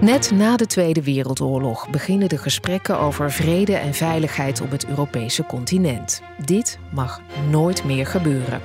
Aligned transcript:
Net 0.00 0.30
na 0.30 0.56
de 0.56 0.66
Tweede 0.66 1.02
Wereldoorlog 1.02 1.90
beginnen 1.90 2.28
de 2.28 2.38
gesprekken 2.38 2.98
over 2.98 3.32
vrede 3.32 3.76
en 3.76 3.94
veiligheid 3.94 4.60
op 4.60 4.70
het 4.70 4.86
Europese 4.86 5.46
continent. 5.46 6.22
Dit 6.44 6.78
mag 6.90 7.20
nooit 7.50 7.84
meer 7.84 8.06
gebeuren. 8.06 8.60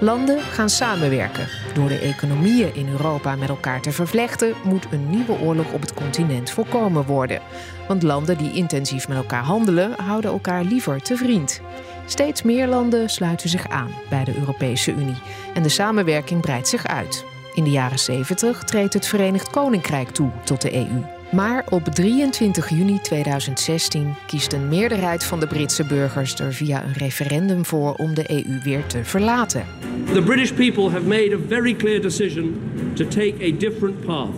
Landen 0.00 0.40
gaan 0.40 0.68
samenwerken. 0.68 1.48
Door 1.74 1.88
de 1.88 1.98
economieën 1.98 2.74
in 2.74 2.88
Europa 2.88 3.36
met 3.36 3.48
elkaar 3.48 3.80
te 3.80 3.92
vervlechten, 3.92 4.54
moet 4.64 4.86
een 4.90 5.10
nieuwe 5.10 5.38
oorlog 5.38 5.72
op 5.72 5.80
het 5.80 5.94
continent 5.94 6.50
voorkomen 6.50 7.06
worden. 7.06 7.40
Want 7.88 8.02
landen 8.02 8.38
die 8.38 8.52
intensief 8.52 9.08
met 9.08 9.16
elkaar 9.16 9.44
handelen, 9.44 9.92
houden 9.96 10.30
elkaar 10.30 10.64
liever 10.64 11.02
te 11.02 11.16
vriend. 11.16 11.60
Steeds 12.06 12.42
meer 12.42 12.66
landen 12.66 13.08
sluiten 13.08 13.48
zich 13.48 13.68
aan 13.68 13.90
bij 14.08 14.24
de 14.24 14.36
Europese 14.38 14.92
Unie 14.92 15.22
en 15.54 15.62
de 15.62 15.68
samenwerking 15.68 16.40
breidt 16.40 16.68
zich 16.68 16.86
uit. 16.86 17.24
In 17.54 17.64
de 17.64 17.70
jaren 17.70 17.98
70 17.98 18.64
treedt 18.64 18.94
het 18.94 19.06
Verenigd 19.06 19.50
Koninkrijk 19.50 20.08
toe 20.08 20.30
tot 20.44 20.62
de 20.62 20.74
EU. 20.74 21.02
Maar 21.32 21.64
op 21.68 21.84
23 21.84 22.68
juni 22.68 23.00
2016 23.00 24.14
kiest 24.26 24.52
een 24.52 24.68
meerderheid 24.68 25.24
van 25.24 25.40
de 25.40 25.46
Britse 25.46 25.84
burgers 25.84 26.34
er 26.34 26.54
via 26.54 26.84
een 26.84 26.92
referendum 26.92 27.64
voor 27.64 27.94
om 27.94 28.14
de 28.14 28.30
EU 28.30 28.60
weer 28.64 28.86
te 28.86 29.04
verlaten. 29.04 29.64
The 30.12 30.22
British 30.22 30.52
people 30.52 30.90
have 30.90 31.06
made 31.06 31.34
a 31.34 31.38
very 31.48 31.74
clear 31.74 32.00
decision 32.00 32.60
to 32.94 33.04
take 33.08 33.34
a 33.42 33.58
different 33.58 34.04
path. 34.06 34.34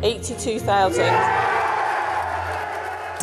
82,000. 0.00 1.04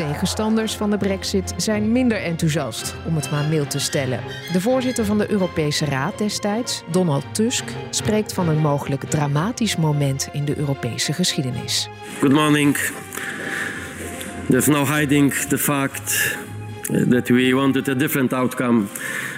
Tegenstanders 0.07 0.75
van 0.75 0.89
de 0.89 0.97
Brexit 0.97 1.53
zijn 1.57 1.91
minder 1.91 2.17
enthousiast, 2.17 2.95
om 3.07 3.15
het 3.15 3.31
maar 3.31 3.45
mild 3.45 3.69
te 3.69 3.79
stellen. 3.79 4.19
De 4.51 4.61
voorzitter 4.61 5.05
van 5.05 5.17
de 5.17 5.31
Europese 5.31 5.85
Raad 5.85 6.17
destijds, 6.17 6.83
Donald 6.91 7.25
Tusk, 7.31 7.63
spreekt 7.89 8.33
van 8.33 8.49
een 8.49 8.57
mogelijk 8.57 9.03
dramatisch 9.03 9.75
moment 9.75 10.29
in 10.31 10.45
de 10.45 10.57
Europese 10.57 11.13
geschiedenis. 11.13 11.89
Good 12.19 12.31
morning. 12.31 12.77
There's 14.49 14.67
no 14.67 14.85
hiding 14.85 15.33
the 15.33 15.57
fact 15.57 16.37
that 17.09 17.27
we 17.27 17.55
wanted 17.55 17.89
a 17.89 17.93
different 17.93 18.33
outcome 18.33 18.83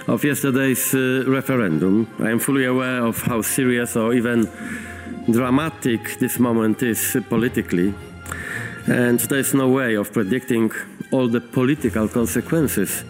of 0.08 0.22
yesterday's 0.22 0.94
uh, 0.94 1.28
referendum. 1.28 2.08
I 2.20 2.30
am 2.32 2.40
fully 2.40 2.66
aware 2.66 3.06
of 3.06 3.22
how 3.22 3.42
serious 3.42 3.96
or 3.96 4.14
even 4.14 4.50
dramatic 5.26 6.16
this 6.20 6.38
moment 6.38 6.82
is 6.82 7.16
politically. 7.28 7.94
And 8.88 9.54
no 9.54 9.74
way 9.74 9.98
of 9.98 10.12
predicting 10.12 10.74
all 11.10 11.30
the 11.30 11.42
political 11.42 12.08
consequences 12.08 13.04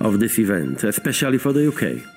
of 0.00 0.18
this 0.18 0.38
event, 0.38 0.82
especially 0.82 1.38
for 1.38 1.52
the 1.52 1.60
UK. 1.60 2.12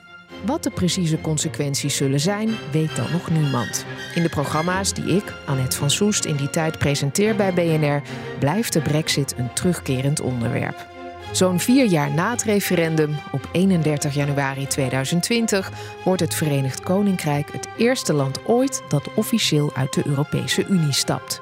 Wat 0.46 0.64
de 0.64 0.70
precieze 0.70 1.22
consequenties 1.22 1.96
zullen 1.96 2.20
zijn, 2.20 2.50
weet 2.72 2.96
dan 2.96 3.12
nog 3.12 3.30
niemand. 3.30 3.86
In 4.16 4.24
de 4.24 4.30
programma's 4.30 4.94
die 4.94 5.06
ik, 5.06 5.34
Annette 5.46 5.78
van 5.78 5.90
Soest, 5.90 6.26
in 6.26 6.36
die 6.36 6.50
tijd 6.50 6.78
presenteer 6.78 7.36
bij 7.36 7.54
BNR, 7.54 8.02
blijft 8.40 8.74
de 8.74 8.82
Brexit 8.82 9.36
een 9.38 9.54
terugkerend 9.54 10.20
onderwerp. 10.20 10.86
Zo'n 11.32 11.60
vier 11.60 11.86
jaar 11.86 12.12
na 12.12 12.32
het 12.32 12.44
referendum, 12.44 13.16
op 13.32 13.50
31 13.52 14.14
januari 14.14 14.68
2020, 14.68 15.72
wordt 16.04 16.22
het 16.22 16.36
Verenigd 16.36 16.80
Koninkrijk 16.84 17.52
het 17.52 17.68
eerste 17.78 18.14
land 18.14 18.40
ooit 18.46 18.84
dat 18.90 19.14
officieel 19.16 19.72
uit 19.76 19.94
de 19.94 20.02
Europese 20.06 20.66
Unie 20.70 20.94
stapt. 20.94 21.42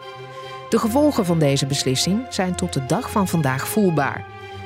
De 0.70 0.80
gevolgen 0.80 1.26
van 1.26 1.40
deze 1.40 1.66
beslissing 1.66 2.26
zijn 2.30 2.56
tot 2.56 2.74
de 2.74 2.86
dag 2.86 3.12
van 3.12 3.28
vandaag 3.28 3.68
voelbaar. 3.68 4.26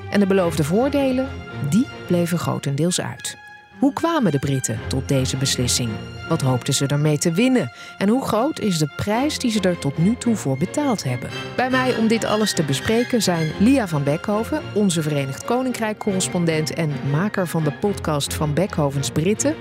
En 0.09 0.19
de 0.19 0.27
beloofde 0.27 0.63
voordelen, 0.63 1.27
die 1.69 1.87
bleven 2.07 2.37
grotendeels 2.37 3.01
uit. 3.01 3.37
Hoe 3.79 3.93
kwamen 3.93 4.31
de 4.31 4.39
Britten 4.39 4.79
tot 4.87 5.07
deze 5.07 5.37
beslissing? 5.37 5.89
Wat 6.29 6.41
hoopten 6.41 6.73
ze 6.73 6.87
ermee 6.87 7.17
te 7.17 7.31
winnen? 7.31 7.71
En 7.97 8.09
hoe 8.09 8.25
groot 8.25 8.59
is 8.59 8.77
de 8.77 8.91
prijs 8.95 9.39
die 9.39 9.51
ze 9.51 9.59
er 9.59 9.79
tot 9.79 9.97
nu 9.97 10.15
toe 10.15 10.35
voor 10.35 10.57
betaald 10.57 11.03
hebben? 11.03 11.29
Bij 11.55 11.69
mij 11.69 11.97
om 11.97 12.07
dit 12.07 12.23
alles 12.23 12.53
te 12.53 12.63
bespreken 12.63 13.21
zijn 13.21 13.51
Lia 13.59 13.87
van 13.87 14.03
Beckhoven, 14.03 14.61
onze 14.73 15.01
Verenigd 15.01 15.45
Koninkrijk-correspondent 15.45 16.73
en 16.73 16.91
maker 17.11 17.47
van 17.47 17.63
de 17.63 17.71
podcast 17.71 18.33
van 18.33 18.53
Beckhovens 18.53 19.11
Britten. 19.11 19.55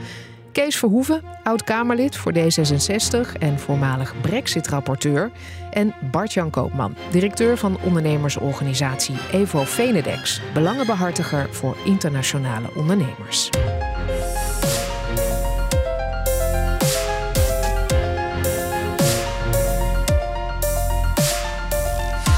Kees 0.58 0.76
Verhoeven, 0.76 1.22
oud-Kamerlid 1.42 2.16
voor 2.16 2.32
D66 2.32 3.32
en 3.38 3.58
voormalig 3.58 4.14
Brexit-rapporteur. 4.20 5.30
En 5.70 5.94
Bart-Jan 6.10 6.50
Koopman, 6.50 6.94
directeur 7.10 7.56
van 7.56 7.78
ondernemersorganisatie 7.80 9.14
Evo 9.32 9.62
Venedex, 9.62 10.40
belangenbehartiger 10.54 11.54
voor 11.54 11.76
internationale 11.84 12.68
ondernemers. 12.74 13.50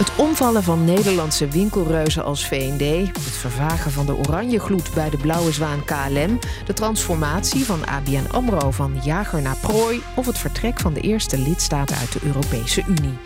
Het 0.01 0.17
omvallen 0.17 0.63
van 0.63 0.85
Nederlandse 0.85 1.49
winkelreuzen 1.49 2.25
als 2.25 2.47
V&D, 2.47 3.07
het 3.07 3.37
vervagen 3.37 3.91
van 3.91 4.07
de 4.07 4.17
oranje 4.17 4.61
gloed 4.61 4.95
bij 4.95 5.11
de 5.11 5.17
Blauwe 5.17 5.53
Zwaan 5.53 5.85
KLM, 5.85 6.39
de 6.67 6.73
transformatie 6.73 7.65
van 7.65 7.87
ABN 7.87 8.31
AMRO 8.31 8.71
van 8.71 9.01
jager 9.05 9.43
naar 9.43 9.57
prooi 9.57 10.03
of 10.17 10.27
het 10.27 10.39
vertrek 10.39 10.81
van 10.81 10.93
de 10.93 11.01
eerste 11.01 11.39
lidstaten 11.39 11.97
uit 11.97 12.13
de 12.13 12.21
Europese 12.23 12.83
Unie. 12.87 13.19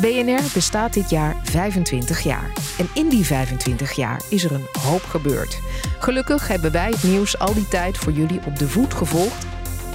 BNR 0.00 0.42
bestaat 0.54 0.92
dit 0.92 1.10
jaar 1.10 1.36
25 1.42 2.20
jaar. 2.20 2.52
En 2.78 2.88
in 2.94 3.08
die 3.08 3.24
25 3.24 3.92
jaar 3.92 4.20
is 4.28 4.44
er 4.44 4.52
een 4.52 4.66
hoop 4.82 5.04
gebeurd. 5.04 5.60
Gelukkig 5.98 6.48
hebben 6.48 6.72
wij 6.72 6.90
het 6.90 7.02
nieuws 7.02 7.38
al 7.38 7.54
die 7.54 7.68
tijd 7.68 7.98
voor 7.98 8.12
jullie 8.12 8.40
op 8.46 8.58
de 8.58 8.68
voet 8.68 8.94
gevolgd 8.94 9.46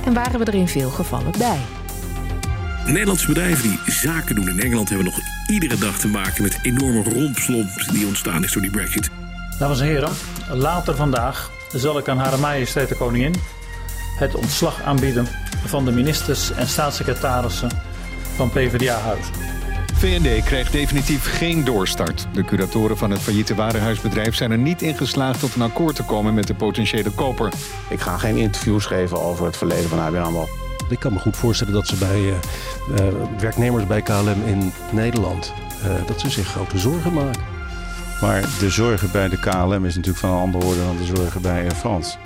en 0.06 0.14
waren 0.14 0.40
we 0.40 0.46
er 0.46 0.56
in 0.56 0.68
veel 0.68 0.90
gevallen 0.90 1.34
bij. 1.38 1.77
Nederlandse 2.88 3.28
bedrijven 3.28 3.70
die 3.70 3.80
zaken 3.86 4.36
doen 4.36 4.50
in 4.50 4.60
Engeland 4.60 4.90
hebben 4.90 5.06
nog 5.06 5.20
iedere 5.48 5.78
dag 5.78 5.98
te 5.98 6.08
maken 6.08 6.44
met 6.44 6.60
enorme 6.62 7.04
rompslomp 7.04 7.70
die 7.92 8.08
ontstaan 8.08 8.44
is 8.44 8.52
door 8.52 8.62
die 8.62 8.72
Brexit. 8.72 9.10
Dames 9.60 9.80
en 9.80 9.86
heren, 9.86 10.10
later 10.52 10.96
vandaag 10.96 11.52
zal 11.74 11.98
ik 11.98 12.08
aan 12.08 12.18
Hare 12.18 12.38
Majesteit 12.38 12.90
de 12.90 12.96
Koningin 12.96 13.36
het 14.18 14.36
ontslag 14.36 14.82
aanbieden 14.82 15.28
van 15.66 15.86
de 15.86 15.92
ministers 15.92 16.52
en 16.52 16.68
staatssecretarissen 16.68 17.70
van 18.36 18.50
PvdA-huis. 18.50 19.26
VND 19.94 20.44
krijgt 20.44 20.72
definitief 20.72 21.38
geen 21.38 21.64
doorstart. 21.64 22.28
De 22.34 22.46
curatoren 22.46 22.98
van 22.98 23.12
het 23.12 23.22
failliete 23.22 23.56
warenhuisbedrijf 23.56 24.36
zijn 24.36 24.52
er 24.52 24.58
niet 24.58 24.82
in 24.82 24.96
geslaagd 24.96 25.40
tot 25.40 25.56
een 25.56 25.62
akkoord 25.62 25.96
te 25.96 26.04
komen 26.04 26.34
met 26.34 26.48
de 26.48 26.56
potentiële 26.56 27.12
koper. 27.12 27.52
Ik 27.90 28.00
ga 28.00 28.18
geen 28.18 28.38
interviews 28.38 28.86
geven 28.86 29.22
over 29.22 29.46
het 29.46 29.58
verleden 29.58 29.90
van 29.90 30.00
ABN 30.00 30.18
AMRO. 30.18 30.67
Ik 30.90 31.00
kan 31.00 31.14
me 31.14 31.20
goed 31.20 31.38
voorstellen 31.38 31.74
dat 31.74 31.88
ze 31.88 31.96
bij 31.96 32.20
uh, 32.20 32.34
uh, 32.92 33.14
werknemers 33.40 33.88
bij 33.88 34.02
KLM 34.02 34.46
in 34.46 34.72
Nederland... 34.92 35.54
Uh, 35.86 36.08
dat 36.08 36.20
ze 36.20 36.30
zich 36.30 36.48
grote 36.48 36.78
zorgen 36.78 37.14
maken. 37.14 37.42
Maar 38.22 38.42
de 38.60 38.70
zorgen 38.70 39.12
bij 39.12 39.30
de 39.30 39.40
KLM 39.40 39.86
is 39.86 39.96
natuurlijk 39.96 40.18
van 40.18 40.30
een 40.30 40.40
andere 40.40 40.66
orde 40.66 40.80
dan 40.80 40.98
de 40.98 41.16
zorgen 41.16 41.42
bij 41.42 41.62
Air 41.62 41.76
France. 41.76 42.18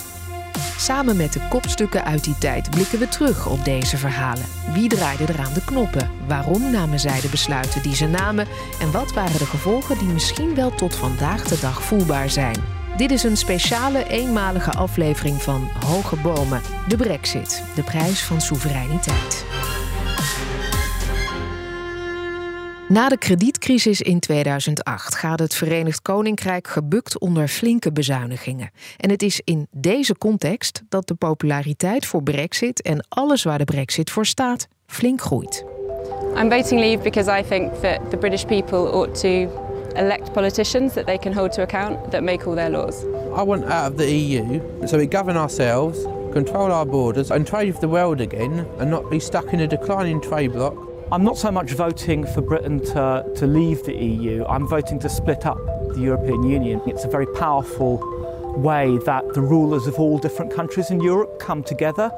Samen 0.78 1.16
met 1.16 1.32
de 1.32 1.40
kopstukken 1.48 2.04
uit 2.04 2.24
die 2.24 2.38
tijd 2.38 2.70
blikken 2.70 2.98
we 2.98 3.08
terug 3.08 3.48
op 3.48 3.64
deze 3.64 3.96
verhalen. 3.96 4.44
Wie 4.72 4.88
draaide 4.88 5.24
er 5.24 5.40
aan 5.40 5.52
de 5.52 5.64
knoppen? 5.64 6.10
Waarom 6.28 6.70
namen 6.70 7.00
zij 7.00 7.20
de 7.20 7.28
besluiten 7.28 7.82
die 7.82 7.94
ze 7.94 8.06
namen? 8.06 8.46
En 8.80 8.92
wat 8.92 9.12
waren 9.12 9.38
de 9.38 9.46
gevolgen 9.46 9.98
die 9.98 10.08
misschien 10.08 10.54
wel 10.54 10.70
tot 10.70 10.94
vandaag 10.94 11.42
de 11.42 11.58
dag 11.60 11.82
voelbaar 11.82 12.30
zijn? 12.30 12.81
Dit 12.96 13.10
is 13.10 13.22
een 13.22 13.36
speciale 13.36 14.08
eenmalige 14.08 14.70
aflevering 14.70 15.42
van 15.42 15.68
Hoge 15.86 16.16
Bomen, 16.16 16.60
de 16.88 16.96
Brexit, 16.96 17.62
de 17.74 17.82
prijs 17.82 18.24
van 18.24 18.40
soevereiniteit. 18.40 19.44
Na 22.88 23.08
de 23.08 23.18
kredietcrisis 23.18 24.00
in 24.00 24.20
2008 24.20 25.14
gaat 25.14 25.38
het 25.38 25.54
Verenigd 25.54 26.02
Koninkrijk 26.02 26.68
gebukt 26.68 27.18
onder 27.18 27.48
flinke 27.48 27.92
bezuinigingen. 27.92 28.70
En 28.96 29.10
het 29.10 29.22
is 29.22 29.40
in 29.44 29.66
deze 29.70 30.18
context 30.18 30.82
dat 30.88 31.06
de 31.06 31.14
populariteit 31.14 32.06
voor 32.06 32.22
Brexit 32.22 32.82
en 32.82 33.06
alles 33.08 33.42
waar 33.42 33.58
de 33.58 33.64
Brexit 33.64 34.10
voor 34.10 34.26
staat 34.26 34.68
flink 34.86 35.20
groeit. 35.20 35.64
I'm 36.36 36.50
voting 36.50 36.80
leave 36.80 37.02
because 37.02 37.38
I 37.38 37.42
think 37.48 37.72
that 37.72 38.10
the 38.10 38.16
British 38.16 38.44
people 38.44 38.92
ought 38.92 39.20
to 39.20 39.61
elect 39.96 40.32
politicians 40.34 40.94
that 40.94 41.06
they 41.06 41.18
can 41.18 41.32
hold 41.32 41.52
to 41.52 41.62
account 41.62 42.10
that 42.10 42.22
make 42.22 42.46
all 42.46 42.54
their 42.54 42.70
laws. 42.70 43.04
I 43.34 43.42
want 43.42 43.64
out 43.64 43.92
of 43.92 43.98
the 43.98 44.10
EU 44.10 44.86
so 44.86 44.98
we 44.98 45.06
govern 45.06 45.36
ourselves, 45.36 46.04
control 46.32 46.72
our 46.72 46.86
borders, 46.86 47.30
and 47.30 47.46
trade 47.46 47.72
with 47.72 47.80
the 47.80 47.88
world 47.88 48.20
again 48.20 48.66
and 48.78 48.90
not 48.90 49.10
be 49.10 49.20
stuck 49.20 49.52
in 49.52 49.60
a 49.60 49.66
declining 49.66 50.20
trade 50.20 50.52
bloc. 50.52 50.76
I'm 51.10 51.24
not 51.24 51.36
so 51.36 51.50
much 51.50 51.72
voting 51.72 52.26
for 52.26 52.40
Britain 52.40 52.80
to, 52.86 53.30
to 53.36 53.46
leave 53.46 53.84
the 53.84 53.94
EU, 53.94 54.44
I'm 54.46 54.66
voting 54.66 54.98
to 55.00 55.08
split 55.08 55.44
up 55.46 55.58
the 55.94 56.00
European 56.00 56.42
Union. 56.42 56.80
It's 56.86 57.04
a 57.04 57.08
very 57.08 57.26
powerful 57.26 58.00
way 58.56 58.98
that 59.06 59.32
the 59.34 59.40
rulers 59.40 59.86
of 59.86 59.98
all 59.98 60.18
different 60.18 60.52
countries 60.52 60.90
in 60.90 61.00
Europe 61.00 61.38
come 61.38 61.62
together 61.62 62.10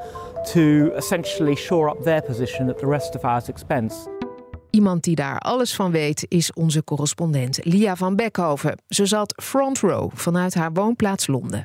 to 0.47 0.93
essentially 0.95 1.55
shore 1.55 1.89
up 1.89 2.03
their 2.03 2.21
position 2.21 2.69
at 2.69 2.77
the 2.79 2.87
rest 2.87 3.15
of 3.15 3.25
ours 3.25 3.49
expense. 3.49 4.07
Iemand 4.75 5.03
die 5.03 5.15
daar 5.15 5.39
alles 5.39 5.75
van 5.75 5.91
weet 5.91 6.25
is 6.27 6.53
onze 6.53 6.83
correspondent 6.83 7.59
Lia 7.63 7.95
van 7.95 8.15
Beckhoven. 8.15 8.81
Ze 8.87 9.05
zat 9.05 9.41
front 9.43 9.79
row 9.79 10.11
vanuit 10.13 10.53
haar 10.53 10.73
woonplaats 10.73 11.27
Londen. 11.27 11.63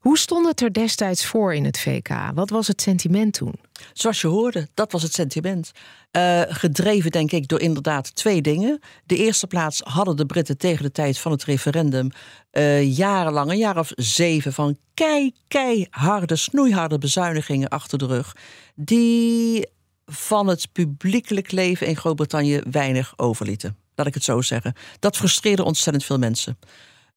Hoe 0.00 0.18
stond 0.18 0.46
het 0.46 0.60
er 0.60 0.72
destijds 0.72 1.26
voor 1.26 1.54
in 1.54 1.64
het 1.64 1.78
VK? 1.78 2.08
Wat 2.34 2.50
was 2.50 2.66
het 2.66 2.82
sentiment 2.82 3.32
toen? 3.32 3.54
Zoals 3.92 4.20
je 4.20 4.26
hoorde, 4.26 4.68
dat 4.74 4.92
was 4.92 5.02
het 5.02 5.12
sentiment. 5.12 5.70
Uh, 6.12 6.42
gedreven, 6.46 7.10
denk 7.10 7.32
ik, 7.32 7.48
door 7.48 7.60
inderdaad 7.60 8.14
twee 8.14 8.42
dingen. 8.42 8.80
De 9.06 9.16
eerste 9.16 9.46
plaats 9.46 9.80
hadden 9.84 10.16
de 10.16 10.26
Britten 10.26 10.58
tegen 10.58 10.82
de 10.82 10.92
tijd 10.92 11.18
van 11.18 11.32
het 11.32 11.44
referendum 11.44 12.10
uh, 12.52 12.96
jarenlang, 12.96 13.50
een 13.50 13.58
jaar 13.58 13.78
of 13.78 13.90
zeven, 13.94 14.52
van 14.52 14.76
kei, 14.94 15.34
keiharde, 15.48 16.36
snoeiharde 16.36 16.98
bezuinigingen 16.98 17.68
achter 17.68 17.98
de 17.98 18.06
rug. 18.06 18.36
Die 18.74 19.66
van 20.06 20.46
het 20.46 20.68
publiekelijk 20.72 21.52
leven 21.52 21.86
in 21.86 21.96
Groot-Brittannië 21.96 22.60
weinig 22.70 23.12
overlieten. 23.16 23.76
Laat 23.94 24.06
ik 24.06 24.14
het 24.14 24.24
zo 24.24 24.40
zeggen. 24.40 24.74
Dat 24.98 25.16
frustreerde 25.16 25.64
ontzettend 25.64 26.04
veel 26.04 26.18
mensen. 26.18 26.58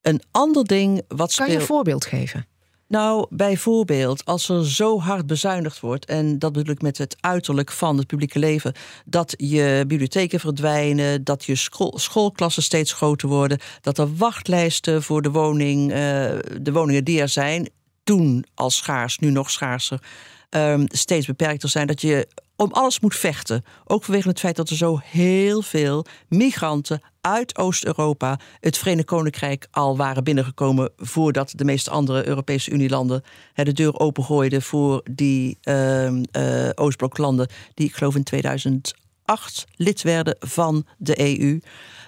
Een 0.01 0.21
ander 0.31 0.65
ding 0.65 1.01
wat 1.07 1.35
Kan 1.35 1.49
je 1.49 1.55
een 1.55 1.61
voorbeeld 1.61 2.05
geven? 2.05 2.47
Nou, 2.87 3.25
bijvoorbeeld 3.29 4.25
als 4.25 4.49
er 4.49 4.69
zo 4.69 4.99
hard 4.99 5.27
bezuinigd 5.27 5.79
wordt, 5.79 6.05
en 6.05 6.39
dat 6.39 6.53
bedoel 6.53 6.73
ik 6.73 6.81
met 6.81 6.97
het 6.97 7.15
uiterlijk 7.19 7.71
van 7.71 7.97
het 7.97 8.07
publieke 8.07 8.39
leven, 8.39 8.73
dat 9.05 9.33
je 9.37 9.83
bibliotheken 9.87 10.39
verdwijnen, 10.39 11.23
dat 11.23 11.43
je 11.43 11.55
school, 11.55 11.97
schoolklassen 11.97 12.63
steeds 12.63 12.93
groter 12.93 13.29
worden, 13.29 13.59
dat 13.81 13.97
er 13.97 14.15
wachtlijsten 14.15 15.03
voor 15.03 15.21
de, 15.21 15.31
woning, 15.31 15.91
uh, 15.91 15.97
de 16.61 16.71
woningen 16.71 17.03
die 17.03 17.21
er 17.21 17.29
zijn, 17.29 17.69
toen 18.03 18.45
al 18.53 18.69
schaars, 18.69 19.17
nu 19.17 19.29
nog 19.29 19.51
schaarser, 19.51 20.01
um, 20.55 20.85
steeds 20.87 21.25
beperkter 21.25 21.69
zijn. 21.69 21.87
Dat 21.87 22.01
je 22.01 22.27
om 22.55 22.71
alles 22.71 22.99
moet 22.99 23.15
vechten. 23.15 23.63
Ook 23.85 24.03
vanwege 24.03 24.27
het 24.27 24.39
feit 24.39 24.55
dat 24.55 24.69
er 24.69 24.75
zo 24.75 24.99
heel 25.03 25.61
veel 25.61 26.05
migranten 26.27 27.01
uit 27.21 27.57
Oost-Europa 27.57 28.39
het 28.59 28.77
Verenigd 28.77 29.07
Koninkrijk 29.07 29.67
al 29.71 29.97
waren 29.97 30.23
binnengekomen 30.23 30.91
voordat 30.97 31.53
de 31.55 31.65
meeste 31.65 31.89
andere 31.89 32.27
Europese 32.27 32.71
Unielanden 32.71 33.23
de 33.53 33.73
deur 33.73 33.99
opengooiden 33.99 34.61
voor 34.61 35.01
die 35.11 35.57
uh, 35.63 36.11
uh, 36.11 36.69
Oostbloklanden, 36.75 37.47
die 37.73 37.87
ik 37.87 37.95
geloof 37.95 38.15
in 38.15 38.23
2008 38.23 39.65
lid 39.75 40.01
werden 40.01 40.35
van 40.39 40.85
de 40.97 41.19
EU. 41.19 41.59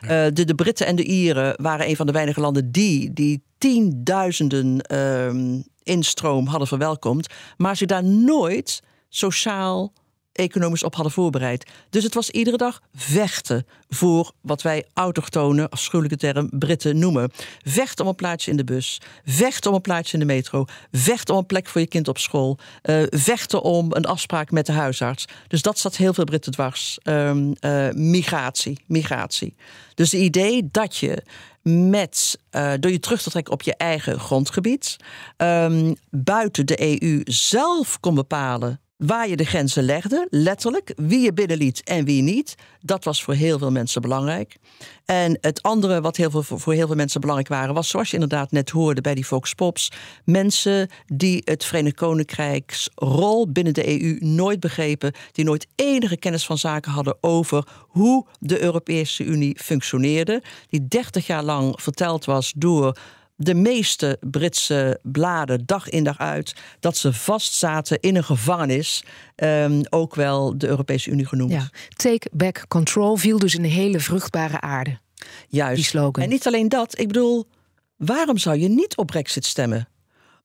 Uh, 0.02 0.10
de, 0.34 0.46
de 0.46 0.56
Britten 0.56 0.86
en 0.86 0.96
de 0.96 1.04
Ieren 1.04 1.56
waren 1.62 1.90
een 1.90 1.96
van 1.96 2.06
de 2.06 2.12
weinige 2.12 2.40
landen 2.40 2.72
die 2.72 3.14
die 3.14 3.44
tienduizenden 3.58 4.82
uh, 4.92 5.62
instroom 5.88 6.48
hadden 6.48 6.68
verwelkomd, 6.68 7.28
maar 7.58 7.78
ze 7.78 7.86
daar 7.86 8.04
nooit 8.04 8.82
sociaal 9.10 9.94
economisch 10.38 10.84
op 10.84 10.94
hadden 10.96 11.14
voorbereid. 11.14 11.72
Dus 11.90 12.04
het 12.04 12.14
was 12.14 12.30
iedere 12.30 12.58
dag 12.58 12.82
vechten 12.96 13.66
voor 13.90 14.32
wat 14.42 14.62
wij 14.62 14.86
autochtone, 14.94 15.70
afschuwelijke 15.70 16.18
term, 16.18 16.50
Britten 16.50 16.98
noemen. 16.98 17.32
Vechten 17.64 18.06
om 18.06 18.10
een 18.10 18.16
plaatsje 18.16 18.52
in 18.52 18.58
de 18.58 18.64
bus, 18.64 19.02
vechten 19.26 19.70
om 19.70 19.76
een 19.76 19.82
plaatsje 19.82 20.14
in 20.14 20.20
de 20.20 20.34
metro, 20.34 20.66
vechten 20.92 21.34
om 21.34 21.40
een 21.40 21.46
plek 21.46 21.68
voor 21.68 21.82
je 21.82 21.88
kind 21.88 22.08
op 22.08 22.18
school, 22.18 22.58
uh, 22.84 23.04
vechten 23.10 23.62
om 23.62 23.88
een 23.90 24.06
afspraak 24.06 24.52
met 24.52 24.66
de 24.66 24.72
huisarts. 24.72 25.26
Dus 25.48 25.62
dat 25.62 25.80
zat 25.80 25.96
heel 25.96 26.14
veel 26.14 26.24
Britten 26.24 26.52
dwars. 26.52 26.98
Um, 27.04 27.54
uh, 27.62 27.90
migratie, 27.92 28.80
migratie. 28.86 29.56
Dus 29.94 30.12
het 30.12 30.22
idee 30.22 30.70
dat 30.72 30.98
je 30.98 31.24
met, 31.68 32.40
uh, 32.52 32.74
door 32.80 32.92
je 32.92 33.00
terug 33.00 33.22
te 33.22 33.30
trekken 33.30 33.54
op 33.54 33.62
je 33.62 33.76
eigen 33.76 34.20
grondgebied, 34.20 34.96
um, 35.38 35.96
buiten 36.10 36.66
de 36.66 37.02
EU 37.02 37.22
zelf 37.24 38.00
kon 38.00 38.16
bepalen 38.16 38.80
waar 38.98 39.28
je 39.28 39.36
de 39.36 39.46
grenzen 39.46 39.84
legde, 39.84 40.28
letterlijk, 40.30 40.94
wie 40.96 41.20
je 41.20 41.34
binnenliet 41.34 41.84
en 41.84 42.06
wie 42.06 42.22
niet. 42.22 42.56
Dat 42.82 43.04
was 43.04 43.24
voor 43.24 43.34
heel 43.34 43.60
veel 43.60 43.72
mensen 43.72 44.02
belangrijk. 44.02 44.58
En 45.06 45.38
het 45.42 45.62
andere 45.62 46.02
wat 46.02 46.18
heel 46.18 46.30
veel, 46.30 46.44
voor 46.44 46.74
heel 46.74 46.88
veel 46.88 46.96
mensen 46.96 47.22
belangrijk 47.22 47.52
waren, 47.52 47.74
was 47.74 47.90
zoals 47.90 48.08
je 48.08 48.14
inderdaad 48.14 48.52
net 48.52 48.70
hoorde 48.70 49.02
bij 49.02 49.16
die 49.16 49.26
Fox 49.26 49.54
Pops, 49.54 49.92
mensen 50.24 50.90
die 51.06 51.42
het 51.44 51.66
Verenigd 51.66 51.96
Koninkrijks 51.96 52.90
rol 52.96 53.52
binnen 53.52 53.74
de 53.74 54.02
EU 54.02 54.18
nooit 54.20 54.60
begrepen, 54.60 55.14
die 55.32 55.46
nooit 55.46 55.68
enige 55.76 56.18
kennis 56.18 56.46
van 56.46 56.58
zaken 56.58 56.92
hadden 56.92 57.18
over 57.22 57.68
hoe 57.88 58.26
de 58.40 58.62
Europese 58.62 59.24
Unie 59.24 59.60
functioneerde, 59.60 60.44
die 60.70 60.88
30 60.88 61.28
jaar 61.28 61.44
lang 61.44 61.82
verteld 61.82 62.26
was 62.26 62.54
door 62.56 62.98
de 63.40 63.54
meeste 63.54 64.18
Britse 64.22 65.00
bladen 65.04 65.66
dag 65.66 65.90
in 65.90 66.04
dag 66.04 66.18
uit 66.18 66.56
dat 66.80 66.98
ze 66.98 67.14
vastzaten 67.14 68.00
in 68.00 68.16
een 68.16 68.24
gevangenis, 68.24 69.04
um, 69.36 69.82
ook 69.90 70.16
wel 70.16 70.58
de 70.58 70.68
Europese 70.68 71.10
Unie 71.10 71.26
genoemd. 71.26 71.52
Ja. 71.52 71.70
Take 71.90 72.30
back 72.32 72.66
control 72.68 73.16
viel 73.16 73.40
dus 73.40 73.56
in 73.56 73.64
een 73.64 73.70
hele 73.70 74.00
vruchtbare 74.00 74.62
aarde. 74.62 75.00
Juist. 75.48 75.76
Die 75.76 75.86
slogan. 75.86 76.24
En 76.24 76.30
niet 76.30 76.48
alleen 76.48 76.70
dat, 76.70 77.00
ik 77.00 77.08
bedoel, 77.08 77.48
waarom 77.96 78.38
zou 78.38 78.58
je 78.58 78.68
niet 78.68 78.98
op 78.98 79.08
Brexit 79.08 79.46
stemmen? 79.46 79.88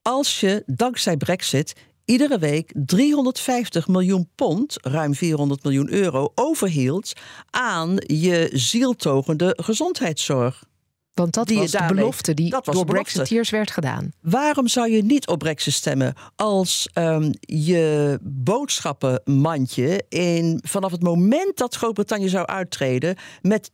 Als 0.03 0.41
je 0.41 0.63
dankzij 0.67 1.17
Brexit 1.17 1.73
iedere 2.05 2.39
week 2.39 2.73
350 2.75 3.89
miljoen 3.89 4.29
pond, 4.35 4.77
ruim 4.81 5.15
400 5.15 5.63
miljoen 5.63 5.93
euro, 5.93 6.33
overhield 6.35 7.13
aan 7.51 7.95
je 8.07 8.49
zieltogende 8.53 9.59
gezondheidszorg. 9.61 10.65
Want 11.15 11.35
dat 11.35 11.51
was 11.51 11.71
de 11.71 11.85
belofte 11.87 12.35
die 12.35 12.55
door 12.65 12.85
Brexiteers 12.85 13.51
werd 13.51 13.71
gedaan. 13.71 14.13
Waarom 14.21 14.69
zou 14.69 14.91
je 14.91 15.03
niet 15.05 15.27
op 15.27 15.39
Brexit 15.39 15.73
stemmen 15.73 16.15
als 16.37 16.89
um, 16.95 17.31
je 17.41 18.19
boodschappenmandje 18.23 20.05
in, 20.09 20.61
vanaf 20.65 20.91
het 20.91 21.03
moment 21.03 21.57
dat 21.57 21.75
Groot-Brittannië 21.75 22.29
zou 22.29 22.47
uittreden 22.47 23.17
met 23.43 23.71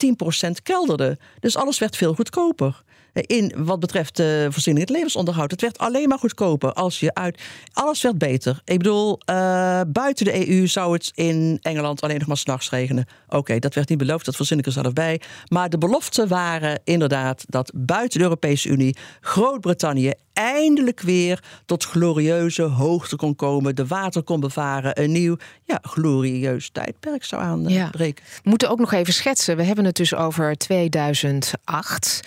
10% 0.46 0.50
kelderde? 0.62 1.19
Dus 1.40 1.56
alles 1.56 1.79
werd 1.79 1.96
veel 1.96 2.14
goedkoper 2.14 2.83
in 3.23 3.55
wat 3.57 3.81
betreft 3.81 4.17
de 4.17 4.49
voorziening 4.51 4.87
het 4.87 4.97
levensonderhoud. 4.97 5.51
Het 5.51 5.61
werd 5.61 5.79
alleen 5.79 6.09
maar 6.09 6.19
goedkoper 6.19 6.73
als 6.73 7.01
je 7.01 7.15
uit. 7.15 7.43
Alles 7.73 8.03
werd 8.03 8.19
beter. 8.19 8.61
Ik 8.65 8.79
bedoel, 8.79 9.19
uh, 9.31 9.81
buiten 9.89 10.25
de 10.25 10.49
EU 10.49 10.67
zou 10.67 10.93
het 10.93 11.13
in 11.15 11.59
Engeland 11.63 12.01
alleen 12.01 12.19
nog 12.19 12.27
maar 12.27 12.37
s'nachts 12.37 12.71
regenen. 12.71 13.07
Oké, 13.29 13.59
dat 13.59 13.75
werd 13.75 13.89
niet 13.89 13.99
beloofd, 13.99 14.25
dat 14.25 14.37
verzin 14.37 14.59
ik 14.59 14.67
er 14.67 14.73
zelf 14.73 14.93
bij. 14.93 15.21
Maar 15.49 15.69
de 15.69 15.79
beloften 15.79 16.29
waren 16.29 16.81
inderdaad 16.85 17.45
dat 17.49 17.73
buiten 17.75 18.19
de 18.19 18.25
Europese 18.25 18.69
Unie 18.69 18.97
Groot-Brittannië 19.21 20.13
eindelijk 20.38 21.00
weer 21.00 21.42
tot 21.66 21.85
glorieuze 21.85 22.62
hoogte 22.62 23.16
kon 23.16 23.37
komen, 23.37 23.75
de 23.75 23.87
water 23.87 24.23
kon 24.23 24.40
bevaren, 24.40 25.02
een 25.02 25.12
nieuw 25.12 25.37
ja, 25.64 25.78
glorieus 25.83 26.71
tijdperk 26.73 27.25
zou 27.25 27.42
aanbreken. 27.42 28.23
Ja. 28.25 28.40
We 28.42 28.49
moeten 28.50 28.71
ook 28.71 28.78
nog 28.78 28.92
even 28.92 29.12
schetsen. 29.12 29.57
We 29.57 29.62
hebben 29.62 29.85
het 29.85 29.97
dus 29.97 30.14
over 30.14 30.57
2008. 30.57 32.21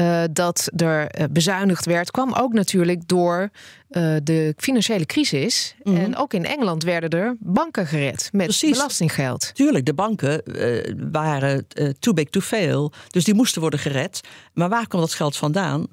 Uh, 0.00 0.22
dat 0.32 0.70
er 0.76 1.06
eh, 1.06 1.24
bezuinigd 1.30 1.86
werd, 1.86 2.10
kwam 2.10 2.32
ook 2.32 2.52
natuurlijk 2.52 3.08
door 3.08 3.50
uh, 3.90 4.16
de 4.22 4.54
financiële 4.56 5.06
crisis. 5.06 5.74
Mm 5.82 5.94
-hmm. 5.94 6.04
En 6.04 6.16
ook 6.16 6.34
in 6.34 6.44
Engeland 6.44 6.82
werden 6.82 7.10
er 7.10 7.36
banken 7.38 7.86
gered 7.86 8.28
met 8.32 8.46
Precies. 8.46 8.70
belastinggeld. 8.70 9.54
Tuurlijk, 9.54 9.86
de 9.86 9.94
banken 9.94 10.42
uh, 10.44 10.94
waren 11.10 11.66
too 11.98 12.12
big 12.12 12.28
to 12.28 12.40
fail. 12.40 12.92
Dus 13.10 13.24
die 13.24 13.34
moesten 13.34 13.60
worden 13.60 13.78
gered. 13.78 14.20
Maar 14.52 14.68
waar 14.68 14.88
kwam 14.88 15.00
dat 15.00 15.14
geld 15.14 15.36
vandaan? 15.36 15.86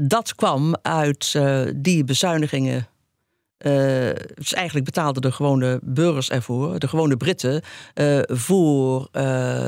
Dat 0.00 0.34
kwam 0.34 0.76
uit 0.82 1.32
uh, 1.36 1.62
die 1.76 2.04
bezuinigingen. 2.04 2.88
Uh, 3.66 3.72
dus 4.34 4.54
eigenlijk 4.54 4.84
betaalden 4.84 5.22
de 5.22 5.32
gewone 5.32 5.80
burgers 5.82 6.30
ervoor, 6.30 6.78
de 6.78 6.88
gewone 6.88 7.16
Britten, 7.16 7.62
uh, 7.94 8.18
voor 8.22 9.08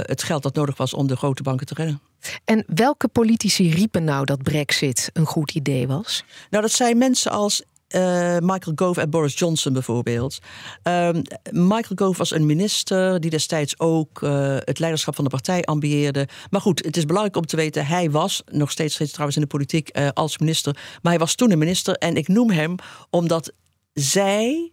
het 0.03 0.23
geld 0.23 0.43
dat 0.43 0.55
nodig 0.55 0.77
was 0.77 0.95
om 0.95 1.07
de 1.07 1.17
grote 1.17 1.43
banken 1.43 1.67
te 1.67 1.75
redden. 1.75 2.01
En 2.45 2.65
welke 2.67 3.09
politici 3.09 3.71
riepen 3.71 4.05
nou 4.05 4.25
dat 4.25 4.43
Brexit 4.43 5.11
een 5.13 5.27
goed 5.27 5.55
idee 5.55 5.87
was? 5.87 6.25
Nou, 6.51 6.63
dat 6.63 6.73
zijn 6.73 6.99
mensen 6.99 7.31
als 7.31 7.63
uh, 7.95 8.37
Michael 8.39 8.73
Gove 8.75 9.01
en 9.01 9.11
Boris 9.11 9.39
Johnson 9.39 9.73
bijvoorbeeld. 9.73 10.39
Um, 10.83 11.23
Michael 11.51 11.95
Gove 11.95 12.19
was 12.19 12.31
een 12.31 12.47
minister 12.47 13.21
die 13.21 13.31
destijds 13.31 13.79
ook 13.79 14.23
uh, 14.23 14.57
het 14.59 14.79
leiderschap 14.79 15.15
van 15.15 15.25
de 15.25 15.31
partij 15.31 15.63
ambieerde. 15.63 16.29
Maar 16.51 16.61
goed, 16.61 16.85
het 16.85 16.97
is 16.97 17.05
belangrijk 17.05 17.37
om 17.37 17.47
te 17.47 17.57
weten, 17.57 17.87
hij 17.87 18.11
was 18.11 18.43
nog 18.51 18.71
steeds, 18.71 18.97
trouwens 18.97 19.37
in 19.37 19.43
de 19.43 19.49
politiek 19.49 19.99
uh, 19.99 20.09
als 20.15 20.39
minister, 20.39 20.77
maar 21.03 21.13
hij 21.13 21.21
was 21.21 21.35
toen 21.35 21.51
een 21.51 21.59
minister. 21.59 21.95
En 21.95 22.17
ik 22.17 22.29
noem 22.29 22.51
hem 22.51 22.75
omdat 23.11 23.53
zij, 23.93 24.73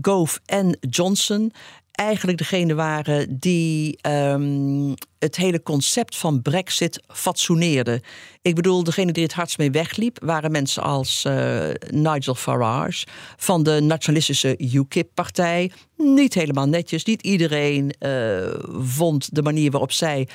Gove 0.00 0.40
en 0.44 0.78
Johnson 0.80 1.52
eigenlijk 1.98 2.38
degene 2.38 2.74
waren 2.74 3.38
die 3.38 3.98
um, 4.02 4.94
het 5.18 5.36
hele 5.36 5.62
concept 5.62 6.16
van 6.16 6.42
Brexit 6.42 7.02
fatsoeneerden. 7.08 8.00
Ik 8.42 8.54
bedoel, 8.54 8.84
degene 8.84 9.12
die 9.12 9.22
het 9.22 9.32
hardst 9.32 9.58
mee 9.58 9.70
wegliep 9.70 10.18
waren 10.24 10.50
mensen 10.50 10.82
als 10.82 11.24
uh, 11.26 11.70
Nigel 11.90 12.34
Farage 12.34 13.06
van 13.36 13.62
de 13.62 13.80
nationalistische 13.80 14.54
UKIP-partij. 14.58 15.72
Niet 15.96 16.34
helemaal 16.34 16.68
netjes, 16.68 17.04
niet 17.04 17.22
iedereen 17.22 17.94
uh, 18.00 18.54
vond 18.80 19.34
de 19.34 19.42
manier 19.42 19.70
waarop 19.70 19.92
zij 19.92 20.28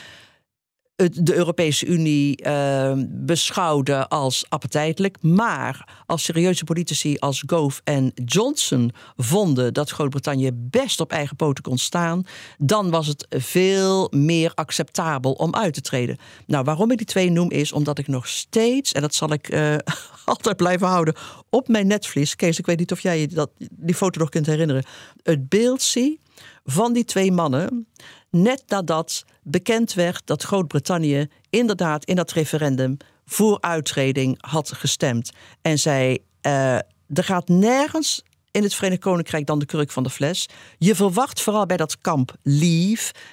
de 0.96 1.36
Europese 1.36 1.86
Unie 1.86 2.46
uh, 2.46 2.94
beschouwde 3.08 4.08
als 4.08 4.46
appetijtelijk. 4.50 5.18
Maar 5.22 6.04
als 6.06 6.24
serieuze 6.24 6.64
politici 6.64 7.18
als 7.18 7.44
Gove 7.46 7.82
en 7.84 8.12
Johnson 8.26 8.92
vonden 9.18 9.74
dat 9.74 9.90
Groot-Brittannië 9.90 10.52
best 10.54 11.00
op 11.00 11.12
eigen 11.12 11.36
poten 11.36 11.64
kon 11.64 11.78
staan, 11.78 12.24
dan 12.58 12.90
was 12.90 13.08
het 13.08 13.26
veel 13.30 14.08
meer 14.12 14.52
acceptabel 14.56 15.32
om 15.32 15.56
uit 15.56 15.74
te 15.74 15.82
treden. 15.82 16.18
Nou, 16.48 16.64
waarom 16.64 16.92
ik 16.92 16.98
die 16.98 17.06
twee 17.06 17.30
noem 17.30 17.52
is 17.52 17.72
omdat 17.72 18.00
ik 18.00 18.08
nog 18.08 18.28
steeds, 18.28 18.92
en 18.92 19.02
dat 19.02 19.16
zal 19.16 19.34
ik 19.34 19.50
uh, 19.50 19.76
altijd 20.26 20.58
blijven 20.58 20.88
houden, 20.88 21.16
op 21.50 21.68
mijn 21.68 21.88
netvlies, 21.88 22.36
Kees, 22.36 22.60
ik 22.60 22.66
weet 22.66 22.80
niet 22.80 22.92
of 22.92 23.00
jij 23.00 23.20
je 23.20 23.28
dat, 23.28 23.50
die 23.72 23.96
foto 23.96 24.20
nog 24.20 24.30
kunt 24.30 24.46
herinneren, 24.46 24.84
het 25.24 25.50
beeld 25.50 25.82
zie 25.82 26.20
van 26.64 26.94
die 26.94 27.06
twee 27.06 27.32
mannen 27.32 27.88
net 28.34 28.64
nadat 28.68 29.26
bekend 29.44 29.94
werd 29.94 30.22
dat 30.26 30.44
Groot-Brittannië 30.44 31.28
inderdaad 31.50 32.06
in 32.06 32.16
dat 32.16 32.32
referendum 32.32 32.98
voor 33.26 33.58
uittreding 33.62 34.38
had 34.40 34.74
gestemd. 34.74 35.32
En 35.62 35.80
zei: 35.80 36.18
uh, 36.42 36.76
er 37.08 37.24
gaat 37.24 37.48
nergens 37.48 38.24
in 38.52 38.64
het 38.64 38.74
Verenigd 38.74 39.02
Koninkrijk 39.02 39.46
dan 39.46 39.60
de 39.60 39.66
kurk 39.66 39.92
van 39.92 40.04
de 40.04 40.10
fles. 40.10 40.50
Je 40.78 40.96
verwacht 40.96 41.42
vooral 41.42 41.66
bij 41.66 41.78
dat 41.78 41.98
kamp 41.98 42.36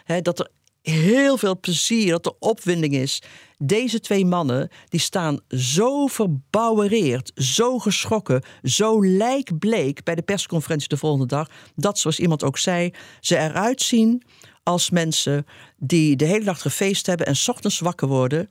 hè, 0.04 0.20
dat 0.20 0.38
er 0.38 0.50
heel 0.82 1.36
veel 1.36 1.60
plezier, 1.60 2.10
dat 2.10 2.26
er 2.26 2.34
opwinding 2.38 2.94
is. 2.94 3.22
Deze 3.58 4.00
twee 4.00 4.26
mannen 4.26 4.68
die 4.88 5.00
staan 5.00 5.40
zo 5.48 6.06
verbouwereerd, 6.06 7.32
zo 7.34 7.78
geschrokken, 7.78 8.42
zo 8.62 9.04
lijkbleek 9.04 10.04
bij 10.04 10.14
de 10.14 10.22
persconferentie 10.22 10.88
de 10.88 10.96
volgende 10.96 11.26
dag, 11.26 11.48
dat 11.74 11.98
zoals 11.98 12.20
iemand 12.20 12.44
ook 12.44 12.58
zei, 12.58 12.94
ze 13.20 13.36
eruit 13.36 13.82
zien 13.82 14.22
als 14.62 14.90
mensen 14.90 15.46
die 15.76 16.16
de 16.16 16.24
hele 16.24 16.44
dag 16.44 16.62
gefeest 16.62 17.06
hebben 17.06 17.26
en 17.26 17.34
ochtends 17.46 17.78
wakker 17.78 18.08
worden 18.08 18.48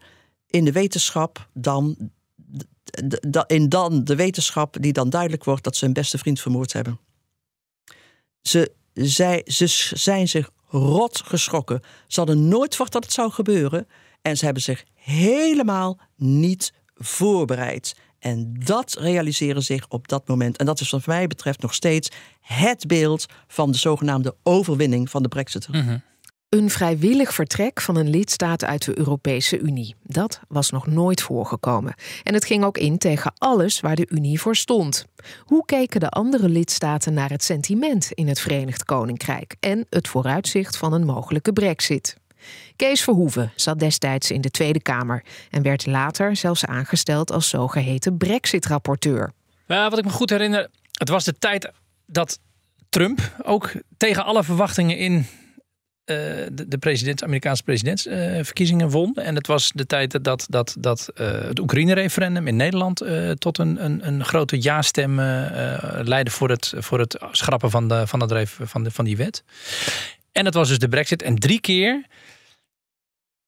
in 0.48 0.66
de 0.66 0.72
wetenschap 0.72 1.50
dan, 1.54 2.12
in 3.48 3.70
dan 3.70 4.04
de 4.04 4.16
wetenschap 4.16 4.78
die 4.80 4.94
dan 4.94 5.10
duidelijk 5.10 5.44
wordt 5.44 5.64
dat 5.64 5.76
ze 5.76 5.86
hun 5.86 5.94
beste 5.94 6.18
vriend 6.18 6.40
vermoord 6.40 6.74
hebben. 6.74 7.00
Ze, 8.42 8.72
zij, 8.94 9.42
ze 9.46 9.68
zijn 9.94 10.28
zich 10.28 10.50
rot 10.68 11.22
geschrokken. 11.26 11.82
Ze 12.08 12.20
hadden 12.20 12.48
nooit 12.48 12.70
verwacht 12.70 12.92
dat 12.92 13.04
het 13.04 13.14
zou 13.14 13.32
gebeuren. 13.32 13.88
En 14.22 14.38
ze 14.38 14.46
hebben 14.46 14.64
zich 14.64 14.84
helemaal 14.94 16.00
niet 16.16 16.74
voorbereid. 16.96 17.96
En 18.20 18.54
dat 18.66 18.96
realiseren 19.00 19.64
zich 19.64 19.86
op 19.90 20.08
dat 20.08 20.28
moment. 20.28 20.58
En 20.58 20.66
dat 20.66 20.80
is 20.80 20.90
wat 20.90 21.06
mij 21.06 21.28
betreft 21.28 21.62
nog 21.62 21.74
steeds 21.74 22.10
het 22.42 22.88
beeld 22.88 23.26
van 23.48 23.72
de 23.72 23.78
zogenaamde 23.78 24.36
overwinning 24.44 25.10
van 25.10 25.24
de 25.24 25.28
Brexit. 25.28 25.68
Mm 25.72 26.02
Een 26.50 26.70
vrijwillig 26.70 27.34
vertrek 27.34 27.82
van 27.82 27.96
een 27.96 28.10
lidstaat 28.10 28.64
uit 28.64 28.86
de 28.86 28.98
Europese 28.98 29.60
Unie. 29.60 29.96
Dat 30.04 30.40
was 30.48 30.70
nog 30.70 30.88
nooit 30.88 31.22
voorgekomen. 31.22 31.94
En 32.24 32.34
het 32.34 32.46
ging 32.46 32.64
ook 32.64 32.78
in 32.78 32.98
tegen 32.98 33.34
alles 33.38 33.80
waar 33.80 33.96
de 33.96 34.08
Unie 34.10 34.42
voor 34.42 34.56
stond. 34.56 35.06
Hoe 35.44 35.66
keken 35.66 36.00
de 36.00 36.10
andere 36.10 36.50
lidstaten 36.50 37.14
naar 37.14 37.30
het 37.30 37.44
sentiment 37.44 38.12
in 38.12 38.28
het 38.28 38.40
Verenigd 38.40 38.84
Koninkrijk 38.84 39.56
en 39.60 39.86
het 39.90 40.08
vooruitzicht 40.08 40.78
van 40.78 40.94
een 40.94 41.06
mogelijke 41.06 41.54
Brexit? 41.54 42.18
Kees 42.76 43.02
Verhoeven 43.02 43.52
zat 43.56 43.80
destijds 43.80 44.32
in 44.32 44.42
de 44.42 44.52
Tweede 44.52 44.82
Kamer 44.82 45.24
en 45.50 45.62
werd 45.62 45.86
later 45.86 46.36
zelfs 46.36 46.66
aangesteld 46.66 47.32
als 47.32 47.50
zogeheten 47.50 48.18
Brexit-rapporteur. 48.18 49.32
Wat 49.66 49.98
ik 49.98 50.06
me 50.06 50.12
goed 50.12 50.30
herinner, 50.30 50.70
het 50.92 51.10
was 51.10 51.24
de 51.24 51.36
tijd 51.40 51.72
dat 52.06 52.40
Trump 52.90 53.36
ook 53.44 53.72
tegen 53.98 54.26
alle 54.26 54.44
verwachtingen 54.44 54.98
in 54.98 55.14
uh, 55.14 55.26
de, 56.52 56.68
de 56.68 56.78
president, 56.78 57.24
Amerikaanse 57.24 57.64
presidentsverkiezingen 57.64 58.86
uh, 58.88 58.92
won. 58.92 59.14
En 59.16 59.36
het 59.36 59.48
was 59.48 59.72
de 59.76 59.86
tijd 59.86 60.24
dat, 60.24 60.46
dat, 60.50 60.76
dat 60.80 61.10
uh, 61.16 61.32
het 61.32 61.60
Oekraïne-referendum 61.60 62.48
in 62.48 62.56
Nederland 62.56 63.04
tot 63.38 63.58
een, 63.58 63.86
een, 63.86 64.08
een 64.08 64.26
grote 64.26 64.62
ja-stem 64.62 65.16
leidde 66.02 66.32
voor 66.32 66.50
het, 66.50 66.74
voor 66.78 67.00
het 67.00 67.18
schrappen 67.32 67.70
van, 67.70 67.88
de, 67.88 68.08
van, 68.08 68.20
het, 68.20 68.50
van, 68.50 68.84
de, 68.84 68.92
van 68.92 69.06
die 69.06 69.18
wet. 69.18 69.44
En 70.32 70.46
het 70.46 70.54
was 70.54 70.68
dus 70.68 70.80
de 70.80 70.88
Brexit. 70.88 71.22
En 71.22 71.36
drie 71.36 71.62
keer 71.62 72.06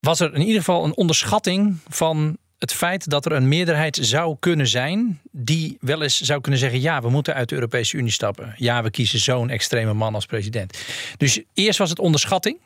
was 0.02 0.20
er 0.20 0.34
in 0.34 0.42
ieder 0.42 0.58
geval 0.58 0.84
een 0.84 0.96
onderschatting 0.96 1.78
van 1.88 2.38
het 2.58 2.74
feit 2.74 3.10
dat 3.10 3.26
er 3.26 3.32
een 3.32 3.48
meerderheid 3.48 3.98
zou 4.02 4.36
kunnen 4.40 4.68
zijn 4.68 5.22
die 5.32 5.78
wel 5.80 6.02
eens 6.02 6.22
zou 6.22 6.42
kunnen 6.42 6.60
zeggen: 6.60 6.82
ja, 6.82 7.02
we 7.02 7.10
moeten 7.10 7.34
uit 7.34 7.50
de 7.50 7.56
Europese 7.56 7.98
Unie 7.98 8.12
stappen. 8.12 8.54
Ja, 8.58 8.84
we 8.84 8.92
kiezen 8.92 9.20
zo'n 9.20 9.50
extreme 9.50 9.94
man 9.94 10.16
als 10.16 10.26
president. 10.26 10.78
Dus 11.18 11.42
eerst 11.54 11.80
was 11.80 11.90
het 11.90 12.00
onderschatting. 12.00 12.58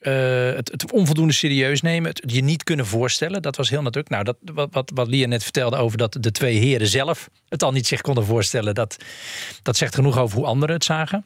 Uh, 0.00 0.12
het, 0.52 0.70
het, 0.70 0.92
onvoldoende 0.92 1.32
serieus 1.32 1.80
nemen, 1.80 2.10
het 2.10 2.32
je 2.32 2.42
niet 2.42 2.64
kunnen 2.64 2.86
voorstellen. 2.86 3.42
Dat 3.42 3.56
was 3.56 3.70
heel 3.70 3.82
natuurlijk. 3.82 4.08
Nou, 4.08 4.24
dat, 4.24 4.36
wat, 4.54 4.68
wat, 4.72 4.90
wat 4.94 5.08
Lia 5.08 5.26
net 5.26 5.42
vertelde 5.42 5.76
over 5.76 5.98
dat 5.98 6.16
de 6.20 6.30
twee 6.30 6.58
heren 6.58 6.86
zelf 6.86 7.28
het 7.48 7.62
al 7.62 7.72
niet 7.72 7.86
zich 7.86 8.00
konden 8.00 8.24
voorstellen, 8.24 8.74
dat, 8.74 8.96
dat 9.62 9.76
zegt 9.76 9.94
genoeg 9.94 10.18
over 10.18 10.38
hoe 10.38 10.46
anderen 10.46 10.74
het 10.74 10.84
zagen 10.84 11.24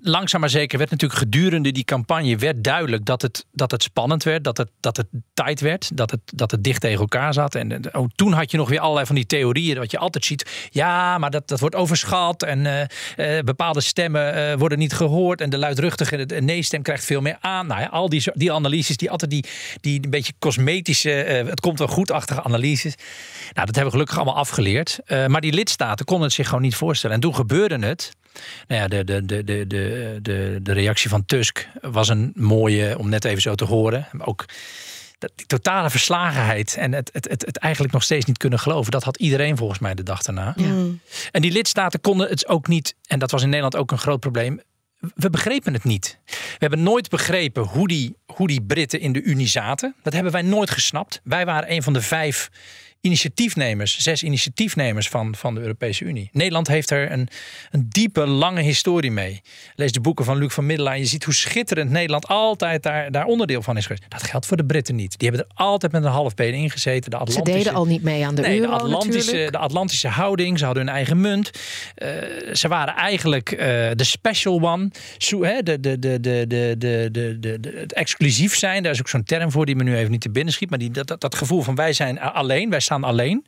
langzaam 0.00 0.40
maar 0.40 0.50
zeker 0.50 0.78
werd 0.78 0.90
natuurlijk 0.90 1.20
gedurende 1.20 1.72
die 1.72 1.84
campagne 1.84 2.36
werd 2.36 2.64
duidelijk 2.64 3.04
dat 3.04 3.22
het, 3.22 3.46
dat 3.52 3.70
het 3.70 3.82
spannend 3.82 4.22
werd, 4.22 4.44
dat 4.44 4.56
het, 4.56 4.70
dat 4.80 4.96
het 4.96 5.06
tight 5.34 5.60
werd, 5.60 5.96
dat 5.96 6.10
het, 6.10 6.20
dat 6.34 6.50
het 6.50 6.64
dicht 6.64 6.80
tegen 6.80 7.00
elkaar 7.00 7.32
zat. 7.32 7.54
En 7.54 7.94
oh, 7.94 8.08
toen 8.14 8.32
had 8.32 8.50
je 8.50 8.56
nog 8.56 8.68
weer 8.68 8.80
allerlei 8.80 9.06
van 9.06 9.14
die 9.14 9.26
theorieën, 9.26 9.78
wat 9.78 9.90
je 9.90 9.98
altijd 9.98 10.24
ziet. 10.24 10.68
Ja, 10.70 11.18
maar 11.18 11.30
dat, 11.30 11.48
dat 11.48 11.60
wordt 11.60 11.74
overschat 11.74 12.42
en 12.42 12.64
uh, 12.64 12.80
uh, 13.36 13.42
bepaalde 13.42 13.80
stemmen 13.80 14.36
uh, 14.36 14.58
worden 14.58 14.78
niet 14.78 14.92
gehoord 14.92 15.40
en 15.40 15.50
de 15.50 15.58
luidruchtige 15.58 16.16
nee-stem 16.40 16.82
krijgt 16.82 17.04
veel 17.04 17.20
meer 17.20 17.36
aan. 17.40 17.66
Nou 17.66 17.80
ja, 17.80 17.86
al 17.86 18.08
die, 18.08 18.22
die 18.34 18.52
analyses, 18.52 18.96
die 18.96 19.10
altijd 19.10 19.30
die, 19.30 19.44
die 19.80 20.04
een 20.04 20.10
beetje 20.10 20.32
cosmetische, 20.38 21.10
het 21.10 21.60
komt 21.60 21.78
wel 21.78 21.88
goed-achtige 21.88 22.42
analyses. 22.42 22.94
Nou, 23.52 23.66
dat 23.66 23.74
hebben 23.74 23.84
we 23.84 23.90
gelukkig 23.90 24.16
allemaal 24.16 24.36
afgeleerd. 24.36 24.98
maar 25.26 25.40
die 25.40 25.52
lidstaten 25.52 26.04
konden 26.04 26.26
het 26.26 26.34
zich 26.34 26.46
gewoon 26.46 26.62
niet 26.62 26.74
voorstellen. 26.74 27.16
En 27.16 27.22
toen 27.22 27.34
gebeurde 27.34 27.86
het. 27.86 28.12
Nou 28.66 28.80
ja, 28.80 28.88
de, 28.88 29.04
de, 29.04 29.24
de, 29.26 29.44
de, 29.44 29.66
de, 29.66 30.18
de, 30.22 30.58
de 30.62 30.72
reactie 30.72 31.10
van 31.10 31.24
Tusk 31.24 31.68
was 31.80 32.08
een 32.08 32.32
mooie 32.34 32.98
om 32.98 33.08
net 33.08 33.24
even 33.24 33.42
zo 33.42 33.54
te 33.54 33.64
horen. 33.64 34.08
Maar 34.12 34.26
ook 34.26 34.44
die 35.34 35.46
totale 35.46 35.90
verslagenheid 35.90 36.76
en 36.76 36.92
het, 36.92 37.10
het, 37.12 37.28
het, 37.28 37.46
het, 37.46 37.56
eigenlijk 37.56 37.92
nog 37.92 38.02
steeds 38.02 38.24
niet 38.24 38.38
kunnen 38.38 38.58
geloven. 38.58 38.90
Dat 38.90 39.04
had 39.04 39.16
iedereen 39.16 39.56
volgens 39.56 39.78
mij 39.78 39.94
de 39.94 40.02
dag 40.02 40.22
daarna. 40.22 40.54
Ja. 40.56 40.84
En 41.30 41.42
die 41.42 41.52
lidstaten 41.52 42.00
konden 42.00 42.28
het 42.28 42.48
ook 42.48 42.68
niet, 42.68 42.94
en 43.06 43.18
dat 43.18 43.30
was 43.30 43.42
in 43.42 43.48
Nederland 43.48 43.76
ook 43.76 43.90
een 43.90 43.98
groot 43.98 44.20
probleem. 44.20 44.60
We 45.14 45.30
begrepen 45.30 45.72
het 45.72 45.84
niet. 45.84 46.18
We 46.26 46.56
hebben 46.58 46.82
nooit 46.82 47.08
begrepen 47.08 47.62
hoe 47.62 47.88
die, 47.88 48.16
hoe 48.26 48.46
die 48.46 48.62
Britten 48.62 49.00
in 49.00 49.12
de 49.12 49.22
Unie 49.22 49.48
zaten. 49.48 49.94
Dat 50.02 50.12
hebben 50.12 50.32
wij 50.32 50.42
nooit 50.42 50.70
gesnapt. 50.70 51.20
Wij 51.24 51.44
waren 51.44 51.72
een 51.72 51.82
van 51.82 51.92
de 51.92 52.02
vijf 52.02 52.50
initiatiefnemers, 53.02 53.98
zes 53.98 54.22
initiatiefnemers 54.22 55.08
van, 55.08 55.34
van 55.34 55.54
de 55.54 55.60
Europese 55.60 56.04
Unie. 56.04 56.28
Nederland 56.32 56.68
heeft 56.68 56.90
er 56.90 57.12
een, 57.12 57.28
een 57.70 57.86
diepe, 57.88 58.26
lange 58.26 58.60
historie 58.60 59.10
mee. 59.10 59.42
Lees 59.74 59.92
de 59.92 60.00
boeken 60.00 60.24
van 60.24 60.38
Luc 60.38 60.52
van 60.52 60.66
Middelaar. 60.66 60.98
Je 60.98 61.04
ziet 61.04 61.24
hoe 61.24 61.34
schitterend 61.34 61.90
Nederland 61.90 62.26
altijd 62.26 62.82
daar, 62.82 63.10
daar 63.10 63.24
onderdeel 63.24 63.62
van 63.62 63.76
is 63.76 63.86
geweest. 63.86 64.04
Dat 64.08 64.22
geldt 64.22 64.46
voor 64.46 64.56
de 64.56 64.64
Britten 64.64 64.94
niet. 64.94 65.18
Die 65.18 65.28
hebben 65.28 65.46
er 65.48 65.54
altijd 65.54 65.92
met 65.92 66.04
een 66.04 66.10
half 66.10 66.34
been 66.34 66.54
in 66.54 66.70
gezeten. 66.70 67.10
De 67.10 67.16
Atlantische, 67.16 67.52
ze 67.52 67.58
deden 67.58 67.74
al 67.74 67.86
niet 67.86 68.02
mee 68.02 68.26
aan 68.26 68.34
de 68.34 68.42
nee, 68.42 68.60
euro 68.60 68.76
de 68.76 68.82
Atlantische, 68.82 69.48
de 69.50 69.58
Atlantische 69.58 70.08
houding. 70.08 70.58
Ze 70.58 70.64
hadden 70.64 70.86
hun 70.86 70.94
eigen 70.94 71.20
munt. 71.20 71.50
Uh, 71.96 72.08
ze 72.54 72.68
waren 72.68 72.94
eigenlijk 72.94 73.50
uh, 73.50 73.58
de 73.94 74.04
special 74.04 74.60
one. 74.60 74.90
Zo, 75.18 75.44
hè, 75.44 75.62
de, 75.62 75.80
de, 75.80 75.98
de, 75.98 76.20
de, 76.20 76.44
de, 76.46 76.74
de, 76.78 77.08
de, 77.40 77.60
de, 77.60 77.72
het 77.74 77.92
exclusief 77.92 78.56
zijn. 78.56 78.82
Daar 78.82 78.92
is 78.92 79.00
ook 79.00 79.08
zo'n 79.08 79.24
term 79.24 79.50
voor 79.50 79.66
die 79.66 79.76
me 79.76 79.82
nu 79.82 79.96
even 79.96 80.10
niet 80.10 80.20
te 80.20 80.30
binnen 80.30 80.52
schiet. 80.52 80.70
Maar 80.70 80.78
die, 80.78 80.90
dat, 80.90 81.06
dat, 81.06 81.20
dat 81.20 81.34
gevoel 81.34 81.62
van 81.62 81.74
wij 81.74 81.92
zijn 81.92 82.20
alleen. 82.20 82.70
Wij 82.70 82.80
alleen. 83.00 83.44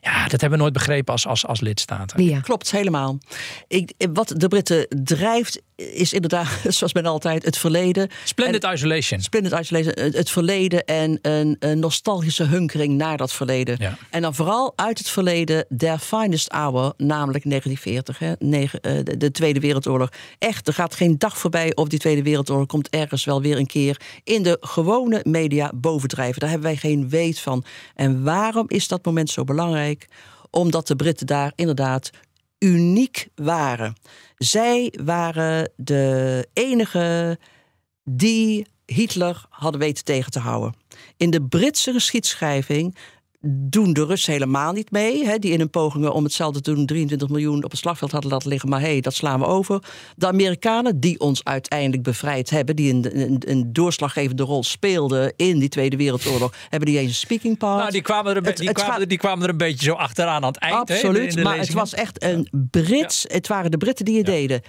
Ja, 0.00 0.22
dat 0.22 0.40
hebben 0.40 0.50
we 0.50 0.56
nooit 0.56 0.72
begrepen 0.72 1.12
als, 1.12 1.26
als, 1.26 1.46
als 1.46 1.60
lidstaten. 1.60 2.24
Ja. 2.24 2.40
Klopt, 2.40 2.70
helemaal. 2.70 3.18
Ik, 3.68 3.92
wat 4.12 4.32
de 4.36 4.48
Britten 4.48 4.86
drijft 5.04 5.60
is 5.80 6.12
inderdaad, 6.12 6.48
zoals 6.76 6.92
men 6.92 7.06
altijd, 7.06 7.44
het 7.44 7.58
verleden. 7.58 8.08
Splendid 8.24 8.64
isolation. 8.64 9.20
Splendid 9.20 9.60
isolation, 9.60 10.12
het 10.12 10.30
verleden 10.30 10.84
en 10.84 11.18
een, 11.22 11.56
een 11.58 11.78
nostalgische 11.78 12.44
hunkering 12.44 12.96
naar 12.96 13.16
dat 13.16 13.32
verleden. 13.32 13.76
Ja. 13.78 13.98
En 14.10 14.22
dan 14.22 14.34
vooral 14.34 14.72
uit 14.76 14.98
het 14.98 15.08
verleden, 15.08 15.66
their 15.76 15.98
finest 15.98 16.52
hour, 16.52 16.92
namelijk 16.96 17.44
1940, 17.44 18.18
hè, 18.18 18.32
negen, 18.38 18.80
uh, 18.82 19.04
de, 19.04 19.16
de, 19.16 19.30
Tweede 19.30 19.60
Wereldoorlog. 19.60 20.08
Echt, 20.38 20.68
er 20.68 20.74
gaat 20.74 20.94
geen 20.94 21.18
dag 21.18 21.38
voorbij 21.38 21.74
of 21.74 21.88
die 21.88 21.98
Tweede 21.98 22.22
Wereldoorlog 22.22 22.66
komt 22.66 22.88
ergens 22.88 23.24
wel 23.24 23.42
weer 23.42 23.56
een 23.56 23.66
keer 23.66 24.00
in 24.24 24.42
de 24.42 24.56
gewone 24.60 25.20
media 25.22 25.72
bovendrijven. 25.74 26.40
Daar 26.40 26.50
hebben 26.50 26.68
wij 26.68 26.76
geen 26.76 27.08
weet 27.08 27.38
van. 27.38 27.64
En 27.94 28.22
waarom 28.22 28.64
is 28.68 28.88
dat 28.88 29.04
moment 29.04 29.30
zo 29.30 29.44
belangrijk? 29.44 30.06
Omdat 30.50 30.86
de 30.86 30.96
Britten 30.96 31.26
daar 31.26 31.52
inderdaad 31.54 32.10
uniek 32.60 33.28
waren. 33.34 33.94
Zij 34.36 34.94
waren 35.04 35.72
de 35.76 36.48
enige 36.52 37.38
die 38.04 38.66
Hitler 38.86 39.44
hadden 39.48 39.80
weten 39.80 40.04
tegen 40.04 40.30
te 40.30 40.38
houden. 40.38 40.74
In 41.16 41.30
de 41.30 41.42
Britse 41.42 41.92
geschiedschrijving 41.92 42.96
doen 43.42 43.92
de 43.92 44.04
Russen 44.04 44.32
helemaal 44.32 44.72
niet 44.72 44.90
mee. 44.90 45.24
Hè, 45.26 45.38
die 45.38 45.52
in 45.52 45.58
hun 45.58 45.70
pogingen 45.70 46.12
om 46.12 46.24
hetzelfde 46.24 46.60
te 46.60 46.74
doen 46.74 46.86
23 46.86 47.28
miljoen 47.28 47.64
op 47.64 47.70
het 47.70 47.80
slagveld 47.80 48.10
hadden 48.12 48.30
laten 48.30 48.48
liggen. 48.48 48.68
Maar 48.68 48.80
hé, 48.80 48.86
hey, 48.86 49.00
dat 49.00 49.14
slaan 49.14 49.40
we 49.40 49.46
over. 49.46 49.82
De 50.16 50.26
Amerikanen 50.26 51.00
die 51.00 51.20
ons 51.20 51.44
uiteindelijk 51.44 52.02
bevrijd 52.02 52.50
hebben. 52.50 52.76
Die 52.76 52.92
een, 52.92 53.20
een, 53.20 53.42
een 53.46 53.72
doorslaggevende 53.72 54.42
rol 54.42 54.64
speelden 54.64 55.32
in 55.36 55.58
die 55.58 55.68
Tweede 55.68 55.96
Wereldoorlog. 55.96 56.52
hebben 56.68 56.88
die 56.88 56.98
eens 56.98 57.08
een 57.08 57.14
speaking 57.14 57.58
part. 57.58 57.78
Nou, 57.78 57.90
die 57.90 58.02
kwamen, 58.02 58.30
er 58.30 58.36
een, 58.36 58.44
Het- 58.44 58.56
die, 58.56 58.68
het 58.68 58.82
kwamen, 58.82 59.08
die 59.08 59.18
kwamen 59.18 59.44
er 59.44 59.50
een 59.50 59.56
beetje 59.56 59.84
zo 59.84 59.92
achteraan 59.94 60.42
aan 60.42 60.52
het 60.52 60.56
eind. 60.58 60.88
hè, 60.88 60.94
in 60.94 61.00
de- 61.00 61.06
Absoluut, 61.08 61.30
in 61.30 61.36
de 61.36 61.42
maar 61.42 61.58
het 61.58 61.72
was 61.72 61.94
echt 61.94 62.22
een 62.24 62.48
Brits. 62.70 63.24
Het 63.28 63.48
waren 63.48 63.70
de 63.70 63.76
Britten 63.76 64.04
die 64.04 64.16
het 64.16 64.26
deden. 64.26 64.62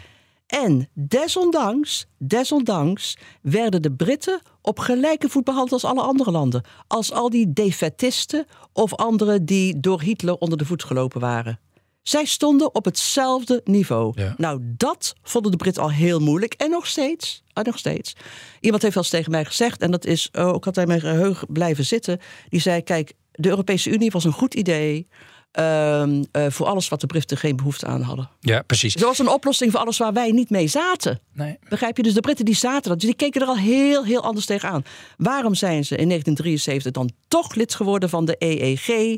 En 0.52 0.90
desondanks, 0.94 2.06
desondanks 2.18 3.18
werden 3.42 3.82
de 3.82 3.92
Britten 3.92 4.42
op 4.62 4.80
gelijke 4.80 5.30
voet 5.30 5.44
behandeld 5.44 5.72
als 5.72 5.86
alle 5.86 6.02
andere 6.02 6.32
landen. 6.32 6.64
Als 6.88 7.12
al 7.12 7.30
die 7.30 7.54
defaitisten 7.54 8.46
of 8.74 8.96
anderen 8.96 9.46
die 9.46 9.80
door 9.80 10.02
Hitler 10.02 10.36
onder 10.36 10.58
de 10.58 10.66
voet 10.66 10.84
gelopen 10.84 11.22
waren. 11.22 11.60
Zij 12.02 12.26
stonden 12.26 12.76
op 12.76 12.86
hetzelfde 12.86 13.62
niveau. 13.64 14.14
Nou, 14.38 14.60
dat 14.64 15.14
vonden 15.24 15.52
de 15.52 15.58
Britten 15.58 15.84
al 15.84 15.92
heel 15.92 16.20
moeilijk. 16.20 16.54
En 16.54 16.70
nog 16.70 16.88
steeds. 16.88 17.44
En 17.54 17.64
nog 17.64 17.78
steeds. 17.78 18.16
Iemand 18.60 18.82
heeft 18.82 18.94
wel 18.94 19.04
eens 19.04 19.12
tegen 19.12 19.32
mij 19.32 19.46
gezegd, 19.46 19.82
en 19.82 19.92
dat 19.92 20.06
is 20.06 20.34
ook 20.34 20.66
altijd 20.66 20.88
mijn 20.88 21.00
geheugen 21.00 21.48
blijven 21.52 21.86
zitten. 21.86 22.20
Die 22.50 22.60
zei: 22.60 22.82
Kijk, 22.82 23.14
de 23.32 23.50
Europese 23.50 23.90
Unie 23.90 24.12
was 24.12 24.24
een 24.24 24.32
goed 24.32 24.54
idee. 24.54 25.08
Ehm, 25.52 26.24
eh, 26.32 26.46
voor 26.50 26.66
alles 26.66 26.90
wat 26.90 27.02
de 27.02 27.08
Britten 27.08 27.38
geen 27.38 27.56
behoefte 27.56 27.86
aan 27.86 28.02
hadden. 28.02 28.30
Ja, 28.40 28.62
precies. 28.62 28.94
Het 28.94 29.04
was 29.04 29.20
een 29.20 29.28
oplossing 29.30 29.72
voor 29.72 29.80
alles 29.80 29.98
waar 29.98 30.14
wij 30.14 30.32
niet 30.32 30.50
mee 30.50 30.68
zaten. 30.68 31.20
Nee. 31.34 31.58
Begrijp 31.70 31.98
je? 31.98 32.04
Dus 32.04 32.14
de 32.14 32.20
Britten 32.20 32.46
die 32.46 32.56
zaten 32.56 32.90
dat. 32.90 33.00
Dus 33.00 33.10
die 33.10 33.18
keken 33.18 33.42
er 33.42 33.48
al 33.48 33.58
heel, 33.58 34.06
heel 34.06 34.24
anders 34.24 34.46
tegenaan. 34.46 34.84
Waarom 35.18 35.56
zijn 35.56 35.86
ze 35.86 35.96
in 35.96 36.08
1973 36.08 36.92
dan 36.92 37.12
toch 37.28 37.56
lid 37.56 37.76
geworden 37.76 38.10
van 38.10 38.26
de 38.26 38.36
EEG? 38.40 39.18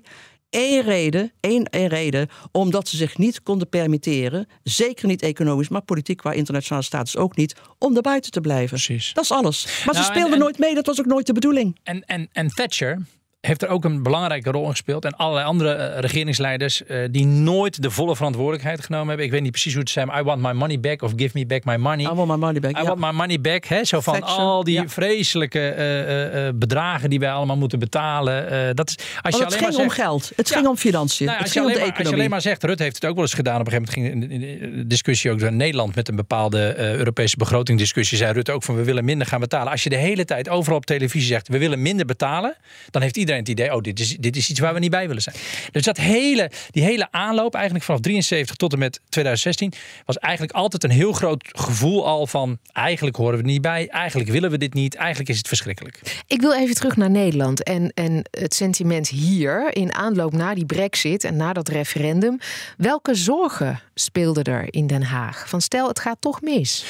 Eén 0.49 0.81
reden, 0.81 1.31
één, 1.39 1.65
één 1.65 1.87
reden, 1.87 2.29
omdat 2.51 2.87
ze 2.87 2.97
zich 2.97 3.17
niet 3.17 3.43
konden 3.43 3.69
permitteren, 3.69 4.47
zeker 4.63 5.07
niet 5.07 5.21
economisch, 5.21 5.69
maar 5.69 5.81
politiek 5.81 6.17
qua 6.17 6.31
internationale 6.31 6.83
status 6.85 7.17
ook 7.17 7.35
niet, 7.35 7.55
om 7.79 8.01
buiten 8.01 8.31
te 8.31 8.41
blijven. 8.41 8.67
Precies. 8.67 9.13
Dat 9.13 9.23
is 9.23 9.31
alles. 9.31 9.65
Maar 9.65 9.93
Nou, 9.93 9.97
ze 9.97 9.99
en- 10.03 10.15
speelden 10.15 10.33
en- 10.33 10.39
nooit 10.39 10.57
mee, 10.57 10.73
dat 10.75 10.85
was 10.85 10.99
ook 10.99 11.05
nooit 11.05 11.25
de 11.25 11.33
bedoeling. 11.33 11.79
En, 11.83 12.01
en, 12.05 12.29
en 12.31 12.47
Thatcher 12.47 13.01
heeft 13.47 13.61
er 13.63 13.69
ook 13.69 13.83
een 13.85 14.03
belangrijke 14.03 14.51
rol 14.51 14.63
in 14.65 14.69
gespeeld. 14.71 15.05
En 15.05 15.15
allerlei 15.15 15.45
andere 15.45 15.73
eh, 15.73 15.99
regeringsleiders 15.99 16.85
eh, 16.85 16.97
die 17.11 17.25
nooit 17.25 17.81
de 17.81 17.91
volle 17.91 18.15
verantwoordelijkheid 18.15 18.83
genomen 18.83 19.07
hebben. 19.07 19.25
Ik 19.25 19.31
weet 19.31 19.41
niet 19.41 19.51
precies 19.51 19.71
hoe 19.73 19.81
het 19.81 19.89
zijn, 19.89 20.09
I 20.19 20.21
want 20.21 20.41
my 20.41 20.51
money 20.51 20.79
back 20.79 21.01
of 21.01 21.11
give 21.15 21.31
me 21.37 21.45
back 21.45 21.63
my 21.63 21.75
money. 21.75 22.05
I 22.05 22.15
want 22.15 22.29
my 22.29 22.35
money 22.35 22.59
back. 22.59 22.77
I 22.79 22.83
want 22.87 22.99
my 22.99 23.11
money 23.11 23.41
back. 23.41 23.65
Hè? 23.65 23.83
Zo 23.83 23.99
van 24.01 24.23
al 24.23 24.63
die 24.63 24.73
ja. 24.73 24.87
vreselijke 24.87 25.67
eh, 25.69 26.49
bedragen 26.55 27.09
die 27.09 27.19
wij 27.19 27.31
allemaal 27.31 27.57
moeten 27.57 27.79
betalen. 27.79 28.75
dat 28.75 28.89
is, 28.89 28.95
als 29.21 29.35
je 29.37 29.43
het 29.43 29.53
alleen 29.53 29.59
ging 29.59 29.71
maar 29.71 29.81
om 29.85 29.89
zegt, 29.89 30.01
geld. 30.01 30.31
Het 30.35 30.49
Ja. 30.49 30.55
ging 30.55 30.67
om 30.67 30.77
financiën. 30.77 31.25
nou, 31.25 31.37
het 31.39 31.51
ging 31.51 31.65
om 31.65 31.71
de 31.71 31.77
maar, 31.77 31.87
als 31.87 31.95
je 31.97 32.01
economie. 32.01 32.19
alleen 32.19 32.29
maar 32.31 32.41
zegt, 32.41 32.63
Rutte 32.63 32.83
heeft 32.83 32.95
het 32.95 33.05
ook 33.05 33.13
wel 33.13 33.23
eens 33.23 33.33
gedaan. 33.33 33.59
Op 33.59 33.65
een 33.65 33.71
gegeven 33.71 34.03
moment 34.13 34.29
ging 34.31 34.31
in 34.31 34.39
de- 34.77 34.87
discussie 34.87 35.31
ook 35.31 35.39
door 35.39 35.53
Nederland 35.53 35.95
met 35.95 36.07
een 36.07 36.15
bepaalde 36.15 36.75
Europese 36.77 37.37
begrotingdiscussie. 37.37 38.17
Zei 38.17 38.33
Rutte 38.33 38.51
ook 38.51 38.63
van 38.63 38.75
we 38.75 38.83
willen 38.83 39.05
minder 39.05 39.27
gaan 39.27 39.39
betalen. 39.39 39.71
Als 39.71 39.83
je 39.83 39.89
de 39.89 39.95
hele 39.95 40.25
tijd 40.25 40.49
overal 40.49 40.77
op 40.77 40.85
televisie 40.85 41.27
zegt 41.27 41.47
we 41.47 41.57
willen 41.57 41.81
minder 41.81 42.05
betalen. 42.05 42.55
Dan 42.89 43.01
heeft 43.01 43.17
iedereen 43.17 43.31
het 43.39 43.49
idee, 43.49 43.75
oh 43.75 43.81
dit 43.81 43.99
is, 43.99 44.17
dit 44.17 44.35
is 44.35 44.49
iets 44.49 44.59
waar 44.59 44.73
we 44.73 44.79
niet 44.79 44.91
bij 44.91 45.07
willen 45.07 45.21
zijn. 45.21 45.35
Dus 45.71 45.83
dat 45.83 45.97
hele, 45.97 46.51
die 46.71 46.83
hele 46.83 47.07
aanloop 47.11 47.53
eigenlijk 47.53 47.85
vanaf 47.85 47.99
73 48.01 48.55
tot 48.55 48.73
en 48.73 48.79
met 48.79 48.99
2016 49.09 49.73
was 50.05 50.17
eigenlijk 50.17 50.53
altijd 50.53 50.83
een 50.83 50.89
heel 50.89 51.13
groot 51.13 51.43
gevoel 51.51 52.05
al 52.05 52.27
van 52.27 52.57
eigenlijk 52.71 53.15
horen 53.15 53.33
we 53.33 53.43
er 53.43 53.49
niet 53.49 53.61
bij. 53.61 53.87
Eigenlijk 53.87 54.29
willen 54.29 54.49
we 54.51 54.57
dit 54.57 54.73
niet. 54.73 54.95
Eigenlijk 54.95 55.29
is 55.29 55.37
het 55.37 55.47
verschrikkelijk. 55.47 56.23
Ik 56.27 56.41
wil 56.41 56.53
even 56.53 56.75
terug 56.75 56.97
naar 56.97 57.09
Nederland 57.09 57.63
en, 57.63 57.91
en 57.93 58.25
het 58.31 58.53
sentiment 58.53 59.07
hier 59.07 59.75
in 59.75 59.93
aanloop 59.93 60.33
na 60.33 60.53
die 60.53 60.65
brexit 60.65 61.23
en 61.23 61.35
na 61.35 61.53
dat 61.53 61.67
referendum. 61.67 62.39
Welke 62.77 63.15
zorgen 63.15 63.81
speelden 63.93 64.43
er 64.43 64.73
in 64.73 64.87
Den 64.87 65.03
Haag? 65.03 65.49
Van 65.49 65.61
stel, 65.61 65.87
het 65.87 65.99
gaat 65.99 66.17
toch 66.19 66.41
mis. 66.41 66.85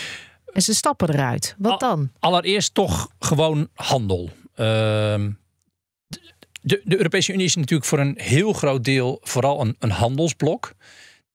En 0.53 0.61
ze 0.61 0.73
stappen 0.73 1.09
eruit. 1.09 1.55
Wat 1.57 1.79
dan? 1.79 2.09
Allereerst 2.19 2.73
toch 2.73 3.09
gewoon 3.19 3.67
handel. 3.73 4.29
Ehm, 4.55 5.29
de, 6.63 6.81
de 6.83 6.97
Europese 6.97 7.33
Unie 7.33 7.45
is 7.45 7.55
natuurlijk 7.55 7.89
voor 7.89 7.99
een 7.99 8.17
heel 8.17 8.53
groot 8.53 8.83
deel 8.83 9.19
vooral 9.21 9.61
een, 9.61 9.75
een 9.79 9.91
handelsblok. 9.91 10.73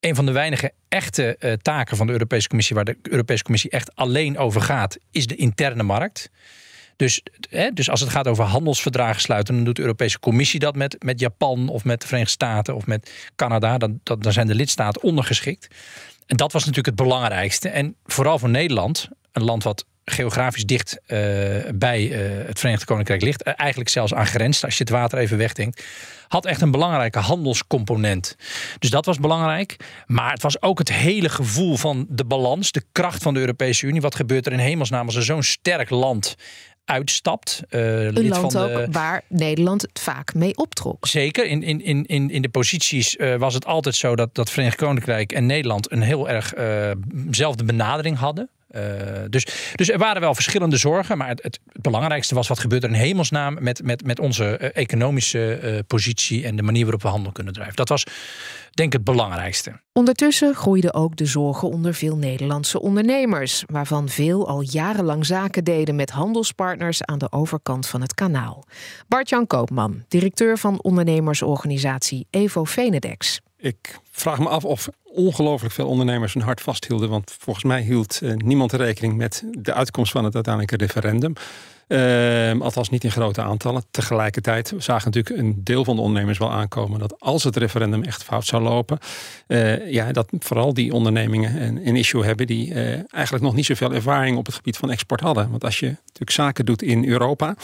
Een 0.00 0.14
van 0.14 0.26
de 0.26 0.32
weinige 0.32 0.72
echte 0.88 1.36
eh, 1.36 1.52
taken 1.52 1.96
van 1.96 2.06
de 2.06 2.12
Europese 2.12 2.48
Commissie, 2.48 2.76
waar 2.76 2.84
de 2.84 2.96
Europese 3.02 3.42
Commissie 3.42 3.70
echt 3.70 3.96
alleen 3.96 4.38
over 4.38 4.60
gaat, 4.60 4.98
is 5.10 5.26
de 5.26 5.36
interne 5.36 5.82
markt. 5.82 6.30
Dus, 6.96 7.22
hè, 7.50 7.70
dus 7.70 7.90
als 7.90 8.00
het 8.00 8.10
gaat 8.10 8.26
over 8.26 8.44
handelsverdragen 8.44 9.20
sluiten, 9.20 9.54
dan 9.54 9.64
doet 9.64 9.76
de 9.76 9.82
Europese 9.82 10.18
Commissie 10.18 10.60
dat 10.60 10.76
met, 10.76 10.96
met 11.04 11.20
Japan 11.20 11.68
of 11.68 11.84
met 11.84 12.00
de 12.00 12.06
Verenigde 12.06 12.32
Staten 12.32 12.74
of 12.74 12.86
met 12.86 13.30
Canada. 13.36 13.78
Dan, 13.78 14.00
dan, 14.02 14.20
dan 14.20 14.32
zijn 14.32 14.46
de 14.46 14.54
lidstaten 14.54 15.02
ondergeschikt. 15.02 15.68
En 16.26 16.36
dat 16.36 16.52
was 16.52 16.64
natuurlijk 16.64 16.96
het 16.96 17.06
belangrijkste. 17.06 17.68
En 17.68 17.96
vooral 18.04 18.38
voor 18.38 18.48
Nederland, 18.48 19.08
een 19.32 19.44
land 19.44 19.62
wat 19.62 19.84
geografisch 20.10 20.64
dicht 20.64 21.00
eh, 21.06 21.18
bij 21.74 22.12
eh, 22.12 22.46
het 22.46 22.58
Verenigd 22.58 22.84
Koninkrijk 22.84 23.22
ligt, 23.22 23.42
eh, 23.42 23.52
eigenlijk 23.56 23.90
zelfs 23.90 24.14
aan 24.14 24.26
grens, 24.26 24.64
als 24.64 24.76
je 24.76 24.84
het 24.84 24.92
water 24.92 25.18
even 25.18 25.38
wegdenkt, 25.38 25.84
had 26.28 26.46
echt 26.46 26.60
een 26.60 26.70
belangrijke 26.70 27.18
handelscomponent. 27.18 28.36
Dus 28.78 28.90
dat 28.90 29.04
was 29.06 29.18
belangrijk. 29.18 29.76
Maar 30.06 30.32
het 30.32 30.42
was 30.42 30.62
ook 30.62 30.78
het 30.78 30.92
hele 30.92 31.28
gevoel 31.28 31.76
van 31.76 32.06
de 32.08 32.24
balans, 32.24 32.72
de 32.72 32.84
kracht 32.92 33.22
van 33.22 33.34
de 33.34 33.40
Europese 33.40 33.86
Unie. 33.86 34.00
Wat 34.00 34.14
gebeurt 34.14 34.46
er 34.46 34.52
in 34.52 34.58
hemelsnaam 34.58 35.06
als 35.06 35.16
er 35.16 35.22
zo'n 35.24 35.42
sterk 35.42 35.90
land 35.90 36.34
uitstapt? 36.84 37.62
eh, 37.68 38.04
Een 38.04 38.12
lid 38.12 38.28
land 38.28 38.52
van 38.52 38.66
de, 38.66 38.74
ook 38.74 38.92
waar 38.92 39.22
Nederland 39.28 39.82
het 39.82 40.00
vaak 40.00 40.34
mee 40.34 40.56
optrok. 40.56 41.06
Zeker. 41.06 41.46
In, 41.46 41.62
in, 41.62 41.80
in, 41.82 42.06
in, 42.06 42.30
in 42.30 42.42
de 42.42 42.48
posities 42.48 43.16
was 43.38 43.54
het 43.54 43.66
altijd 43.66 43.94
zo 43.94 44.16
dat, 44.16 44.34
dat 44.34 44.50
Verenigd 44.50 44.76
Koninkrijk 44.76 45.32
en 45.32 45.46
Nederland 45.46 45.92
een 45.92 46.02
heel 46.02 46.28
erg 46.28 46.54
eh, 46.54 46.90
zelfde 47.30 47.64
benadering 47.64 48.16
hadden. 48.18 48.50
Eh, 48.68 48.83
dus, 49.28 49.46
dus 49.74 49.90
er 49.90 49.98
waren 49.98 50.20
wel 50.20 50.35
verschillende 50.35 50.76
zorgen. 50.76 51.18
Maar 51.18 51.28
het, 51.28 51.42
het, 51.42 51.61
belangrijkste 51.81 52.35
was 52.35 52.48
wat 52.48 52.59
gebeurt 52.59 52.83
er 52.83 52.88
in 52.88 52.94
hemelsnaam 52.94 53.57
met, 53.61 53.83
met, 53.83 54.04
met 54.04 54.20
onze 54.20 54.57
eh, 54.57 54.83
economische 54.83 55.54
eh, 55.54 55.78
positie 55.87 56.44
en 56.44 56.57
de 56.57 56.62
manier 56.62 56.83
waarop 56.83 57.02
we 57.02 57.09
handel 57.09 57.33
kunnen 57.33 57.52
drijven. 57.52 57.76
Dat 57.76 57.88
was 57.88 58.04
denk 58.70 58.92
ik 58.92 58.92
het 58.92 59.04
belangrijkste. 59.04 59.81
Ondertussen 59.92 60.54
groeiden 60.54 60.94
ook 60.94 61.16
de 61.16 61.26
zorgen 61.26 61.68
onder 61.68 61.94
veel 61.94 62.16
Nederlandse 62.16 62.81
ondernemers, 62.81 63.64
waarvan 63.66 64.09
veel 64.09 64.48
al 64.48 64.61
jarenlang 64.61 65.26
zaken 65.26 65.64
deden 65.64 65.96
met 65.96 66.11
handelspartners 66.11 67.04
aan 67.04 67.18
de 67.18 67.33
overkant 67.33 67.87
van 67.87 68.00
het 68.00 68.14
kanaal. 68.14 68.64
Bart-Jan 69.09 69.46
Koopman, 69.46 70.04
directeur 70.09 70.59
van 70.59 70.83
ondernemersorganisatie 70.83 72.26
Evo 72.31 72.64
Venedex. 72.64 73.40
Ik 73.60 73.98
vraag 74.10 74.38
me 74.38 74.48
af 74.48 74.64
of 74.64 74.88
ongelooflijk 75.04 75.74
veel 75.74 75.86
ondernemers 75.86 76.34
hun 76.34 76.42
hart 76.42 76.60
vasthielden. 76.60 77.08
Want 77.08 77.36
volgens 77.38 77.64
mij 77.64 77.82
hield 77.82 78.20
eh, 78.22 78.34
niemand 78.34 78.72
rekening 78.72 79.16
met 79.16 79.44
de 79.50 79.74
uitkomst 79.74 80.12
van 80.12 80.24
het 80.24 80.34
uiteindelijke 80.34 80.84
referendum. 80.84 81.32
Ehm, 81.86 82.60
althans 82.60 82.90
niet 82.90 83.04
in 83.04 83.10
grote 83.10 83.42
aantallen. 83.42 83.84
Tegelijkertijd 83.90 84.72
zagen 84.78 85.10
natuurlijk 85.10 85.42
een 85.42 85.60
deel 85.64 85.84
van 85.84 85.96
de 85.96 86.02
ondernemers 86.02 86.38
wel 86.38 86.52
aankomen 86.52 86.98
dat 86.98 87.20
als 87.20 87.44
het 87.44 87.56
referendum 87.56 88.02
echt 88.02 88.22
fout 88.22 88.46
zou 88.46 88.62
lopen, 88.62 88.98
eh, 89.46 89.90
ja, 89.90 90.12
dat 90.12 90.28
vooral 90.38 90.74
die 90.74 90.92
ondernemingen 90.92 91.62
een, 91.62 91.88
een 91.88 91.96
issue 91.96 92.24
hebben 92.24 92.46
die 92.46 92.74
eh, 92.74 93.14
eigenlijk 93.14 93.44
nog 93.44 93.54
niet 93.54 93.66
zoveel 93.66 93.94
ervaring 93.94 94.36
op 94.36 94.46
het 94.46 94.54
gebied 94.54 94.76
van 94.76 94.90
export 94.90 95.20
hadden. 95.20 95.50
Want 95.50 95.64
als 95.64 95.78
je 95.78 95.86
natuurlijk 95.86 96.30
zaken 96.30 96.64
doet 96.64 96.82
in 96.82 97.08
Europa, 97.08 97.54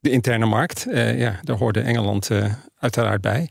de 0.00 0.10
interne 0.10 0.46
markt, 0.46 0.86
ja, 0.92 1.40
daar 1.42 1.56
hoorde 1.56 1.80
Engeland 1.80 2.30
uiteraard 2.78 3.20
bij. 3.20 3.48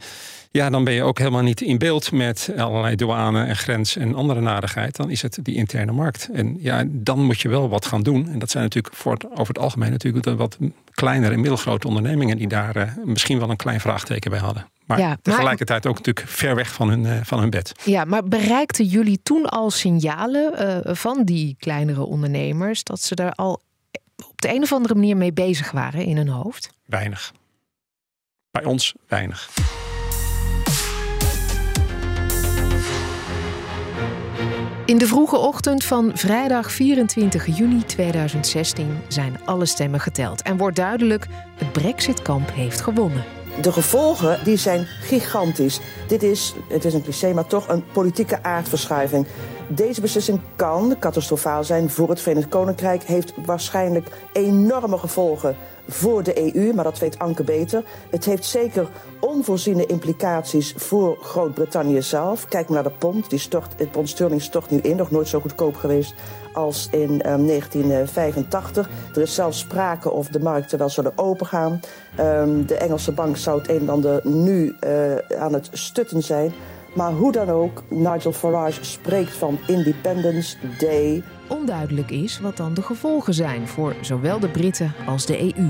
Ja, 0.51 0.69
dan 0.69 0.83
ben 0.83 0.93
je 0.93 1.03
ook 1.03 1.17
helemaal 1.17 1.41
niet 1.41 1.61
in 1.61 1.77
beeld 1.77 2.11
met 2.11 2.49
allerlei 2.57 2.95
douane 2.95 3.43
en 3.43 3.55
grens 3.55 3.95
en 3.95 4.15
andere 4.15 4.41
narigheid. 4.41 4.95
Dan 4.95 5.09
is 5.09 5.21
het 5.21 5.39
die 5.41 5.55
interne 5.55 5.91
markt. 5.91 6.29
En 6.33 6.57
ja, 6.59 6.83
dan 6.87 7.23
moet 7.25 7.39
je 7.41 7.49
wel 7.49 7.69
wat 7.69 7.85
gaan 7.85 8.03
doen. 8.03 8.29
En 8.29 8.39
dat 8.39 8.49
zijn 8.51 8.63
natuurlijk 8.63 8.95
voor 8.95 9.13
het, 9.13 9.29
over 9.31 9.47
het 9.47 9.59
algemeen 9.59 9.91
natuurlijk 9.91 10.23
de 10.23 10.35
wat 10.35 10.57
kleinere 10.91 11.33
en 11.33 11.39
middelgrote 11.39 11.87
ondernemingen 11.87 12.37
die 12.37 12.47
daar 12.47 12.75
eh, 12.75 12.91
misschien 13.03 13.39
wel 13.39 13.49
een 13.49 13.55
klein 13.55 13.79
vraagteken 13.79 14.31
bij 14.31 14.39
hadden. 14.39 14.67
Maar 14.85 14.99
Ja, 14.99 15.07
maar- 15.07 15.17
tegelijkertijd 15.21 15.85
ook 15.85 15.97
natuurlijk 15.97 16.27
ver 16.27 16.55
weg 16.55 16.73
van 16.73 16.89
hun, 16.89 17.05
eh, 17.05 17.19
van 17.23 17.39
hun 17.39 17.49
bed. 17.49 17.71
Ja, 17.85 18.03
maar 18.05 18.23
bereikten 18.23 18.85
jullie 18.85 19.19
toen 19.23 19.45
al 19.45 19.71
signalen 19.71 20.57
eh, 20.85 20.95
van 20.95 21.23
die 21.23 21.55
kleinere 21.59 22.03
ondernemers 22.05 22.83
dat 22.83 23.01
ze 23.01 23.15
daar 23.15 23.31
al 23.31 23.61
op 24.27 24.41
de 24.41 24.53
een 24.53 24.61
of 24.63 24.71
andere 24.73 24.95
manier 24.95 25.17
mee 25.17 25.33
bezig 25.33 25.71
waren 25.71 26.05
in 26.05 26.17
hun 26.17 26.27
hoofd? 26.29 26.69
Weinig. 26.85 27.31
Bij 28.51 28.63
ons 28.65 28.93
weinig. 29.07 29.49
In 34.87 34.97
de 34.97 35.07
vroege 35.07 35.37
ochtend 35.37 35.83
van 35.83 36.11
vrijdag 36.13 36.71
24 36.71 37.57
juni 37.57 37.85
2016 37.85 39.01
zijn 39.07 39.39
alle 39.45 39.65
stemmen 39.65 39.99
geteld 39.99 40.41
en 40.41 40.57
wordt 40.57 40.75
duidelijk: 40.75 41.27
het 41.55 41.71
Brexit-kamp 41.71 42.49
heeft 42.53 42.81
gewonnen. 42.81 43.23
de 43.61 43.71
gevolgen 43.71 44.43
die 44.43 44.57
zijn 44.57 44.87
gigantisch. 45.01 45.79
Dit 46.07 46.23
is, 46.23 46.55
het 46.69 46.85
is 46.85 46.93
een 46.93 47.03
cliché, 47.03 47.33
maar 47.33 47.47
toch 47.47 47.67
een 47.67 47.83
politieke 47.91 48.43
aardverschuiving. 48.43 49.27
Deze 49.67 50.01
beslissing 50.01 50.39
kan 50.55 50.95
catastrofaal 50.99 51.63
zijn 51.63 51.89
voor 51.89 52.09
het 52.09 52.21
Verenigd 52.21 52.49
Koninkrijk, 52.49 53.03
heeft 53.03 53.33
waarschijnlijk 53.45 54.07
enorme 54.33 54.97
gevolgen 54.97 55.55
voor 55.87 56.23
de 56.23 56.55
EU, 56.55 56.73
maar 56.73 56.83
dat 56.83 56.99
weet 56.99 57.19
Anke 57.19 57.43
beter. 57.43 57.83
Het 58.09 58.25
heeft 58.25 58.45
zeker 58.45 58.89
onvoorziene 59.19 59.85
implicaties 59.85 60.73
voor 60.77 61.17
Groot-Brittannië 61.21 62.01
zelf. 62.01 62.45
Kijk 62.45 62.69
maar 62.69 62.83
naar 62.83 62.91
de 62.91 62.97
pond, 62.97 63.29
die 63.29 63.39
stort, 63.39 63.73
het 63.77 63.91
pond 63.91 64.09
sterling 64.09 64.41
stort 64.41 64.69
nu 64.69 64.77
in, 64.77 64.95
nog 64.95 65.11
nooit 65.11 65.27
zo 65.27 65.39
goedkoop 65.39 65.75
geweest 65.75 66.13
als 66.53 66.87
in 66.91 67.17
1985. 67.17 68.87
Ehm, 68.87 69.15
er 69.15 69.21
is 69.21 69.33
zelfs 69.33 69.59
sprake 69.59 70.11
of 70.11 70.27
de 70.27 70.39
markten 70.39 70.77
wel 70.77 70.89
zullen 70.89 71.11
opengaan. 71.15 71.79
Um, 72.19 72.65
de 72.65 72.75
Engelse 72.75 73.11
bank 73.11 73.37
zou 73.37 73.59
het 73.59 73.69
een 73.69 73.79
en 73.79 73.89
ander 73.89 74.21
nu 74.23 74.75
uh, 74.79 75.15
aan 75.39 75.53
het 75.53 75.69
stutten 75.71 76.23
zijn. 76.23 76.53
Maar 76.97 77.11
hoe 77.11 77.31
dan 77.31 77.49
ook, 77.49 77.83
Nigel 77.89 78.33
Farage 78.33 78.83
spreekt 78.83 79.35
van 79.35 79.59
Independence 79.67 80.57
Day. 80.79 81.23
Onduidelijk 81.47 82.11
is 82.11 82.39
wat 82.39 82.57
dan 82.57 82.73
de 82.73 82.81
gevolgen 82.81 83.33
zijn 83.33 83.67
voor 83.67 83.95
zowel 84.01 84.39
de 84.39 84.49
Britten 84.49 84.93
als 85.05 85.25
de 85.25 85.41
EU. 85.41 85.67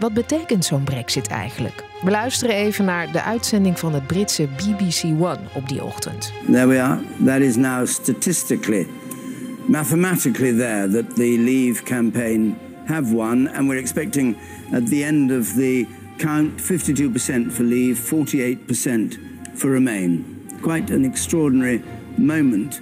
Wat 0.00 0.14
betekent 0.14 0.64
zo'n 0.64 0.84
brexit 0.84 1.26
eigenlijk? 1.26 1.84
We 2.02 2.10
luisteren 2.10 2.54
even 2.54 2.84
naar 2.84 3.12
de 3.12 3.22
uitzending 3.22 3.78
van 3.78 3.94
het 3.94 4.06
Britse 4.06 4.48
BBC 4.56 5.04
One 5.04 5.38
op 5.54 5.68
die 5.68 5.84
ochtend. 5.84 6.32
There 6.50 6.66
we 6.66 6.82
are. 6.82 7.00
That 7.24 7.40
is 7.40 7.56
now 7.56 7.86
statistically, 7.86 8.86
mathematically 9.66 10.56
there 10.56 10.88
that 10.88 11.14
the 11.14 11.36
Leave 11.38 11.82
campaign 11.82 12.56
have 12.84 13.14
won. 13.14 13.48
And 13.48 13.68
we're 13.68 13.80
expecting 13.80 14.36
at 14.72 14.86
the 14.86 15.04
end 15.04 15.30
of 15.30 15.52
the 15.52 15.86
count 16.16 16.50
52% 16.60 17.52
for 17.52 17.64
Leave, 17.64 18.00
48% 18.00 19.18
for 19.54 19.70
Remain. 19.70 20.37
Quite 20.62 20.90
an 20.90 21.04
extraordinary 21.04 21.82
moment. 22.16 22.80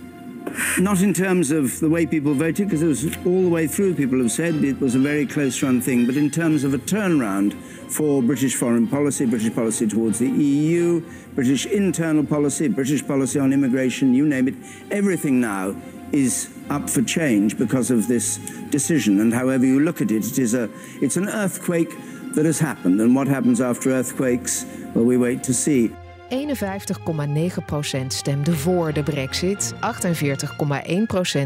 Not 0.78 1.02
in 1.02 1.12
terms 1.12 1.50
of 1.50 1.80
the 1.80 1.88
way 1.88 2.06
people 2.06 2.32
voted, 2.34 2.68
because 2.68 2.82
it 2.82 2.86
was 2.86 3.04
all 3.26 3.42
the 3.42 3.48
way 3.48 3.66
through, 3.66 3.94
people 3.94 4.18
have 4.18 4.30
said 4.30 4.54
it 4.56 4.80
was 4.80 4.94
a 4.94 4.98
very 4.98 5.26
close 5.26 5.60
run 5.62 5.80
thing, 5.80 6.06
but 6.06 6.16
in 6.16 6.30
terms 6.30 6.62
of 6.62 6.72
a 6.72 6.78
turnaround 6.78 7.54
for 7.90 8.22
British 8.22 8.54
foreign 8.54 8.86
policy, 8.86 9.26
British 9.26 9.54
policy 9.54 9.86
towards 9.86 10.18
the 10.18 10.28
EU, 10.28 11.00
British 11.34 11.66
internal 11.66 12.24
policy, 12.24 12.68
British 12.68 13.06
policy 13.06 13.38
on 13.38 13.52
immigration, 13.52 14.14
you 14.14 14.26
name 14.26 14.48
it, 14.48 14.54
everything 14.90 15.40
now 15.40 15.74
is 16.12 16.48
up 16.70 16.88
for 16.88 17.02
change 17.02 17.58
because 17.58 17.90
of 17.90 18.06
this 18.08 18.38
decision. 18.70 19.20
And 19.20 19.34
however 19.34 19.66
you 19.66 19.80
look 19.80 20.00
at 20.00 20.10
it, 20.10 20.24
it 20.26 20.38
is 20.38 20.54
a, 20.54 20.70
it's 21.02 21.16
an 21.16 21.28
earthquake 21.28 21.90
that 22.34 22.44
has 22.44 22.58
happened. 22.58 23.00
And 23.00 23.14
what 23.14 23.26
happens 23.26 23.60
after 23.60 23.90
earthquakes, 23.90 24.64
well, 24.94 25.04
we 25.04 25.16
wait 25.16 25.42
to 25.44 25.54
see. 25.54 25.90
51,9% 26.28 28.06
stemde 28.06 28.56
voor 28.56 28.92
de 28.92 29.02
brexit, 29.02 29.74
48,1% 29.74 29.78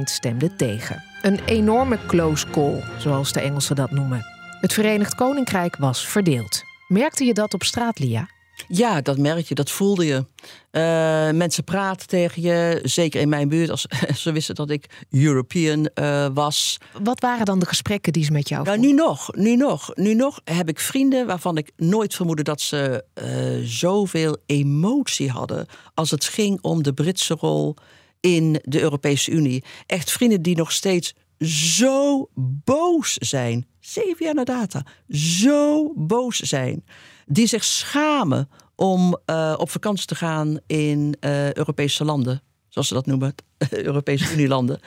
stemde 0.05 0.57
tegen. 0.57 1.03
Een 1.23 1.41
enorme 1.47 1.99
close 2.07 2.51
call, 2.51 2.83
zoals 2.99 3.33
de 3.33 3.41
Engelsen 3.41 3.77
dat 3.77 3.91
noemen. 3.91 4.25
Het 4.61 4.73
Verenigd 4.73 5.15
Koninkrijk 5.15 5.77
was 5.77 6.07
verdeeld. 6.07 6.63
Merkte 6.89 7.25
je 7.25 7.35
dat 7.35 7.55
op 7.55 7.63
straat, 7.63 7.99
Lia? 7.99 8.29
Ja, 8.69 9.01
dat 9.01 9.19
merk 9.19 9.47
je, 9.47 9.55
dat 9.55 9.71
voelde 9.71 10.05
je. 10.07 10.15
Uh, 10.17 11.39
mensen 11.39 11.65
praten 11.65 12.07
tegen 12.07 12.43
je, 12.43 12.81
zeker 12.83 13.21
in 13.21 13.29
mijn 13.29 13.49
buurt, 13.49 13.71
als 13.71 13.87
ze 14.23 14.33
wisten 14.33 14.55
dat 14.55 14.71
ik 14.71 15.07
European 15.11 15.89
uh, 15.95 16.27
was. 16.35 16.79
Wat 17.03 17.21
waren 17.21 17.47
dan 17.47 17.59
de 17.59 17.67
gesprekken 17.67 18.13
die 18.13 18.25
ze 18.25 18.33
met 18.33 18.49
jou 18.49 18.65
nou, 18.65 18.79
nu 18.79 18.93
nog, 18.93 19.35
nu 19.35 19.57
nog. 19.57 19.91
Nu 19.95 20.15
nog 20.15 20.41
heb 20.45 20.69
ik 20.69 20.81
vrienden 20.81 21.27
waarvan 21.27 21.57
ik 21.57 21.73
nooit 21.77 22.15
vermoedde 22.15 22.43
dat 22.43 22.61
ze 22.61 23.05
uh, 23.15 23.67
zoveel 23.67 24.37
emotie 24.47 25.31
hadden 25.31 25.67
als 25.95 26.11
het 26.11 26.25
ging 26.25 26.59
om 26.61 26.83
de 26.83 26.93
Britse 26.93 27.35
rol 27.35 27.75
in 28.21 28.61
de 28.63 28.81
Europese 28.81 29.31
Unie. 29.31 29.65
Echt 29.87 30.13
vrienden 30.13 30.43
die 30.43 30.57
nog 30.57 30.73
steeds 30.73 31.15
zo 31.39 32.29
boos 32.65 33.15
zijn. 33.15 33.67
Zeven 33.81 34.25
jaar 34.25 34.35
na 34.35 34.45
data. 34.45 34.83
Zo 35.09 35.93
boos 35.97 36.37
zijn 36.37 36.85
die 37.33 37.47
zich 37.47 37.65
schamen 37.65 38.49
om 38.75 39.19
uh, 39.27 39.55
op 39.57 39.71
vakantie 39.71 40.07
te 40.07 40.15
gaan 40.15 40.59
in 40.67 41.17
uh, 41.21 41.53
Europese 41.53 42.05
landen. 42.05 42.43
Zoals 42.69 42.89
ze 42.89 42.95
dat 42.95 43.07
noemen, 43.07 43.35
Europese 43.71 44.33
Unielanden. 44.33 44.81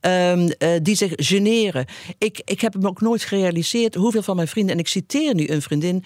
Um, 0.00 0.50
die 0.82 0.94
zich 0.94 1.12
generen. 1.16 1.86
Ik, 2.18 2.40
ik 2.44 2.60
heb 2.60 2.72
hem 2.72 2.86
ook 2.86 3.00
nooit 3.00 3.22
gerealiseerd 3.22 3.94
hoeveel 3.94 4.22
van 4.22 4.36
mijn 4.36 4.48
vrienden, 4.48 4.74
en 4.74 4.80
ik 4.80 4.88
citeer 4.88 5.34
nu 5.34 5.48
een 5.48 5.62
vriendin, 5.62 6.04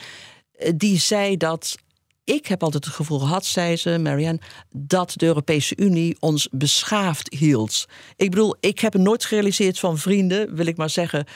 die 0.74 0.98
zei 0.98 1.36
dat 1.36 1.76
ik 2.24 2.46
heb 2.46 2.62
altijd 2.62 2.84
het 2.84 2.94
gevoel 2.94 3.18
gehad, 3.18 3.44
zei 3.44 3.76
ze, 3.76 3.98
Marianne, 3.98 4.40
dat 4.70 5.12
de 5.16 5.26
Europese 5.26 5.76
Unie 5.76 6.16
ons 6.20 6.48
beschaafd 6.50 7.34
hield. 7.34 7.86
Ik 8.16 8.30
bedoel, 8.30 8.56
ik 8.60 8.78
heb 8.78 8.94
nooit 8.94 9.24
gerealiseerd 9.24 9.78
van 9.78 9.98
vrienden, 9.98 10.54
wil 10.54 10.66
ik 10.66 10.76
maar 10.76 10.90
zeggen, 10.90 11.26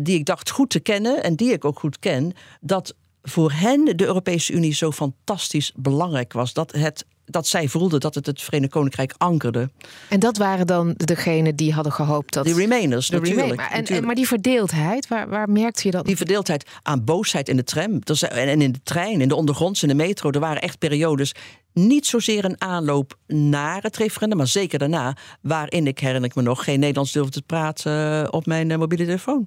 die 0.00 0.18
ik 0.18 0.24
dacht 0.24 0.50
goed 0.50 0.70
te 0.70 0.80
kennen 0.80 1.22
en 1.22 1.36
die 1.36 1.52
ik 1.52 1.64
ook 1.64 1.78
goed 1.78 1.98
ken, 1.98 2.32
dat 2.60 2.94
voor 3.22 3.52
hen 3.52 3.96
de 3.96 4.04
Europese 4.04 4.52
Unie 4.52 4.74
zo 4.74 4.92
fantastisch 4.92 5.72
belangrijk 5.76 6.32
was. 6.32 6.52
Dat, 6.52 6.72
het, 6.72 7.06
dat 7.24 7.46
zij 7.46 7.68
voelden 7.68 8.00
dat 8.00 8.14
het 8.14 8.26
het 8.26 8.42
Verenigd 8.42 8.72
Koninkrijk 8.72 9.14
ankerde. 9.18 9.70
En 10.08 10.20
dat 10.20 10.36
waren 10.36 10.66
dan 10.66 10.94
degenen 10.96 11.56
die 11.56 11.72
hadden 11.72 11.92
gehoopt 11.92 12.32
dat. 12.32 12.44
De 12.44 12.54
Remainers, 12.54 13.08
de 13.08 13.16
natuurlijk. 13.16 13.40
Remain, 13.40 13.56
maar, 13.56 13.96
en, 13.96 14.04
maar 14.04 14.14
die 14.14 14.26
verdeeldheid, 14.26 15.08
waar, 15.08 15.28
waar 15.28 15.50
merkte 15.50 15.82
je 15.84 15.90
dat? 15.90 16.06
Die 16.06 16.16
verdeeldheid 16.16 16.70
aan 16.82 17.04
boosheid 17.04 17.48
in 17.48 17.56
de 17.56 17.64
tram 17.64 17.98
en 18.20 18.60
in 18.60 18.72
de 18.72 18.82
trein, 18.82 19.20
in 19.20 19.28
de 19.28 19.34
ondergronds, 19.34 19.82
in 19.82 19.88
de 19.88 19.94
metro. 19.94 20.30
Er 20.30 20.40
waren 20.40 20.62
echt 20.62 20.78
periodes 20.78 21.34
niet 21.72 22.06
zozeer 22.06 22.44
een 22.44 22.60
aanloop 22.60 23.18
naar 23.26 23.82
het 23.82 23.96
referendum, 23.96 24.38
maar 24.38 24.46
zeker 24.46 24.78
daarna, 24.78 25.16
waarin 25.40 25.86
ik 25.86 25.98
herinner 25.98 26.30
ik 26.30 26.34
me 26.34 26.42
nog 26.42 26.64
geen 26.64 26.80
Nederlands 26.80 27.12
durfde 27.12 27.32
te 27.32 27.42
praten 27.42 28.32
op 28.32 28.46
mijn 28.46 28.70
eh, 28.70 28.78
mobiele 28.78 29.04
telefoon. 29.04 29.46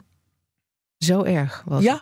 Zo 0.98 1.24
erg 1.24 1.64
was 1.66 1.84
Ja, 1.84 2.02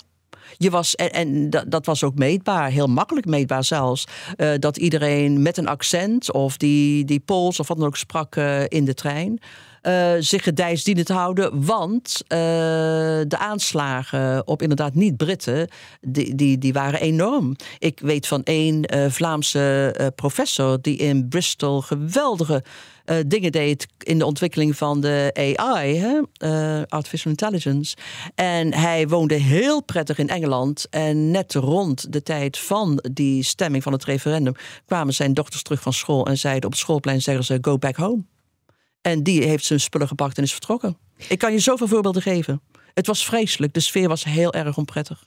je 0.57 0.69
was, 0.69 0.95
en, 0.95 1.11
en 1.11 1.49
dat, 1.49 1.71
dat, 1.71 1.85
was 1.85 2.03
ook 2.03 2.15
meetbaar, 2.15 2.69
heel 2.69 2.87
makkelijk 2.87 3.25
meetbaar 3.25 3.63
zelfs. 3.63 4.07
Uh, 4.37 4.51
dat 4.59 4.77
iedereen 4.77 5.41
met 5.41 5.57
een 5.57 5.67
accent 5.67 6.31
of 6.31 6.57
die, 6.57 7.05
die 7.05 7.19
Pools 7.19 7.59
of 7.59 7.67
wat 7.67 7.77
dan 7.77 7.85
ook 7.85 7.97
sprak 7.97 8.35
uh, 8.35 8.61
in 8.67 8.85
de 8.85 8.93
trein. 8.93 9.39
Uh, 9.81 10.11
zich 10.19 10.43
gedijs 10.43 10.83
dienen 10.83 11.05
te 11.05 11.13
houden. 11.13 11.65
Want 11.65 12.21
de 12.27 13.37
aanslagen 13.37 14.47
op 14.47 14.61
inderdaad 14.61 14.95
niet-Britten, 14.95 15.67
die, 16.01 16.35
die, 16.35 16.57
die 16.57 16.73
waren 16.73 16.99
enorm. 16.99 17.55
Ik 17.79 17.99
weet 17.99 18.27
van 18.27 18.43
één 18.43 18.85
Vlaamse 19.11 20.11
professor 20.15 20.81
die 20.81 20.97
in 20.97 21.27
Bristol 21.27 21.81
geweldige 21.81 22.63
uh, 23.05 23.17
dingen 23.27 23.51
deed 23.51 23.87
in 23.97 24.17
de 24.17 24.25
ontwikkeling 24.25 24.77
van 24.77 25.01
de 25.01 25.31
AI, 25.55 25.97
hè? 25.97 26.19
Uh, 26.37 26.81
artificial 26.87 27.31
intelligence. 27.31 27.95
En 28.35 28.73
hij 28.73 29.07
woonde 29.07 29.35
heel 29.35 29.83
prettig 29.83 30.17
in 30.17 30.29
Engeland. 30.29 30.87
En 30.89 31.31
net 31.31 31.53
rond 31.53 32.13
de 32.13 32.23
tijd 32.23 32.57
van 32.57 33.03
die 33.11 33.43
stemming 33.43 33.83
van 33.83 33.93
het 33.93 34.03
referendum 34.03 34.53
kwamen 34.85 35.13
zijn 35.13 35.33
dochters 35.33 35.63
terug 35.63 35.81
van 35.81 35.93
school 35.93 36.25
en 36.27 36.37
zeiden 36.37 36.65
op 36.65 36.71
het 36.71 36.79
schoolplein 36.79 37.21
zeggen 37.21 37.43
ze 37.43 37.57
go 37.61 37.77
back 37.77 37.95
home. 37.95 38.23
En 39.01 39.23
die 39.23 39.43
heeft 39.43 39.65
zijn 39.65 39.79
spullen 39.79 40.07
gepakt 40.07 40.37
en 40.37 40.43
is 40.43 40.51
vertrokken. 40.51 40.97
Ik 41.27 41.39
kan 41.39 41.51
je 41.51 41.59
zoveel 41.59 41.87
voorbeelden 41.87 42.21
geven. 42.21 42.61
Het 42.93 43.07
was 43.07 43.25
vreselijk. 43.25 43.73
De 43.73 43.79
sfeer 43.79 44.07
was 44.07 44.23
heel 44.23 44.53
erg 44.53 44.77
onprettig. 44.77 45.23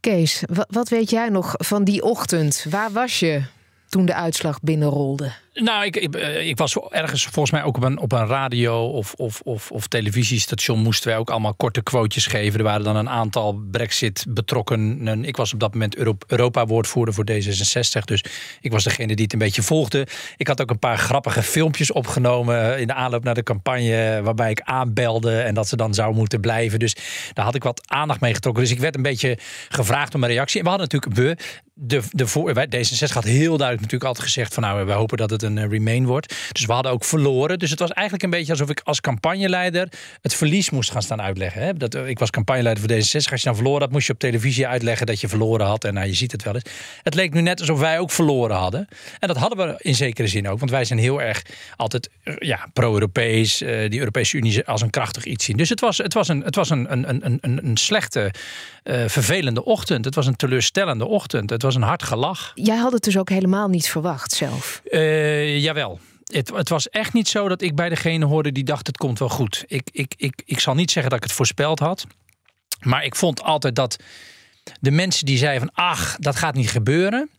Kees, 0.00 0.42
wat 0.68 0.88
weet 0.88 1.10
jij 1.10 1.28
nog 1.28 1.54
van 1.56 1.84
die 1.84 2.02
ochtend? 2.02 2.66
Waar 2.70 2.92
was 2.92 3.18
je 3.18 3.42
toen 3.88 4.06
de 4.06 4.14
uitslag 4.14 4.60
binnenrolde? 4.60 5.32
Nou, 5.54 5.84
ik, 5.84 5.96
eh, 5.96 6.48
ik, 6.48 6.56
was 6.56 6.76
ergens 6.90 7.24
volgens 7.24 7.50
mij 7.50 7.62
ook 7.62 7.76
op 7.76 7.82
een, 7.82 7.98
op 7.98 8.12
een 8.12 8.26
radio 8.26 8.86
of, 8.86 9.14
of, 9.14 9.40
of, 9.44 9.70
of 9.70 9.86
televisiestation 9.86 10.78
moesten 10.78 11.08
wij 11.08 11.18
ook 11.18 11.30
allemaal 11.30 11.54
korte 11.54 11.82
quotejes 11.82 12.26
geven. 12.26 12.58
Er 12.58 12.64
waren 12.64 12.84
dan 12.84 12.96
een 12.96 13.08
aantal 13.08 13.60
Brexit-betrokkenen. 13.70 15.24
Ik 15.24 15.36
was 15.36 15.52
op 15.52 15.60
dat 15.60 15.72
moment 15.72 15.96
Europa-woordvoerder 16.26 17.14
voor 17.14 17.24
D66, 17.30 18.04
dus 18.04 18.24
ik 18.60 18.72
was 18.72 18.84
degene 18.84 19.14
die 19.14 19.24
het 19.24 19.32
een 19.32 19.38
beetje 19.38 19.62
volgde. 19.62 20.06
Ik 20.36 20.46
had 20.46 20.60
ook 20.60 20.70
een 20.70 20.78
paar 20.78 20.98
grappige 20.98 21.42
filmpjes 21.42 21.92
opgenomen 21.92 22.80
in 22.80 22.86
de 22.86 22.94
aanloop 22.94 23.24
naar 23.24 23.34
de 23.34 23.42
campagne, 23.42 24.20
waarbij 24.22 24.50
ik 24.50 24.60
aanbelde 24.60 25.40
en 25.40 25.54
dat 25.54 25.68
ze 25.68 25.76
dan 25.76 25.94
zou 25.94 26.14
moeten 26.14 26.40
blijven. 26.40 26.78
Dus 26.78 26.96
daar 27.32 27.44
had 27.44 27.54
ik 27.54 27.62
wat 27.62 27.82
aandacht 27.86 28.20
mee 28.20 28.34
getrokken. 28.34 28.62
Dus 28.62 28.72
ik 28.72 28.80
werd 28.80 28.96
een 28.96 29.02
beetje 29.02 29.38
gevraagd 29.68 30.14
om 30.14 30.22
een 30.22 30.28
reactie. 30.28 30.58
En 30.58 30.64
we 30.64 30.70
hadden 30.70 30.88
natuurlijk, 30.90 31.40
de, 31.80 32.02
de 32.10 32.26
voor, 32.26 32.50
D66 32.50 33.12
had 33.12 33.24
heel 33.24 33.56
duidelijk 33.56 33.80
natuurlijk 33.80 34.04
altijd 34.04 34.26
gezegd 34.26 34.54
van 34.54 34.62
nou, 34.62 34.86
we 34.86 34.92
hopen 34.92 35.16
dat 35.16 35.30
het 35.30 35.42
eh, 35.56 35.68
Remain 35.68 36.06
wordt. 36.06 36.34
Dus 36.52 36.66
we 36.66 36.72
hadden 36.72 36.92
ook 36.92 37.04
verloren. 37.04 37.58
Dus 37.58 37.70
het 37.70 37.78
was 37.78 37.90
eigenlijk 37.90 38.24
een 38.24 38.30
beetje 38.30 38.52
alsof 38.52 38.70
ik 38.70 38.80
als 38.84 39.00
campagneleider 39.00 39.88
het 40.22 40.34
verlies 40.34 40.70
moest 40.70 40.90
gaan 40.90 41.02
staan 41.02 41.22
uitleggen. 41.22 41.62
Hè? 41.62 41.74
Dat, 41.74 41.94
ik 41.94 42.18
was 42.18 42.30
campagneleider 42.30 42.84
voor 42.84 42.92
D66. 42.92 43.30
Als 43.30 43.40
je 43.40 43.46
dan 43.46 43.54
verloren 43.54 43.80
had, 43.80 43.90
moest 43.90 44.06
je 44.06 44.12
op 44.12 44.18
televisie 44.18 44.66
uitleggen 44.66 45.06
dat 45.06 45.20
je 45.20 45.28
verloren 45.28 45.66
had. 45.66 45.84
En 45.84 45.94
nou, 45.94 46.06
je 46.06 46.14
ziet 46.14 46.32
het 46.32 46.42
wel 46.42 46.54
eens. 46.54 46.64
Het 47.02 47.14
leek 47.14 47.34
nu 47.34 47.40
net 47.40 47.60
alsof 47.60 47.78
wij 47.78 47.98
ook 47.98 48.10
verloren 48.10 48.56
hadden. 48.56 48.88
En 49.18 49.28
dat 49.28 49.36
hadden 49.36 49.66
we 49.66 49.74
in 49.78 49.94
zekere 49.94 50.28
zin 50.28 50.48
ook. 50.48 50.58
Want 50.58 50.70
wij 50.70 50.84
zijn 50.84 50.98
heel 50.98 51.22
erg 51.22 51.42
altijd 51.76 52.10
ja, 52.38 52.66
pro-Europees. 52.72 53.58
die 53.58 53.98
Europese 53.98 54.36
Unie 54.36 54.64
als 54.64 54.82
een 54.82 54.90
krachtig 54.90 55.24
iets 55.24 55.44
zien. 55.44 55.56
Dus 55.56 55.68
het 55.68 55.80
was, 55.80 55.98
het 55.98 56.14
was, 56.14 56.28
een, 56.28 56.42
het 56.42 56.54
was 56.54 56.70
een, 56.70 56.92
een, 56.92 57.08
een, 57.08 57.38
een, 57.40 57.66
een 57.66 57.76
slechte, 57.76 58.30
vervelende 59.06 59.64
ochtend. 59.64 60.04
Het 60.04 60.14
was 60.14 60.26
een 60.26 60.36
teleurstellende 60.36 61.06
ochtend. 61.06 61.50
Het 61.50 61.62
was 61.62 61.74
een 61.74 61.82
hard 61.82 62.02
gelach. 62.02 62.52
Jij 62.54 62.76
had 62.76 62.92
het 62.92 63.04
dus 63.04 63.18
ook 63.18 63.28
helemaal 63.28 63.68
niet 63.68 63.88
verwacht 63.88 64.32
zelf. 64.32 64.80
Uh, 64.84 65.00
jawel. 65.60 66.00
Het, 66.24 66.48
het, 66.48 66.68
was 66.68 66.88
echt 66.88 67.12
niet 67.12 67.28
zo 67.28 67.48
dat 67.48 67.62
ik 67.62 67.74
bij 67.74 67.88
degene 67.88 68.24
hoorde 68.24 68.52
die 68.52 68.64
dacht 68.64 68.86
het 68.86 68.96
komt 68.96 69.18
wel 69.18 69.28
goed. 69.28 69.64
Ik, 69.66 69.88
ik, 69.92 70.14
ik, 70.16 70.42
ik 70.44 70.60
zal 70.60 70.74
niet 70.74 70.90
zeggen 70.90 71.10
dat 71.10 71.22
ik 71.22 71.28
het 71.28 71.36
voorspeld 71.36 71.78
had. 71.78 72.06
Maar 72.80 73.04
ik 73.04 73.14
vond 73.14 73.42
altijd 73.42 73.74
dat 73.74 73.96
de 74.80 74.90
mensen 74.90 75.26
die 75.26 75.38
zeiden 75.38 75.60
van 75.74 75.84
ach, 75.84 76.16
dat 76.16 76.36
gaat 76.36 76.54
niet 76.54 76.70
gebeuren. 76.70 77.30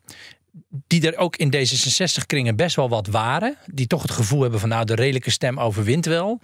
Die 0.88 1.12
er 1.12 1.18
ook 1.18 1.36
in 1.36 1.54
D66 1.56 2.26
kringen 2.26 2.56
best 2.56 2.76
wel 2.76 2.90
wat 2.90 3.08
waren. 3.08 3.58
Die 3.66 3.88
toch 3.88 4.02
het 4.02 4.12
gevoel 4.12 4.42
hebben 4.42 4.60
van 4.60 4.70
nou 4.70 4.86
de 4.86 4.96
redelijke 4.96 5.32
stem 5.32 5.60
overwint 5.60 6.06
wel 6.06 6.42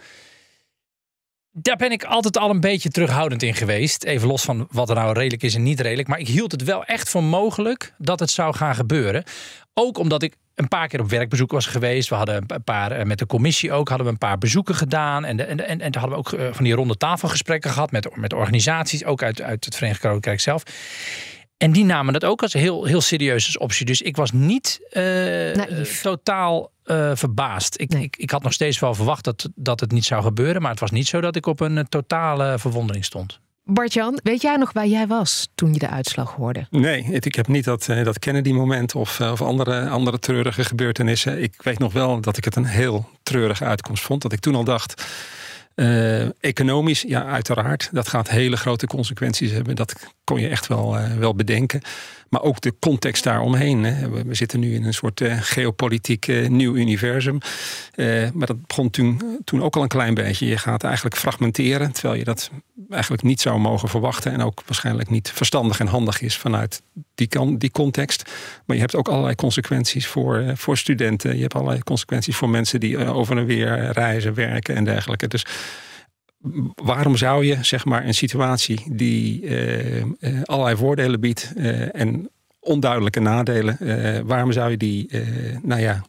daar 1.58 1.75
ben 1.75 1.91
ik 1.91 2.03
altijd 2.03 2.38
al 2.38 2.49
een 2.49 2.60
beetje 2.60 2.89
terughoudend 2.89 3.43
in 3.43 3.53
geweest. 3.53 4.03
Even 4.03 4.27
los 4.27 4.43
van 4.43 4.67
wat 4.71 4.89
er 4.89 4.95
nou 4.95 5.13
redelijk 5.13 5.43
is 5.43 5.55
en 5.55 5.63
niet 5.63 5.79
redelijk. 5.79 6.08
Maar 6.08 6.19
ik 6.19 6.27
hield 6.27 6.51
het 6.51 6.63
wel 6.63 6.84
echt 6.84 7.10
voor 7.10 7.23
mogelijk 7.23 7.93
dat 7.97 8.19
het 8.19 8.29
zou 8.29 8.55
gaan 8.55 8.75
gebeuren. 8.75 9.23
Ook 9.73 9.97
omdat 9.97 10.23
ik 10.23 10.36
een 10.56 10.68
paar 10.68 10.88
keer 10.88 11.00
op 11.00 11.10
werkbezoek 11.10 11.52
was 11.52 11.65
geweest. 11.65 12.10
We 12.10 12.15
hadden 12.15 12.44
een 12.48 12.63
paar, 12.63 12.91
eh, 12.91 13.06
met 13.06 13.20
de 13.20 13.26
commissie 13.26 13.72
ook, 13.72 13.88
hadden 13.88 14.08
we 14.08 14.12
een 14.13 14.20
paar 14.20 14.38
bezoeken 14.38 14.76
gedaan. 14.76 15.26
En, 15.26 15.48
en, 15.48 15.68
en, 15.68 15.82
en 15.82 15.94
hadden 15.94 16.12
we 16.12 16.18
ook 16.18 16.34
eh, 16.34 16.48
van 16.52 16.63
die 16.63 16.74
ronde 16.74 16.98
tafelgesprekken 16.98 17.72
gehad 17.72 17.91
met, 17.91 18.15
met 18.15 18.34
organisaties, 18.34 19.06
ook 19.06 19.24
uit, 19.24 19.41
uit 19.41 19.65
het 19.65 19.76
Verenigd 19.76 20.00
Koninkrijk 20.00 20.39
zelf. 20.39 20.63
En 21.58 21.72
die 21.72 21.86
namen 21.86 22.13
dat 22.13 22.26
ook 22.26 22.41
als 22.41 22.54
heel, 22.54 22.86
heel 22.86 23.02
serieus 23.02 23.46
als 23.46 23.58
optie. 23.58 23.86
Dus 23.86 24.02
ik 24.02 24.15
was 24.15 24.32
niet 24.32 24.80
uh, 24.91 25.52
totaal 26.02 26.72
uh, 26.86 27.12
verbaasd. 27.13 27.80
Ik, 27.80 27.94
ik, 27.94 28.15
ik, 28.18 28.30
had 28.30 28.44
nog 28.44 28.54
steeds 28.54 28.80
wel 28.80 28.94
verwacht 28.94 29.24
dat, 29.24 29.50
dat 29.56 29.80
het 29.80 29.91
niet 29.91 30.06
zou 30.06 30.24
gebeuren. 30.24 30.62
Maar 30.62 30.72
het 30.72 30.80
was 30.80 30.91
niet 30.91 31.08
zo 31.08 31.22
dat 31.22 31.36
ik 31.36 31.46
op 31.46 31.60
een 31.60 31.89
totale 31.89 32.60
verwondering 32.60 33.06
stond. 33.06 33.39
Bart-Jan, 33.67 34.19
weet 34.23 34.41
jij 34.41 34.56
nog 34.56 34.73
waar 34.73 34.88
jij 34.88 35.08
was 35.08 35.49
toen 35.56 35.73
je 35.73 35.80
de 35.80 35.89
uitslag 35.89 36.32
hoorde? 36.32 36.67
Nee, 36.69 37.04
ik 37.04 37.36
heb 37.36 37.47
niet 37.47 37.63
dat, 37.63 37.86
dat 37.86 38.19
Kennedy-moment 38.19 38.95
of, 38.95 39.21
of 39.21 39.41
andere, 39.41 39.89
andere 39.89 40.19
treurige 40.19 40.63
gebeurtenissen. 40.63 41.41
Ik 41.41 41.54
weet 41.62 41.80
nog 41.80 41.93
wel 41.93 42.21
dat 42.21 42.38
ik 42.38 42.45
het 42.45 42.56
een 42.56 42.65
heel 42.65 43.10
treurige 43.23 43.65
uitkomst 43.65 44.04
vond. 44.04 44.21
Dat 44.21 44.34
ik 44.34 44.39
toen 44.39 44.56
al 44.56 44.63
dacht 44.63 45.04
uh, 45.75 46.43
economisch, 46.43 47.01
ja, 47.01 47.25
uiteraard. 47.25 47.89
Dat 47.91 48.08
gaat 48.08 48.30
hele 48.30 48.58
grote 48.58 48.88
consequenties 48.88 49.51
hebben. 49.51 49.75
Dat 49.75 49.95
kon 50.26 50.40
je 50.40 50.48
echt 50.48 50.68
wel, 50.68 51.00
uh, 51.00 51.14
wel 51.18 51.36
bedenken. 51.36 51.82
Maar 52.30 52.42
ook 52.42 52.62
de 52.62 52.74
context 52.80 53.24
daaromheen. 53.24 53.84
Hè. 53.84 54.10
We, 54.10 54.36
zitten 54.36 54.60
nu 54.60 54.74
in 54.74 54.84
een 54.84 54.94
soort 54.94 55.22
uh, 55.22 55.38
geopolitiek 55.42 56.50
nieuw 56.50 56.76
universum. 56.76 57.38
maar 58.34 58.48
dat 58.48 58.68
begon 58.68 58.90
toen, 58.90 59.22
toen 59.44 59.64
ook 59.64 59.76
al 59.76 59.82
een 59.82 59.88
klein 59.88 60.14
beetje. 60.14 60.48
Je 60.48 60.58
gaat 60.58 60.84
eigenlijk 60.84 61.16
fragmenteren. 61.16 61.92
Terwijl 61.92 62.16
je 62.16 62.24
dat 62.24 62.50
eigenlijk 62.90 63.24
niet 63.24 63.42
zou 63.42 63.60
mogen 63.60 63.90
verwachten. 63.90 64.32
En 64.32 64.42
ook 64.42 64.62
waarschijnlijk 64.66 65.10
niet 65.10 65.32
verstandig 65.32 65.80
en 65.80 65.88
handig 65.88 66.22
is 66.22 66.38
vanuit 66.38 66.82
die, 67.16 67.28
kan, 67.28 67.58
die 67.58 67.72
context. 67.72 68.32
Maar 68.66 68.76
je 68.76 68.82
hebt 68.82 68.96
ook 68.96 69.08
allerlei 69.08 69.36
consequenties 69.36 70.08
voor, 70.08 70.44
voor 70.56 70.78
studenten. 70.78 71.36
Je 71.36 71.42
hebt 71.42 71.56
allerlei 71.56 71.84
consequenties 71.84 72.36
voor 72.36 72.50
mensen 72.50 72.80
die 72.80 72.98
over 72.98 73.38
en 73.38 73.46
weer 73.46 73.92
reizen, 73.92 74.34
werken 74.34 74.76
en 74.76 74.84
dergelijke. 74.84 75.28
Dus 75.28 75.46
waarom 76.75 77.15
zou 77.15 77.45
je 77.45 77.58
zeg 77.62 77.86
maar 77.86 78.05
een 78.05 78.13
situatie 78.13 78.84
die 78.91 79.41
uh, 79.41 79.97
uh, 79.97 80.05
allerlei 80.43 80.75
voordelen 80.75 81.19
biedt 81.19 81.53
uh, 81.58 81.95
en 81.95 82.29
onduidelijke 82.60 83.19
nadelen, 83.19 83.77
waarom 84.27 84.51
zou 84.51 84.71
je 84.71 84.77
die, 84.77 85.10
nou 85.62 85.81
ja, 85.81 86.05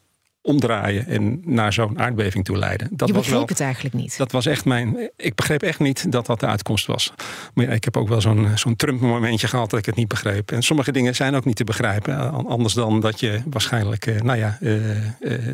omdraaien 0.46 1.06
en 1.06 1.40
naar 1.44 1.72
zo'n 1.72 1.98
aardbeving 1.98 2.44
toe 2.44 2.56
leiden. 2.56 2.88
Dat 2.90 3.08
je 3.08 3.14
begreep 3.14 3.30
was 3.30 3.38
wel, 3.38 3.48
het 3.48 3.60
eigenlijk 3.60 3.94
niet. 3.94 4.16
Dat 4.16 4.32
was 4.32 4.46
echt 4.46 4.64
mijn. 4.64 5.10
Ik 5.16 5.34
begreep 5.34 5.62
echt 5.62 5.78
niet 5.78 6.12
dat 6.12 6.26
dat 6.26 6.40
de 6.40 6.46
uitkomst 6.46 6.86
was. 6.86 7.12
Maar 7.54 7.64
ja, 7.64 7.70
ik 7.70 7.84
heb 7.84 7.96
ook 7.96 8.08
wel 8.08 8.20
zo'n 8.20 8.48
zo'n 8.54 8.76
Trump-momentje 8.76 9.48
gehad 9.48 9.70
dat 9.70 9.78
ik 9.78 9.86
het 9.86 9.94
niet 9.94 10.08
begreep. 10.08 10.52
En 10.52 10.62
sommige 10.62 10.92
dingen 10.92 11.14
zijn 11.14 11.34
ook 11.34 11.44
niet 11.44 11.56
te 11.56 11.64
begrijpen. 11.64 12.30
Anders 12.46 12.74
dan 12.74 13.00
dat 13.00 13.20
je 13.20 13.40
waarschijnlijk, 13.50 14.06
eh, 14.06 14.20
nou 14.20 14.38
ja, 14.38 14.58
eh, 14.60 14.96
eh, 14.96 15.06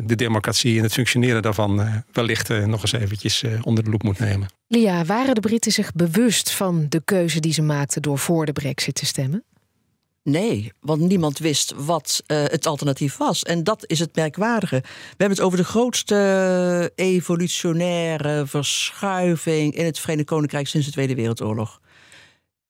de 0.03 0.15
democratie 0.15 0.77
en 0.77 0.83
het 0.83 0.93
functioneren 0.93 1.41
daarvan 1.41 2.03
wellicht 2.11 2.49
nog 2.65 2.81
eens 2.81 2.91
eventjes 2.91 3.43
onder 3.61 3.83
de 3.83 3.89
loep 3.89 4.03
moet 4.03 4.19
nemen. 4.19 4.47
Lia, 4.67 5.05
waren 5.05 5.35
de 5.35 5.41
Britten 5.41 5.71
zich 5.71 5.93
bewust 5.93 6.51
van 6.51 6.85
de 6.89 7.01
keuze 7.05 7.39
die 7.39 7.53
ze 7.53 7.61
maakten 7.61 8.01
door 8.01 8.17
voor 8.17 8.45
de 8.45 8.51
Brexit 8.51 8.95
te 8.95 9.05
stemmen? 9.05 9.43
Nee, 10.23 10.71
want 10.79 11.01
niemand 11.01 11.39
wist 11.39 11.73
wat 11.77 12.23
uh, 12.27 12.43
het 12.43 12.65
alternatief 12.65 13.17
was. 13.17 13.43
En 13.43 13.63
dat 13.63 13.83
is 13.87 13.99
het 13.99 14.15
merkwaardige. 14.15 14.79
We 14.85 15.15
hebben 15.17 15.37
het 15.37 15.45
over 15.45 15.57
de 15.57 15.63
grootste 15.63 16.91
evolutionaire 16.95 18.47
verschuiving 18.47 19.75
in 19.75 19.85
het 19.85 19.99
Verenigd 19.99 20.27
Koninkrijk 20.27 20.67
sinds 20.67 20.85
de 20.85 20.93
Tweede 20.93 21.15
Wereldoorlog. 21.15 21.79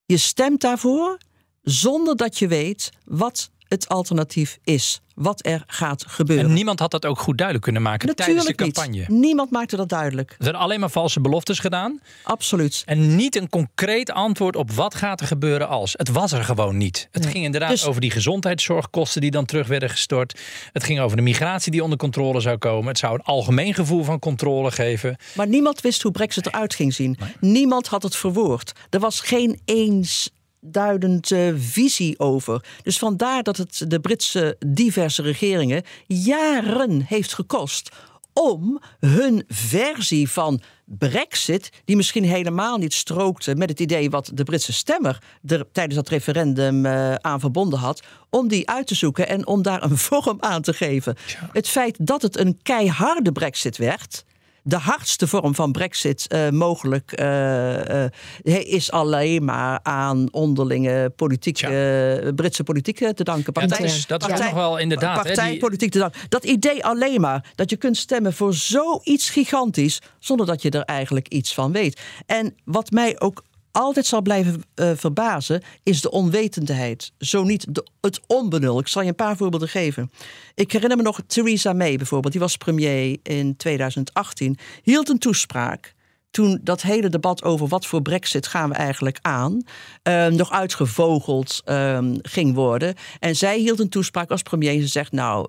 Je 0.05 0.17
stemt 0.17 0.61
daarvoor 0.61 1.17
zonder 1.61 2.15
dat 2.15 2.39
je 2.39 2.47
weet 2.47 2.91
wat 3.05 3.49
het 3.73 3.89
alternatief 3.89 4.59
is. 4.63 5.01
Wat 5.15 5.45
er 5.45 5.63
gaat 5.67 6.05
gebeuren. 6.07 6.45
En 6.45 6.53
niemand 6.53 6.79
had 6.79 6.91
dat 6.91 7.05
ook 7.05 7.19
goed 7.19 7.37
duidelijk 7.37 7.65
kunnen 7.65 7.83
maken 7.83 8.07
Natuurlijk 8.07 8.45
tijdens 8.45 8.57
de 8.57 8.81
campagne. 8.81 9.05
Niet. 9.07 9.21
Niemand 9.21 9.51
maakte 9.51 9.75
dat 9.75 9.89
duidelijk. 9.89 10.29
Er 10.29 10.43
zijn 10.43 10.55
alleen 10.55 10.79
maar 10.79 10.89
valse 10.89 11.21
beloftes 11.21 11.59
gedaan. 11.59 12.01
Absoluut. 12.23 12.83
En 12.85 13.15
niet 13.15 13.35
een 13.35 13.49
concreet 13.49 14.11
antwoord 14.11 14.55
op 14.55 14.71
wat 14.71 14.95
gaat 14.95 15.21
er 15.21 15.27
gebeuren 15.27 15.67
als. 15.67 15.93
Het 15.97 16.09
was 16.09 16.31
er 16.31 16.43
gewoon 16.43 16.77
niet. 16.77 17.07
Het 17.11 17.25
ging 17.25 17.43
inderdaad 17.43 17.69
dus... 17.69 17.85
over 17.85 18.01
die 18.01 18.11
gezondheidszorgkosten 18.11 19.21
die 19.21 19.31
dan 19.31 19.45
terug 19.45 19.67
werden 19.67 19.89
gestort. 19.89 20.39
Het 20.71 20.83
ging 20.83 20.99
over 20.99 21.17
de 21.17 21.23
migratie 21.23 21.71
die 21.71 21.83
onder 21.83 21.97
controle 21.97 22.39
zou 22.39 22.57
komen. 22.57 22.87
Het 22.87 22.97
zou 22.97 23.13
een 23.13 23.23
algemeen 23.23 23.73
gevoel 23.73 24.03
van 24.03 24.19
controle 24.19 24.71
geven. 24.71 25.15
Maar 25.35 25.47
niemand 25.47 25.81
wist 25.81 26.01
hoe 26.01 26.11
Brexit 26.11 26.45
eruit 26.45 26.75
ging 26.75 26.93
zien. 26.93 27.17
Niemand 27.39 27.87
had 27.87 28.03
het 28.03 28.15
verwoord. 28.15 28.71
Er 28.89 28.99
was 28.99 29.21
geen 29.21 29.61
eens 29.65 30.29
duidende 30.63 31.53
visie 31.57 32.19
over. 32.19 32.65
Dus 32.83 32.97
vandaar 32.97 33.43
dat 33.43 33.57
het 33.57 33.85
de 33.87 33.99
Britse 33.99 34.55
diverse 34.67 35.21
regeringen 35.21 35.83
jaren 36.07 37.01
heeft 37.01 37.33
gekost 37.33 37.89
om 38.33 38.81
hun 38.99 39.43
versie 39.47 40.29
van 40.29 40.61
Brexit, 40.85 41.69
die 41.85 41.95
misschien 41.95 42.23
helemaal 42.23 42.77
niet 42.77 42.93
strookte 42.93 43.55
met 43.55 43.69
het 43.69 43.79
idee 43.79 44.09
wat 44.09 44.31
de 44.33 44.43
Britse 44.43 44.73
stemmer 44.73 45.23
er 45.45 45.65
tijdens 45.71 45.95
dat 45.95 46.09
referendum 46.09 46.85
uh, 46.85 47.13
aan 47.13 47.39
verbonden 47.39 47.79
had, 47.79 48.03
om 48.29 48.47
die 48.47 48.69
uit 48.69 48.87
te 48.87 48.95
zoeken 48.95 49.27
en 49.27 49.47
om 49.47 49.61
daar 49.61 49.83
een 49.83 49.97
vorm 50.07 50.37
aan 50.39 50.61
te 50.61 50.73
geven. 50.73 51.15
Het 51.51 51.67
feit 51.67 51.97
dat 51.99 52.21
het 52.21 52.37
een 52.37 52.59
keiharde 52.63 53.31
Brexit 53.31 53.77
werd, 53.77 54.25
de 54.63 54.77
hardste 54.77 55.27
vorm 55.27 55.55
van 55.55 55.71
brexit 55.71 56.25
uh, 56.29 56.49
mogelijk 56.49 57.19
uh, 57.19 58.05
uh, 58.43 58.73
is 58.73 58.91
alleen 58.91 59.45
maar 59.45 59.79
aan 59.83 60.27
onderlinge 60.31 61.13
politieke, 61.15 62.31
Britse 62.35 62.63
politiek 62.63 62.97
te 62.97 63.23
danken. 63.23 63.53
Partij, 63.53 63.77
ja, 63.77 63.83
dat 63.83 63.93
is, 63.93 64.07
dat 64.07 64.31
is 64.31 64.39
nog 64.39 64.53
wel 64.53 64.77
inderdaad. 64.77 65.23
Partijpolitiek 65.23 65.91
te 65.91 65.99
danken. 65.99 66.19
Dat 66.29 66.43
idee 66.43 66.85
alleen 66.85 67.21
maar 67.21 67.51
dat 67.55 67.69
je 67.69 67.75
kunt 67.75 67.97
stemmen 67.97 68.33
voor 68.33 68.53
zoiets 68.53 69.29
gigantisch 69.29 70.01
zonder 70.19 70.45
dat 70.45 70.61
je 70.61 70.69
er 70.69 70.83
eigenlijk 70.83 71.27
iets 71.27 71.53
van 71.53 71.71
weet. 71.71 72.01
En 72.25 72.55
wat 72.63 72.91
mij 72.91 73.19
ook 73.19 73.43
altijd 73.73 74.05
zal 74.05 74.21
blijven 74.21 74.63
uh, 74.75 74.91
verbazen, 74.95 75.63
is 75.83 76.01
de 76.01 76.11
onwetendheid. 76.11 77.11
Zo 77.17 77.43
niet 77.43 77.75
de, 77.75 77.87
het 78.01 78.19
onbenul. 78.27 78.79
Ik 78.79 78.87
zal 78.87 79.01
je 79.01 79.07
een 79.07 79.15
paar 79.15 79.37
voorbeelden 79.37 79.69
geven. 79.69 80.11
Ik 80.55 80.71
herinner 80.71 80.97
me 80.97 81.03
nog 81.03 81.21
Theresa 81.27 81.73
May 81.73 81.97
bijvoorbeeld, 81.97 82.33
die 82.33 82.41
was 82.41 82.57
premier 82.57 83.17
in 83.23 83.55
2018, 83.57 84.57
hield 84.83 85.09
een 85.09 85.19
toespraak. 85.19 85.93
Toen 86.31 86.59
dat 86.63 86.81
hele 86.81 87.09
debat 87.09 87.43
over 87.43 87.67
wat 87.67 87.85
voor 87.85 88.01
brexit 88.01 88.47
gaan 88.47 88.69
we 88.69 88.75
eigenlijk 88.75 89.19
aan, 89.21 89.63
uh, 90.03 90.27
nog 90.27 90.51
uitgevogeld 90.51 91.61
uh, 91.65 91.99
ging 92.21 92.55
worden. 92.55 92.95
En 93.19 93.35
zij 93.35 93.57
hield 93.57 93.79
een 93.79 93.89
toespraak 93.89 94.31
als 94.31 94.41
premier 94.41 94.81
ze 94.81 94.87
zegt, 94.87 95.11
nou, 95.11 95.47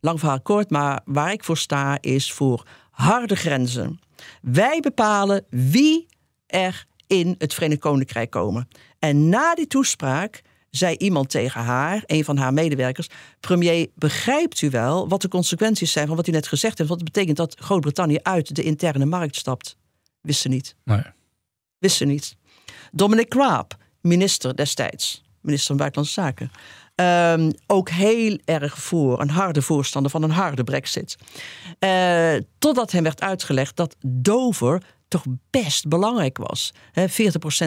lang 0.00 0.18
verhaal 0.18 0.40
kort, 0.40 0.70
maar 0.70 1.00
waar 1.04 1.32
ik 1.32 1.44
voor 1.44 1.58
sta 1.58 1.98
is 2.00 2.32
voor 2.32 2.66
harde 2.90 3.36
grenzen. 3.36 4.00
Wij 4.42 4.80
bepalen 4.80 5.44
wie 5.50 6.06
er 6.46 6.88
in 7.10 7.34
het 7.38 7.54
Verenigd 7.54 7.80
Koninkrijk 7.80 8.30
komen. 8.30 8.68
En 8.98 9.28
na 9.28 9.54
die 9.54 9.66
toespraak 9.66 10.42
zei 10.70 10.96
iemand 10.96 11.30
tegen 11.30 11.60
haar, 11.60 12.02
een 12.06 12.24
van 12.24 12.36
haar 12.36 12.52
medewerkers: 12.52 13.08
Premier, 13.40 13.86
begrijpt 13.94 14.62
u 14.62 14.70
wel 14.70 15.08
wat 15.08 15.22
de 15.22 15.28
consequenties 15.28 15.92
zijn 15.92 16.06
van 16.06 16.16
wat 16.16 16.26
u 16.26 16.30
net 16.30 16.48
gezegd 16.48 16.78
heeft? 16.78 16.90
Wat 16.90 17.04
betekent 17.04 17.36
dat 17.36 17.56
Groot-Brittannië 17.58 18.18
uit 18.22 18.54
de 18.54 18.62
interne 18.62 19.04
markt 19.04 19.36
stapt? 19.36 19.76
Wist 20.20 20.40
ze 20.40 20.48
niet. 20.48 20.76
Nee. 20.84 21.02
Wist 21.78 21.96
ze 21.96 22.04
niet. 22.04 22.36
Dominic 22.92 23.34
Raab, 23.34 23.76
minister 24.00 24.56
destijds, 24.56 25.22
minister 25.40 25.66
van 25.66 25.76
Buitenlandse 25.76 26.20
Zaken. 26.20 26.50
ehm, 26.94 27.50
ook 27.66 27.90
heel 27.90 28.38
erg 28.44 28.78
voor, 28.78 29.20
een 29.20 29.30
harde 29.30 29.62
voorstander 29.62 30.10
van 30.10 30.22
een 30.22 30.30
harde 30.30 30.64
brexit. 30.64 31.16
Uh, 31.78 32.34
totdat 32.58 32.92
hem 32.92 33.02
werd 33.02 33.20
uitgelegd 33.20 33.76
dat 33.76 33.96
Dover 34.06 34.82
toch 35.10 35.24
best 35.50 35.88
belangrijk 35.88 36.38
was. 36.38 36.72
He, 36.92 37.08
40% 37.08 37.12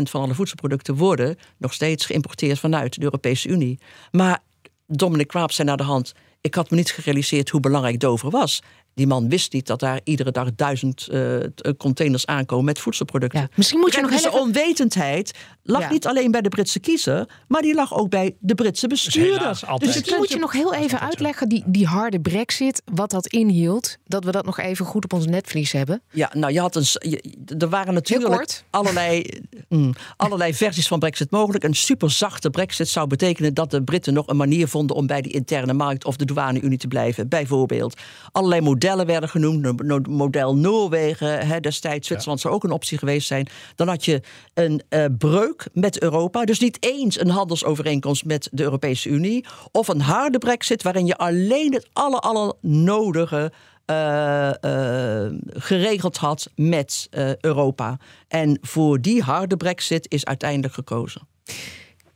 van 0.04 0.22
alle 0.22 0.34
voedselproducten 0.34 0.96
worden 0.96 1.38
nog 1.58 1.74
steeds 1.74 2.06
geïmporteerd 2.06 2.60
vanuit 2.60 2.96
de 2.96 3.04
Europese 3.04 3.48
Unie. 3.48 3.80
Maar 4.12 4.40
Dominic 4.88 5.32
Raab 5.32 5.52
zei 5.52 5.68
naar 5.68 5.78
de 5.78 5.84
hand: 5.84 6.14
ik 6.42 6.56
had 6.56 6.70
me 6.70 6.78
niet 6.78 6.92
gerealiseerd 6.92 7.50
hoe 7.50 7.60
belangrijk 7.60 8.00
Dover 8.00 8.30
was. 8.30 8.62
Die 8.96 9.08
man 9.08 9.30
wist 9.30 9.54
niet 9.54 9.68
dat 9.68 9.80
daar 9.80 10.00
iedere 10.04 10.32
dag 10.32 10.56
duizend 10.56 11.08
uh, 11.12 11.38
containers 11.78 12.26
aankomen 12.26 12.66
met 12.66 12.80
voedselproducten. 12.80 13.40
Ja, 13.40 13.48
misschien 13.56 13.80
moet 13.80 13.94
je 13.94 14.02
nog 14.02 14.12
dus 14.12 14.22
heel 14.22 14.32
de 14.32 14.38
onwetendheid 14.40 15.32
lag 15.64 15.82
Ja. 15.82 15.90
niet 15.90 16.08
alleen 16.08 16.32
bij 16.32 16.42
de 16.42 16.50
Britse 16.50 16.80
kiezer, 16.80 17.28
maar 17.48 17.62
die 17.62 17.76
lag 17.76 17.94
ook 17.98 18.10
bij 18.10 18.36
de 18.40 18.56
Britse 18.56 18.88
bestuurder. 18.88 19.38
helaas 19.40 19.66
altijd. 19.66 19.92
Dus 19.92 20.00
misschien 20.00 20.18
moet 20.18 20.30
je 20.30 20.38
nog 20.40 20.52
heel 20.52 20.74
even 20.74 21.00
uitleggen, 21.00 21.50
die, 21.50 21.64
die 21.66 21.86
harde 21.86 22.20
brexit, 22.20 22.82
wat 22.94 23.12
dat 23.12 23.28
inhield. 23.28 23.98
Dat 24.06 24.24
we 24.24 24.32
dat 24.32 24.46
nog 24.46 24.60
even 24.60 24.86
goed 24.86 25.04
op 25.04 25.14
ons 25.14 25.26
netvlies 25.26 25.72
hebben. 25.72 26.02
Ja, 26.12 26.32
nou, 26.34 26.54
je 26.54 26.60
had 26.60 26.76
een, 26.76 26.86
je- 27.10 27.56
er 27.58 27.70
waren 27.70 27.94
natuurlijk 27.94 28.62
allerlei, 28.70 29.24
mm, 29.70 29.94
allerlei 30.18 30.54
versies 30.54 30.88
van 30.88 31.00
Brexit 31.00 31.32
mogelijk. 31.32 31.64
Een 31.64 31.76
superzachte 31.76 32.50
Brexit 32.50 32.88
zou 32.90 33.08
betekenen 33.08 33.54
dat 33.54 33.72
de 33.72 33.84
Britten 33.84 34.14
nog 34.14 34.28
een 34.28 34.38
manier 34.38 34.68
vonden 34.68 34.96
om 34.96 35.08
bij 35.08 35.22
die 35.22 35.32
interne 35.34 35.74
markt 35.74 36.06
of 36.06 36.16
de 36.16 36.26
douane-unie 36.26 36.78
te 36.78 36.88
blijven. 36.88 37.28
Bijvoorbeeld. 37.28 37.98
Allerlei 38.32 38.62
modellen 38.62 38.82
werden 38.84 39.30
genoemd. 39.30 39.62
No- 39.62 39.74
no- 39.78 40.00
Model 40.10 40.56
Noorwegen 40.56 41.48
hè, 41.48 41.60
destijds. 41.60 42.08
Zwitserland 42.08 42.42
zou 42.42 42.54
ook 42.54 42.64
een 42.64 42.72
optie 42.72 42.98
geweest 42.98 43.28
zijn. 43.28 43.48
Dan 43.76 43.88
had 43.88 44.06
je 44.06 44.22
een 44.54 44.82
eh, 44.90 45.06
breuk 45.18 45.68
met 45.74 46.02
Europa. 46.02 46.46
Dus 46.46 46.60
niet 46.60 46.78
eens 46.80 47.20
een 47.20 47.30
handelsovereenkomst 47.30 48.26
met 48.26 48.50
de 48.52 48.64
Europese 48.64 49.10
Unie. 49.10 49.46
Of 49.72 49.88
een 49.88 50.02
harde 50.02 50.38
Brexit 50.38 50.84
waarin 50.84 51.06
je 51.06 51.18
alleen 51.18 51.74
het 51.74 51.88
aller, 51.94 52.20
aller 52.20 52.54
nodige 52.62 53.52
eh, 53.86 54.50
eh, 54.64 55.34
geregeld 55.48 56.18
had 56.18 56.50
met 56.56 57.08
Europa. 57.40 57.98
En 58.28 58.58
voor 58.62 59.02
die 59.02 59.22
harde 59.22 59.58
brexit 59.58 60.12
is 60.12 60.26
uiteindelijk 60.26 60.74
gekozen. 60.74 61.28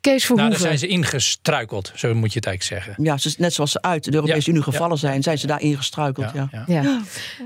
Kees 0.08 0.30
Nou, 0.30 0.50
daar 0.50 0.60
zijn 0.60 0.78
ze 0.78 0.88
ingestruikeld, 0.88 1.91
zo 1.96 2.13
moet 2.15 2.34
je 2.34 2.39
het 2.39 2.48
eigenlijk 2.48 2.84
zeggen. 2.86 3.04
Ja, 3.04 3.17
ze- 3.17 3.36
net 3.38 3.54
zoals 3.54 3.72
ze 3.72 3.82
uit 3.82 4.04
de 4.04 4.13
Europese 4.13 4.50
Unie 4.50 4.62
gevallen 4.63 4.98
zijn, 4.98 5.24
zijn 5.24 5.38
ze 5.38 5.48
daarin 5.48 5.78
gestruikeld. 5.78 6.32
Ja, 6.34 6.50
Ja. 6.67 7.02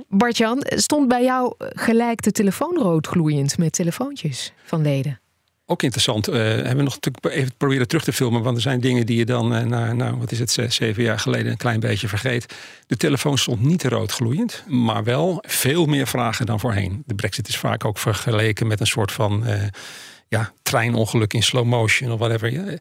Bart-Jan, 0.10 0.64
stond 0.66 1.08
bij 1.08 1.24
jou 1.24 1.54
gelijk 1.58 2.22
de 2.22 2.32
telefoon 2.32 2.78
roodgloeiend 2.78 3.58
met 3.58 3.72
telefoontjes 3.74 4.54
van 4.64 4.82
leden? 4.82 5.20
Ook 5.66 5.84
interessant. 5.84 6.28
eh, 6.28 6.34
hebben 6.44 6.76
we 6.78 6.84
nog 6.84 6.98
natuurlijk 7.02 7.26
even 7.36 7.52
proberen 7.58 7.88
terug 7.88 8.04
te 8.04 8.14
filmen. 8.14 8.42
Want 8.44 8.56
er 8.56 8.62
zijn 8.62 8.80
dingen 8.80 9.06
die 9.06 9.18
je 9.18 9.26
dan 9.26 9.54
eh, 9.56 9.64
na, 9.64 9.94
nou, 9.94 10.18
wat 10.18 10.32
is 10.32 10.40
het, 10.40 10.52
zes, 10.52 10.76
zeven 10.76 11.04
jaar 11.04 11.20
geleden 11.20 11.52
een 11.52 11.58
klein 11.58 11.80
beetje 11.80 12.08
vergeet. 12.08 12.54
De 12.88 12.98
telefoon 12.98 13.38
stond 13.38 13.62
niet 13.62 13.84
roodgloeiend, 13.84 14.64
maar 14.68 15.04
wel 15.04 15.44
veel 15.48 15.86
meer 15.86 16.08
vragen 16.08 16.46
dan 16.46 16.60
voorheen. 16.60 17.04
De 17.06 17.16
brexit 17.16 17.48
is 17.48 17.58
vaak 17.58 17.86
ook 17.86 17.98
vergeleken 17.98 18.68
met 18.68 18.80
een 18.80 18.88
soort 18.88 19.12
van 19.12 19.46
eh, 19.46 19.64
ja, 20.32 20.52
treinongeluk 20.62 21.34
in 21.34 21.44
slow 21.44 21.66
motion 21.66 22.12
of 22.12 22.20
whatever. 22.20 22.80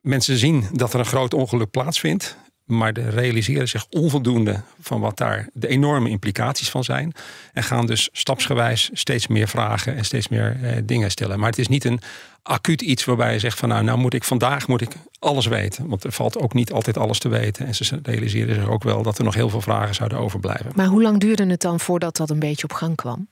Mensen 0.00 0.36
zien 0.36 0.64
dat 0.72 0.92
er 0.92 0.98
een 0.98 1.06
groot 1.06 1.34
ongeluk 1.34 1.70
plaatsvindt. 1.70 2.36
Maar 2.64 2.92
de 2.92 3.08
realiseren 3.08 3.68
zich 3.68 3.86
onvoldoende 3.90 4.62
van 4.80 5.00
wat 5.00 5.16
daar 5.16 5.48
de 5.52 5.68
enorme 5.68 6.08
implicaties 6.08 6.70
van 6.70 6.84
zijn. 6.84 7.12
En 7.52 7.62
gaan 7.62 7.86
dus 7.86 8.08
stapsgewijs 8.12 8.90
steeds 8.92 9.26
meer 9.26 9.48
vragen 9.48 9.96
en 9.96 10.04
steeds 10.04 10.28
meer 10.28 10.58
eh, 10.62 10.76
dingen 10.84 11.10
stellen. 11.10 11.38
Maar 11.38 11.48
het 11.48 11.58
is 11.58 11.68
niet 11.68 11.84
een 11.84 12.00
acuut 12.42 12.82
iets 12.82 13.04
waarbij 13.04 13.32
je 13.32 13.38
zegt 13.38 13.58
van 13.58 13.68
nou, 13.68 13.84
nou 13.84 13.98
moet 13.98 14.14
ik 14.14 14.24
vandaag 14.24 14.68
moet 14.68 14.80
ik 14.80 14.92
alles 15.18 15.46
weten. 15.46 15.88
Want 15.88 16.04
er 16.04 16.12
valt 16.12 16.38
ook 16.38 16.54
niet 16.54 16.72
altijd 16.72 16.98
alles 16.98 17.18
te 17.18 17.28
weten. 17.28 17.66
En 17.66 17.74
ze 17.74 18.00
realiseren 18.02 18.54
zich 18.54 18.68
ook 18.68 18.82
wel 18.82 19.02
dat 19.02 19.18
er 19.18 19.24
nog 19.24 19.34
heel 19.34 19.48
veel 19.48 19.60
vragen 19.60 19.94
zouden 19.94 20.18
overblijven. 20.18 20.72
Maar 20.74 20.86
hoe 20.86 21.02
lang 21.02 21.20
duurde 21.20 21.46
het 21.46 21.60
dan 21.60 21.80
voordat 21.80 22.16
dat 22.16 22.30
een 22.30 22.38
beetje 22.38 22.64
op 22.64 22.72
gang 22.72 22.96
kwam? 22.96 23.28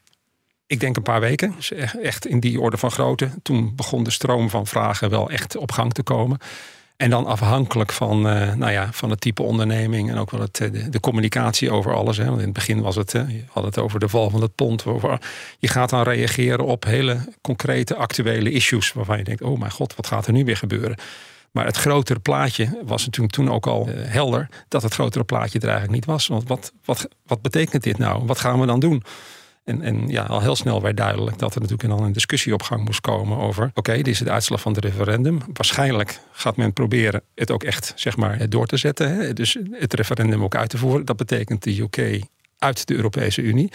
Ik 0.66 0.80
denk 0.80 0.96
een 0.96 1.02
paar 1.02 1.20
weken. 1.20 1.52
Dus 1.56 1.72
echt- 1.72 2.00
echt 2.00 2.26
in 2.26 2.40
die 2.40 2.60
orde 2.60 2.76
van 2.76 2.90
grootte. 2.90 3.30
Toen 3.42 3.72
begon 3.76 4.04
de 4.04 4.10
stroom 4.10 4.50
van 4.50 4.66
vragen 4.66 5.10
wel 5.10 5.30
echt 5.30 5.56
op 5.56 5.72
gang 5.72 5.92
te 5.92 6.02
komen. 6.02 6.38
En 6.96 7.10
dan 7.10 7.26
afhankelijk 7.26 7.92
van, 7.92 8.28
eh, 8.28 8.54
nou 8.54 8.72
ja, 8.72 8.92
van 8.92 9.10
het 9.10 9.20
type 9.20 9.42
onderneming 9.42 10.10
en 10.10 10.16
ook 10.16 10.30
wel 10.30 10.40
het, 10.40 10.60
eh, 10.60 10.70
de, 10.90 11.00
communicatie 11.00 11.70
over 11.70 11.94
alles. 11.94 12.16
Hè. 12.16 12.24
Want 12.24 12.38
in 12.38 12.44
het 12.44 12.52
begin 12.52 12.80
was 12.80 12.96
het, 12.96 13.14
eh, 13.14 13.28
je 13.28 13.44
had 13.48 13.64
het 13.64 13.78
over 13.78 14.00
de 14.00 14.08
val 14.08 14.30
van 14.30 14.42
het 14.42 14.54
pond. 14.54 14.84
Je 15.58 15.68
gaat 15.68 15.90
dan 15.90 16.02
reageren 16.02 16.64
op 16.64 16.84
hele 16.84 17.18
concrete 17.40 17.94
actuele 17.96 18.50
issues 18.50 18.92
waarvan 18.92 19.18
je 19.18 19.24
denkt, 19.24 19.42
oh 19.42 19.58
mijn 19.58 19.70
god, 19.70 19.96
wat 19.96 20.06
gaat 20.06 20.26
er 20.26 20.32
nu 20.32 20.44
weer 20.44 20.56
gebeuren? 20.56 20.96
Maar 21.50 21.66
het 21.66 21.76
grotere 21.76 22.20
plaatje 22.20 22.80
was 22.84 23.04
natuurlijk 23.04 23.34
toen 23.34 23.50
ook 23.50 23.66
al 23.66 23.88
helder 23.92 24.48
dat 24.68 24.82
het 24.82 24.94
grotere 24.94 25.24
plaatje 25.24 25.58
er 25.58 25.68
eigenlijk 25.68 25.94
niet 25.94 26.04
was. 26.04 26.26
Want 26.26 26.48
wat, 26.48 26.72
wat, 26.84 27.08
wat 27.26 27.42
betekent 27.42 27.82
dit 27.82 27.98
nou? 27.98 28.26
Wat 28.26 28.38
gaan 28.38 28.60
we 28.60 28.66
dan 28.66 28.80
doen? 28.80 29.02
En, 29.64 29.82
en 29.82 30.08
ja, 30.08 30.22
al 30.22 30.40
heel 30.40 30.56
snel 30.56 30.82
werd 30.82 30.96
duidelijk 30.96 31.38
dat 31.38 31.54
er 31.54 31.60
natuurlijk 31.60 31.88
dan 31.88 32.02
een 32.02 32.12
discussie 32.12 32.52
op 32.52 32.62
gang 32.62 32.84
moest 32.84 33.00
komen 33.00 33.38
over: 33.38 33.70
oké, 33.74 33.92
dit 33.92 34.08
is 34.08 34.18
de 34.18 34.30
uitslag 34.30 34.60
van 34.60 34.72
het 34.72 34.84
referendum. 34.84 35.38
Waarschijnlijk 35.52 36.20
gaat 36.32 36.56
men 36.56 36.72
proberen 36.72 37.22
het 37.34 37.50
ook 37.50 37.62
echt 37.62 37.92
zeg 37.96 38.16
maar, 38.16 38.48
door 38.48 38.66
te 38.66 38.76
zetten. 38.76 39.14
Hè? 39.14 39.32
Dus 39.32 39.58
het 39.70 39.94
referendum 39.94 40.42
ook 40.42 40.56
uit 40.56 40.68
te 40.68 40.78
voeren. 40.78 41.04
Dat 41.04 41.16
betekent 41.16 41.62
de 41.62 41.80
UK 41.80 42.22
uit 42.58 42.86
de 42.86 42.94
Europese 42.94 43.42
Unie. 43.42 43.70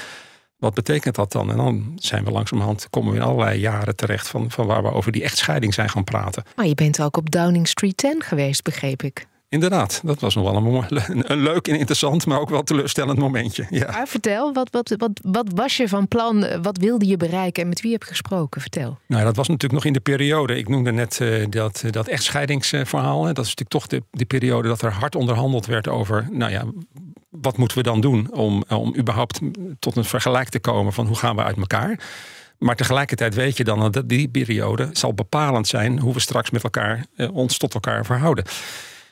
Wat 0.57 0.73
betekent 0.73 1.15
dat 1.15 1.31
dan? 1.31 1.49
En 1.49 1.57
dan 1.57 1.93
zijn 1.95 2.23
we 2.23 2.31
langzamerhand, 2.31 2.87
komen 2.89 3.11
we 3.11 3.17
in 3.17 3.23
allerlei 3.23 3.59
jaren 3.59 3.95
terecht 3.95 4.27
van, 4.27 4.51
van 4.51 4.65
waar 4.65 4.83
we 4.83 4.91
over 4.91 5.11
die 5.11 5.23
echtscheiding 5.23 5.73
zijn 5.73 5.89
gaan 5.89 6.03
praten. 6.03 6.43
Maar 6.55 6.67
je 6.67 6.75
bent 6.75 7.01
ook 7.01 7.17
op 7.17 7.31
Downing 7.31 7.67
Street 7.67 7.97
10 7.97 8.23
geweest, 8.23 8.63
begreep 8.63 9.03
ik. 9.03 9.25
Inderdaad, 9.49 10.01
dat 10.03 10.19
was 10.19 10.35
nog 10.35 10.51
wel 10.51 10.55
een, 10.55 11.31
een 11.31 11.41
leuk 11.41 11.67
en 11.67 11.75
interessant, 11.75 12.25
maar 12.25 12.39
ook 12.39 12.49
wel 12.49 12.63
teleurstellend 12.63 13.19
momentje. 13.19 13.67
Ja. 13.69 13.91
Maar 13.91 14.07
vertel, 14.07 14.53
wat, 14.53 14.69
wat, 14.71 14.93
wat, 14.97 15.11
wat 15.21 15.47
was 15.55 15.77
je 15.77 15.87
van 15.87 16.07
plan? 16.07 16.61
Wat 16.61 16.77
wilde 16.77 17.07
je 17.07 17.17
bereiken 17.17 17.63
en 17.63 17.69
met 17.69 17.81
wie 17.81 17.91
heb 17.91 18.03
je 18.03 18.09
gesproken? 18.09 18.61
Vertel. 18.61 18.97
Nou, 19.07 19.23
dat 19.23 19.35
was 19.35 19.47
natuurlijk 19.47 19.73
nog 19.73 19.85
in 19.85 19.93
de 19.93 19.99
periode. 19.99 20.57
Ik 20.57 20.67
noemde 20.67 20.91
net 20.91 21.21
eh, 21.21 21.45
dat, 21.49 21.83
dat 21.89 22.07
echtscheidingsverhaal. 22.07 23.25
hè. 23.25 23.33
Dat 23.33 23.45
is 23.45 23.55
natuurlijk 23.55 23.69
toch 23.69 23.87
de, 23.87 24.03
de 24.11 24.25
periode 24.25 24.67
dat 24.67 24.81
er 24.81 24.91
hard 24.91 25.15
onderhandeld 25.15 25.65
werd 25.65 25.87
over. 25.87 26.27
Nou 26.31 26.51
ja, 26.51 26.63
wat 27.29 27.57
moeten 27.57 27.77
we 27.77 27.83
dan 27.83 28.01
doen 28.01 28.31
om, 28.31 28.63
om 28.67 28.95
überhaupt 28.97 29.39
tot 29.79 29.95
een 29.95 30.05
vergelijk 30.05 30.49
te 30.49 30.59
komen 30.59 30.93
van 30.93 31.07
hoe 31.07 31.17
gaan 31.17 31.35
we 31.35 31.43
uit 31.43 31.57
elkaar? 31.57 31.99
Maar 32.57 32.75
tegelijkertijd 32.75 33.35
weet 33.35 33.57
je 33.57 33.63
dan 33.63 33.91
dat 33.91 34.09
die 34.09 34.27
periode 34.27 34.89
zal 34.91 35.13
bepalend 35.13 35.67
zijn 35.67 35.99
hoe 35.99 36.13
we 36.13 36.19
straks 36.19 36.49
met 36.49 36.63
elkaar 36.63 37.05
eh, 37.15 37.35
ons 37.35 37.57
tot 37.57 37.73
elkaar 37.73 38.05
verhouden. 38.05 38.43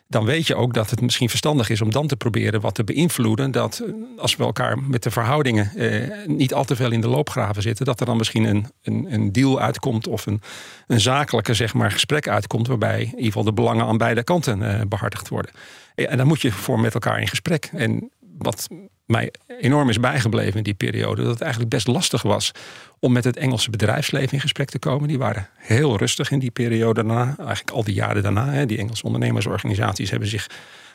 Dan 0.10 0.26
weet 0.26 0.48
je 0.48 0.56
ook 0.56 0.74
dat 0.74 0.90
het 0.90 1.02
misschien 1.02 1.30
verstandig 1.30 1.70
is 1.70 1.82
om 1.82 1.92
dan 1.92 2.08
te 2.08 2.16
proberen 2.16 2.62
wat 2.62 2.76
te 2.76 2.84
beïnvloeden. 2.84 3.52
Dat 3.52 3.80
eh, 3.86 3.94
als 4.18 4.36
we 4.36 4.44
elkaar 4.44 4.80
met 4.80 5.04
de 5.04 5.12
verhoudingen 5.12 5.72
eh, 5.76 6.28
niet 6.28 6.54
al 6.54 6.66
te 6.66 6.76
veel 6.76 6.92
in 6.92 7.02
de 7.02 7.08
loopgraven 7.08 7.62
zitten, 7.62 7.86
dat 7.86 8.00
er 8.00 8.06
dan 8.06 8.18
misschien 8.18 8.44
een, 8.44 8.66
een, 8.84 9.08
een 9.10 9.32
deal 9.32 9.60
uitkomt 9.60 10.08
of 10.08 10.26
een, 10.26 10.42
een 10.88 11.00
zakelijke 11.00 11.54
zeg 11.54 11.74
maar, 11.74 11.92
gesprek 11.92 12.28
uitkomt. 12.28 12.68
Waarbij 12.68 13.00
in 13.02 13.08
ieder 13.08 13.26
geval 13.26 13.44
de 13.44 13.54
belangen 13.54 13.86
aan 13.86 13.98
beide 13.98 14.24
kanten 14.24 14.62
eh, 14.62 14.82
behartigd 14.88 15.30
worden. 15.30 15.52
En 15.96 16.18
dan 16.18 16.28
moet 16.28 16.42
je 16.42 16.52
voor 16.52 16.80
met 16.80 16.94
elkaar 16.94 17.20
in 17.22 17.28
gesprek. 17.28 17.70
En 17.74 18.12
wat 18.38 18.68
mij 19.06 19.32
enorm 19.60 19.90
is 19.90 20.00
bijgebleven 20.00 20.58
in 20.58 20.64
die 20.64 20.74
periode, 20.74 21.22
dat 21.22 21.32
het 21.32 21.42
eigenlijk 21.42 21.72
best 21.72 21.88
lastig 21.88 22.22
was 22.22 22.52
om 23.00 23.12
met 23.12 23.24
het 23.24 23.38
Engelse 23.38 23.70
bedrijfsleven 23.70 24.34
in 24.34 24.40
gesprek 24.40 24.70
te 24.70 24.80
komen. 24.80 25.08
Die 25.08 25.18
waren 25.18 25.50
heel 25.56 25.98
rustig 25.98 26.32
in 26.32 26.40
die 26.40 26.52
periode 26.52 27.04
daarna, 27.04 27.36
eigenlijk 27.38 27.72
al 27.72 27.84
die 27.84 27.94
jaren 27.94 28.24
daarna. 28.24 28.50
Hè. 28.50 28.66
Die 28.66 28.78
Engelse 28.78 29.04
ondernemersorganisaties 29.04 30.10
hebben 30.10 30.30
zich 30.30 30.48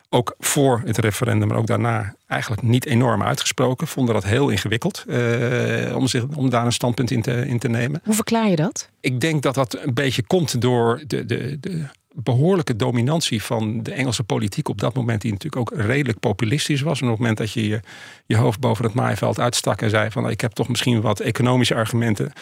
ook 0.08 0.34
voor 0.38 0.82
het 0.84 0.98
referendum, 0.98 1.48
maar 1.48 1.56
ook 1.56 1.66
daarna 1.66 2.14
eigenlijk 2.26 2.62
niet 2.62 2.86
enorm 2.86 3.22
uitgesproken. 3.22 3.86
Vonden 3.86 4.14
dat 4.14 4.24
heel 4.24 4.48
ingewikkeld 4.48 5.04
eh, 5.08 5.96
om, 5.96 6.06
zich, 6.06 6.24
om 6.36 6.50
daar 6.50 6.64
een 6.64 6.72
standpunt 6.72 7.10
in 7.10 7.22
te, 7.22 7.46
in 7.46 7.58
te 7.58 7.68
nemen. 7.68 8.00
Hoe 8.04 8.14
verklaar 8.14 8.48
je 8.48 8.56
dat? 8.56 8.88
Ik 9.00 9.20
denk 9.20 9.42
dat 9.42 9.54
dat 9.54 9.78
een 9.82 9.94
beetje 9.94 10.22
komt 10.22 10.60
door 10.60 11.02
de, 11.06 11.26
de, 11.26 11.60
de 11.60 11.84
behoorlijke 12.14 12.76
dominantie 12.76 13.42
van 13.42 13.82
de 13.82 13.92
Engelse 13.92 14.22
politiek 14.24 14.68
op 14.68 14.80
dat 14.80 14.94
moment, 14.94 15.20
die 15.20 15.32
natuurlijk 15.32 15.70
ook 15.70 15.80
redelijk 15.80 16.18
populistisch 16.18 16.80
was. 16.80 17.00
En 17.00 17.06
op 17.06 17.10
het 17.10 17.20
moment 17.20 17.38
dat 17.38 17.52
je 17.52 17.68
je, 17.68 17.80
je 18.26 18.36
hoofd 18.36 18.60
boven 18.60 18.84
het 18.84 18.94
maaiveld 18.94 19.40
uitstak 19.40 19.82
en 19.82 19.90
zei 19.90 20.10
van 20.10 20.30
ik 20.30 20.40
heb 20.40 20.52
toch 20.52 20.68
misschien 20.68 21.00
wat 21.00 21.20
economische 21.20 21.74
argumenten. 21.74 22.32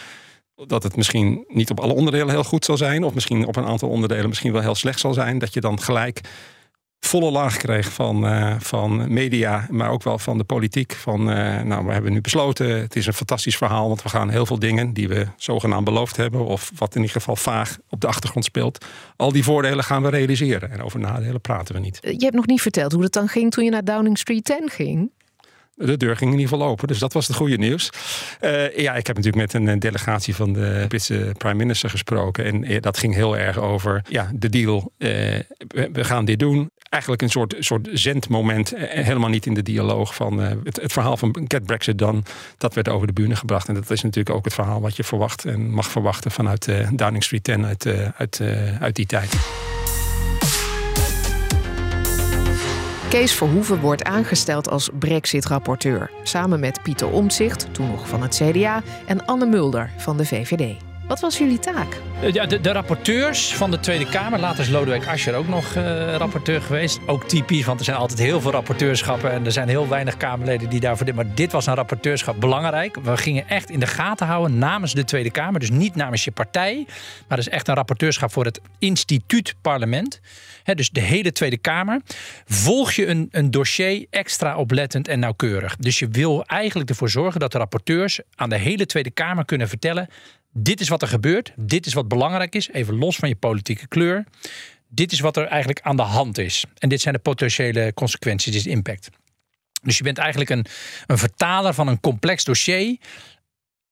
Dat 0.67 0.83
het 0.83 0.97
misschien 0.97 1.45
niet 1.49 1.71
op 1.71 1.81
alle 1.81 1.93
onderdelen 1.93 2.31
heel 2.31 2.45
goed 2.45 2.65
zal 2.65 2.77
zijn, 2.77 3.05
of 3.05 3.15
misschien 3.15 3.47
op 3.47 3.57
een 3.57 3.67
aantal 3.67 3.89
onderdelen 3.89 4.29
misschien 4.29 4.53
wel 4.53 4.61
heel 4.61 4.75
slecht 4.75 5.01
zal 5.01 5.15
zijn. 5.15 5.39
Dat 5.39 5.55
je 5.55 5.61
dan 5.61 5.81
gelijk 5.81 6.21
volle 7.01 7.31
laag 7.31 7.57
kreeg 7.57 7.93
van, 7.93 8.27
eh, 8.27 8.55
van 8.59 9.13
media, 9.13 9.67
maar 9.71 9.91
ook 9.91 10.03
wel 10.03 10.19
van 10.19 10.39
de 10.39 10.45
politiek. 10.45 10.93
Van, 10.93 11.31
eh, 11.31 11.63
nou, 11.63 11.87
we 11.87 11.93
hebben 11.93 12.13
nu 12.13 12.21
besloten, 12.21 12.81
het 12.81 12.97
is 12.97 13.07
een 13.07 13.13
fantastisch 13.13 13.57
verhaal, 13.57 13.89
want 13.89 14.03
we 14.03 14.09
gaan 14.09 14.31
heel 14.31 14.47
veel 14.47 14.59
dingen 14.59 14.93
die 14.93 15.09
we 15.09 15.27
zogenaamd 15.37 15.85
beloofd 15.85 16.17
hebben, 16.17 16.45
of 16.45 16.71
wat 16.77 16.95
in 16.95 17.01
ieder 17.01 17.17
geval 17.17 17.37
vaag 17.37 17.79
op 17.89 18.01
de 18.01 18.07
achtergrond 18.07 18.45
speelt, 18.45 18.85
al 19.17 19.33
die 19.33 19.45
voordelen 19.45 19.85
gaan 19.85 20.03
we 20.03 20.09
realiseren. 20.09 20.71
En 20.71 20.83
over 20.83 21.01
nadelen 21.01 21.41
praten 21.41 21.75
we 21.75 21.81
niet. 21.81 22.01
Eh, 22.01 22.13
Je 22.13 22.25
hebt 22.25 22.35
nog 22.35 22.47
niet 22.47 22.61
verteld 22.61 22.93
hoe 22.93 23.03
het 23.03 23.13
dan 23.13 23.29
ging 23.29 23.51
toen 23.51 23.65
je 23.65 23.71
naar 23.71 23.85
Downing 23.85 24.19
Street 24.19 24.45
10 24.45 24.71
ging. 24.71 25.11
de 25.75 25.97
deur 25.97 26.17
ging 26.17 26.33
in 26.33 26.39
ieder 26.39 26.53
geval 26.53 26.71
open. 26.71 26.89
Dus 26.89 26.99
dat 26.99 27.13
was 27.13 27.27
het 27.27 27.37
goede 27.37 27.57
nieuws. 27.57 27.91
Uh, 28.41 28.77
ja, 28.77 28.95
ik 28.95 29.07
heb 29.07 29.16
natuurlijk 29.16 29.53
met 29.53 29.68
een 29.68 29.79
delegatie 29.79 30.35
van 30.35 30.53
de 30.53 30.85
Britse 30.89 31.35
prime 31.39 31.55
minister 31.55 31.91
gesproken. 31.91 32.64
En 32.64 32.81
dat 32.81 32.99
ging 32.99 33.14
heel 33.14 33.37
erg 33.37 33.59
over 33.59 34.03
ja, 34.09 34.31
de 34.35 34.49
deal. 34.49 34.93
Uh, 34.99 35.09
we, 35.68 35.89
we, 35.93 36.05
gaan 36.05 36.24
dit 36.24 36.39
doen. 36.39 36.70
Eigenlijk 36.91 37.22
een 37.22 37.30
soort, 37.30 37.55
soort 37.59 37.88
zendmoment. 37.93 38.72
helemaal 38.76 39.28
niet 39.28 39.47
in 39.47 39.55
de 39.55 39.62
dialoog 39.62 40.14
van 40.14 40.38
het, 40.38 40.80
het, 40.80 40.93
verhaal 40.93 41.16
van 41.16 41.45
Get 41.49 41.64
Brexit 41.64 41.99
dan. 41.99 42.24
Dat 42.59 42.74
werd 42.74 42.88
over 42.88 43.07
de 43.07 43.12
bühne 43.12 43.36
gebracht. 43.36 43.68
En 43.68 43.74
dat 43.74 43.91
is 43.91 44.03
natuurlijk 44.03 44.36
ook 44.36 44.45
het 44.45 44.55
verhaal 44.55 44.80
wat 44.80 44.97
je 44.97 45.05
verwacht 45.05 45.45
en 45.45 45.70
mag 45.70 45.91
verwachten 45.91 46.30
vanuit 46.30 46.68
Downing 46.93 47.24
Street 47.24 47.45
10 47.45 47.66
uit, 47.66 47.86
uit, 48.16 48.41
uit 48.80 48.97
die 48.97 49.07
tijd. 49.07 49.36
Kees 53.11 53.34
Verhoeven 53.34 53.80
wordt 53.80 54.05
aangesteld 54.05 54.68
als 54.68 54.91
Brexit-rapporteur. 54.99 56.11
Samen 56.22 56.61
met 56.61 56.82
Pieter 56.82 57.11
Omtzigt, 57.11 57.74
toen 57.74 57.91
nog 57.91 58.09
van 58.09 58.22
het 58.22 58.43
CDA, 58.43 58.82
en 59.07 59.26
Anne 59.26 59.47
Mulder 59.47 59.91
van 59.97 60.16
de 60.16 60.24
VVD. 60.26 60.89
Wat 61.11 61.21
was 61.21 61.39
jullie 61.39 61.59
taak? 61.59 62.01
Eh, 62.23 62.33
ja, 62.33 62.47
de, 62.47 62.61
de, 62.61 62.73
rapporteurs 62.73 63.55
van 63.55 63.71
de 63.71 63.81
Tweede 63.81 64.07
Kamer. 64.07 64.39
Later 64.39 64.61
is 64.61 64.69
Lodewijk 64.69 65.07
Asscher 65.07 65.35
ook 65.35 65.49
nog 65.49 65.75
uh, 65.75 66.15
rapporteur 66.17 66.63
geweest. 66.63 66.99
Ook 67.07 67.29
typisch, 67.29 67.65
want 67.65 67.79
er 67.79 67.85
zijn 67.85 67.97
altijd 67.97 68.19
heel 68.19 68.41
veel 68.41 68.51
rapporteurschappen. 68.51 69.33
En 69.33 69.45
er 69.45 69.53
zijn 69.53 69.69
heel 69.69 69.89
weinig 69.89 70.17
Kamerleden 70.17 70.69
die 70.69 70.81
daarvoor 70.81 71.07
dit. 71.07 71.15
Maar 71.15 71.35
dit 71.35 71.53
was 71.53 71.67
een 71.67 71.75
rapporteurschap 71.75 72.41
belangrijk. 72.41 72.97
We 73.03 73.17
gingen 73.17 73.49
echt 73.49 73.71
in 73.71 73.81
de 73.81 73.87
gaten 73.87 74.27
houden 74.27 74.59
namens 74.59 74.95
de 74.95 75.05
Tweede 75.05 75.31
Kamer. 75.31 75.61
Dus 75.61 75.71
niet 75.71 75.95
namens 75.95 76.25
je 76.25 76.31
partij. 76.31 76.85
Maar 77.29 77.39
dat 77.39 77.47
is 77.47 77.49
echt 77.49 77.69
een 77.69 77.75
rapporteurschap 77.75 78.33
voor 78.33 78.45
het 78.45 78.61
instituut 78.79 79.55
parlement. 79.61 80.21
dus 80.65 80.91
de 80.91 81.01
hele 81.01 81.33
Tweede 81.33 81.59
Kamer. 81.59 82.01
Volg 82.45 82.93
je 82.93 83.07
een, 83.07 83.29
een 83.31 83.51
dossier 83.51 84.07
extra 84.11 84.57
oplettend 84.57 85.09
en 85.09 85.19
nauwkeurig. 85.19 85.77
Dus 85.77 85.99
je 85.99 86.09
wil 86.09 86.45
eigenlijk 86.45 86.91
ervoor 86.91 87.11
zorgen 87.11 87.41
dat 87.41 87.53
de 87.53 87.59
rapporteurs 87.59 88.21
aan 88.35 88.49
de 88.49 88.59
hele 88.59 88.87
Tweede 88.87 89.11
Kamer 89.11 89.45
kunnen 89.45 89.69
vertellen 89.69 90.09
dit 90.53 90.80
is 90.80 90.88
wat 90.88 91.03
er 91.03 91.09
gebeurt. 91.09 91.53
Dit 91.57 91.86
is 91.86 91.92
wat 91.92 92.09
belangrijk 92.09 92.55
is. 92.55 92.68
Even 92.68 92.98
los 92.98 93.16
van 93.16 93.28
je 93.28 93.36
politieke 93.36 93.86
kleur. 93.88 94.24
Dit 94.88 95.12
is 95.12 95.20
wat 95.20 95.36
er 95.36 95.46
eigenlijk 95.46 95.80
aan 95.80 95.96
de 95.96 96.03
hand 96.03 96.38
is. 96.38 96.64
En 96.78 96.88
dit 96.88 97.01
zijn 97.01 97.14
de 97.14 97.20
potentiële 97.20 97.94
consequenties, 97.94 98.53
dit 98.53 98.66
is 98.66 98.72
impact. 98.72 99.09
Dus 99.82 99.96
je 99.96 100.03
bent 100.03 100.18
eigenlijk 100.18 100.51
een, 100.51 100.66
een 101.07 101.18
vertaler 101.18 101.74
van 101.74 101.88
een 101.88 102.01
complex 102.01 102.44
dossier 102.44 102.96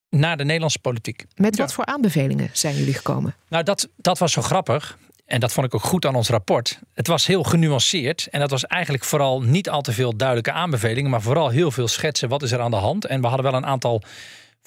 naar 0.09 0.37
de 0.37 0.43
Nederlandse 0.43 0.79
politiek. 0.79 1.25
Met 1.35 1.57
wat 1.57 1.73
voor 1.73 1.85
aanbevelingen 1.85 2.49
zijn 2.53 2.75
jullie 2.75 2.93
gekomen? 2.93 3.35
Nou, 3.49 3.63
dat, 3.63 3.89
dat 3.95 4.17
was 4.17 4.31
zo 4.31 4.41
grappig. 4.41 4.97
En 5.25 5.39
dat 5.39 5.51
vond 5.51 5.65
ik 5.65 5.75
ook 5.75 5.83
goed 5.83 6.05
aan 6.05 6.15
ons 6.15 6.29
rapport. 6.29 6.79
Het 6.93 7.07
was 7.07 7.25
heel 7.25 7.43
genuanceerd. 7.43 8.27
En 8.31 8.39
dat 8.39 8.49
was 8.49 8.65
eigenlijk 8.65 9.03
vooral 9.03 9.41
niet 9.41 9.69
al 9.69 9.81
te 9.81 9.91
veel 9.91 10.15
duidelijke 10.15 10.51
aanbevelingen. 10.51 11.09
Maar 11.09 11.21
vooral 11.21 11.49
heel 11.49 11.71
veel 11.71 11.87
schetsen. 11.87 12.29
Wat 12.29 12.41
is 12.41 12.51
er 12.51 12.59
aan 12.59 12.71
de 12.71 12.77
hand? 12.77 13.05
En 13.05 13.21
we 13.21 13.27
hadden 13.27 13.45
wel 13.45 13.53
een 13.53 13.65
aantal 13.65 14.03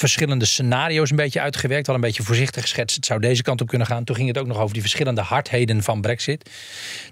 verschillende 0.03 0.45
scenario's 0.45 1.11
een 1.11 1.17
beetje 1.17 1.41
uitgewerkt. 1.41 1.89
Al 1.89 1.95
een 1.95 2.01
beetje 2.01 2.23
voorzichtig 2.23 2.63
geschetst. 2.63 2.97
Het 2.97 3.07
zou 3.07 3.21
deze 3.21 3.43
kant 3.43 3.61
op 3.61 3.69
kunnen 3.69 3.87
gaan. 3.87 4.05
Toen 4.05 4.17
ging 4.17 4.29
het 4.29 4.39
ook 4.39 4.47
nog 4.47 4.59
over 4.59 4.73
die 4.73 4.83
verschillende 4.83 5.21
hardheden 5.21 5.83
van 5.83 6.01
Brexit. 6.01 6.51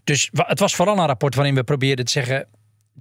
Dus 0.05 0.31
het 0.33 0.59
was 0.59 0.75
vooral 0.75 0.99
een 0.99 1.07
rapport 1.07 1.35
waarin 1.35 1.55
we 1.55 1.65
probeerden 1.65 2.05
te 2.05 2.13
zeggen. 2.13 2.47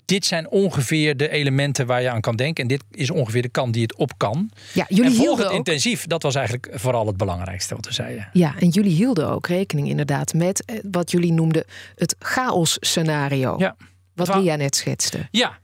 Dit 0.05 0.25
zijn 0.25 0.49
ongeveer 0.49 1.17
de 1.17 1.29
elementen 1.29 1.85
waar 1.85 2.01
je 2.01 2.09
aan 2.09 2.21
kan 2.21 2.35
denken. 2.35 2.63
En 2.63 2.69
dit 2.69 2.83
is 2.91 3.09
ongeveer 3.09 3.41
de 3.41 3.49
kant 3.49 3.73
die 3.73 3.81
het 3.81 3.95
op 3.95 4.11
kan. 4.17 4.51
Ja, 4.73 4.85
jullie 4.89 5.11
en 5.11 5.17
hielden 5.17 5.45
het 5.45 5.55
intensief. 5.55 6.05
Dat 6.05 6.23
was 6.23 6.35
eigenlijk 6.35 6.69
vooral 6.73 7.07
het 7.07 7.17
belangrijkste 7.17 7.75
wat 7.75 7.85
we 7.85 7.93
zeiden. 7.93 8.29
Ja, 8.33 8.55
en 8.59 8.69
jullie 8.69 8.93
hielden 8.93 9.29
ook 9.29 9.47
rekening 9.47 9.89
inderdaad 9.89 10.33
met 10.33 10.65
eh, 10.65 10.79
wat 10.91 11.11
jullie 11.11 11.33
noemden 11.33 11.65
het 11.95 12.15
chaos-scenario. 12.19 13.55
Ja. 13.57 13.75
Wat 14.15 14.35
Lia 14.35 14.55
net 14.55 14.75
schetste. 14.75 15.27
Ja, 15.31 15.59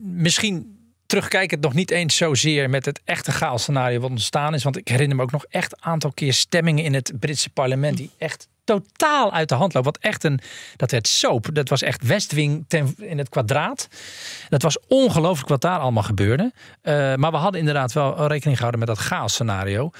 misschien 0.00 0.73
terugkijkend 1.06 1.60
nog 1.60 1.74
niet 1.74 1.90
eens 1.90 2.16
zozeer 2.16 2.70
met 2.70 2.84
het 2.84 3.00
echte 3.04 3.32
chaos 3.32 3.62
scenario 3.62 4.00
wat 4.00 4.10
ontstaan 4.10 4.54
is. 4.54 4.62
Want 4.62 4.76
ik 4.76 4.88
herinner 4.88 5.16
me 5.16 5.22
ook 5.22 5.32
nog 5.32 5.44
echt 5.48 5.72
een 5.72 5.84
aantal 5.84 6.12
keer 6.12 6.32
stemmingen 6.32 6.84
in 6.84 6.94
het 6.94 7.12
Britse 7.20 7.50
parlement 7.50 7.96
die 7.96 8.10
echt 8.18 8.48
totaal 8.64 9.32
uit 9.32 9.48
de 9.48 9.54
hand 9.54 9.74
lopen. 9.74 9.92
Wat 9.92 10.02
echt 10.02 10.24
een, 10.24 10.40
dat 10.76 10.90
werd 10.90 11.08
soap. 11.08 11.48
Dat 11.52 11.68
was 11.68 11.82
echt 11.82 12.02
Westwing 12.02 12.64
in 12.98 13.18
het 13.18 13.28
kwadraat. 13.28 13.88
Dat 14.48 14.62
was 14.62 14.78
ongelooflijk 14.88 15.48
wat 15.48 15.60
daar 15.60 15.78
allemaal 15.78 16.02
gebeurde. 16.02 16.52
Uh, 16.82 17.14
maar 17.14 17.30
we 17.30 17.36
hadden 17.36 17.60
inderdaad 17.60 17.92
wel 17.92 18.26
rekening 18.26 18.56
gehouden 18.56 18.78
met 18.78 18.88
dat 18.88 18.98
chaos 18.98 19.32
scenario. 19.32 19.90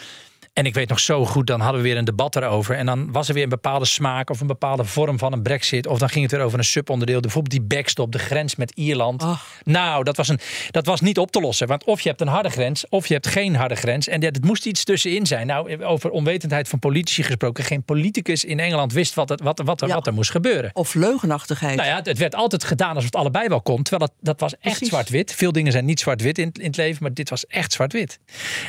En 0.55 0.67
ik 0.67 0.75
weet 0.75 0.89
nog 0.89 1.01
zo 1.01 1.27
goed, 1.27 1.47
dan 1.47 1.61
hadden 1.61 1.83
we 1.83 1.89
weer 1.89 1.97
een 1.97 2.05
debat 2.05 2.37
erover. 2.37 2.77
En 2.77 2.87
dan 2.87 3.13
was 3.13 3.29
er 3.29 3.35
weer 3.35 3.43
een 3.43 3.49
bepaalde 3.49 3.85
smaak 3.85 4.31
of 4.31 4.41
een 4.41 4.47
bepaalde 4.47 4.85
vorm 4.85 5.19
van 5.19 5.33
een 5.33 5.43
brexit. 5.43 5.87
Of 5.87 5.99
dan 5.99 6.09
ging 6.09 6.23
het 6.23 6.33
weer 6.33 6.41
over 6.41 6.59
een 6.59 6.65
subonderdeel. 6.65 7.21
Bijvoorbeeld 7.21 7.55
die 7.55 7.79
backstop, 7.79 8.13
de 8.13 8.19
grens 8.19 8.57
met 8.57 8.71
Ierland. 8.71 9.25
Nou, 9.63 10.05
dat 10.05 10.17
was, 10.17 10.29
een, 10.29 10.39
dat 10.71 10.87
was 10.87 11.01
niet 11.01 11.19
op 11.19 11.31
te 11.31 11.41
lossen. 11.41 11.67
Want 11.67 11.85
of 11.85 12.01
je 12.01 12.09
hebt 12.09 12.21
een 12.21 12.29
harde 12.29 12.51
grens, 12.51 12.89
of 12.89 13.07
je 13.07 13.15
hebt 13.15 13.27
geen 13.27 13.57
harde 13.57 13.75
grens. 13.75 14.09
En 14.09 14.25
het 14.25 14.45
moest 14.45 14.67
iets 14.67 14.85
tussenin 14.85 15.27
zijn. 15.27 15.47
Nou, 15.47 15.85
over 15.85 16.11
onwetendheid 16.11 16.69
van 16.69 16.79
politici 16.79 17.23
gesproken. 17.23 17.65
Geen 17.65 17.83
politicus 17.83 18.45
in 18.45 18.61
Engeland 18.61 18.93
wist 18.93 19.15
wat, 19.15 19.29
het, 19.29 19.41
wat, 19.41 19.61
wat, 19.65 19.83
er, 19.83 19.89
wat 19.89 20.07
er 20.07 20.15
moest 20.15 20.31
gebeuren. 20.31 20.71
Of 20.73 20.95
leugenachtigheid. 20.95 21.77
Nou 21.77 21.89
ja, 21.89 22.01
het 22.03 22.19
werd 22.19 22.35
altijd 22.35 22.65
gedaan 22.65 22.89
alsof 22.89 23.05
het 23.05 23.17
allebei 23.17 23.49
wel 23.49 23.63
kon. 23.63 23.83
Terwijl 23.83 24.11
dat, 24.11 24.19
dat 24.21 24.41
was 24.41 24.55
echt 24.61 24.87
zwart-wit. 24.87 25.35
Veel 25.35 25.53
dingen 25.53 25.73
zijn 25.73 25.85
niet 25.85 26.01
zwart-wit 26.01 26.39
in, 26.39 26.51
in 26.53 26.67
het 26.67 26.77
leven. 26.77 27.03
Maar 27.03 27.15
dit 27.15 27.31
was 27.31 27.47
echt 27.47 27.73
zwart-wit. 27.73 28.19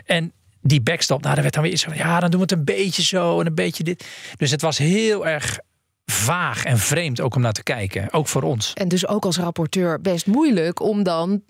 En 0.05 0.33
die 0.67 0.81
backstop, 0.81 1.21
nou, 1.21 1.33
daar 1.33 1.43
werd 1.43 1.53
dan 1.53 1.63
weer 1.63 1.71
iets 1.71 1.83
van, 1.83 1.95
ja, 1.95 2.19
dan 2.19 2.29
doen 2.29 2.39
we 2.39 2.45
het 2.45 2.57
een 2.57 2.75
beetje 2.75 3.03
zo 3.03 3.39
en 3.39 3.45
een 3.45 3.55
beetje 3.55 3.83
dit. 3.83 4.07
Dus 4.37 4.51
het 4.51 4.61
was 4.61 4.77
heel 4.77 5.27
erg 5.27 5.59
vaag 6.05 6.65
en 6.65 6.77
vreemd 6.77 7.21
ook 7.21 7.35
om 7.35 7.41
naar 7.41 7.53
te 7.53 7.63
kijken, 7.63 8.13
ook 8.13 8.27
voor 8.27 8.41
ons. 8.41 8.73
En 8.73 8.87
dus 8.87 9.07
ook 9.07 9.25
als 9.25 9.37
rapporteur 9.37 10.01
best 10.01 10.25
moeilijk 10.25 10.79
om 10.79 11.03
dan 11.03 11.41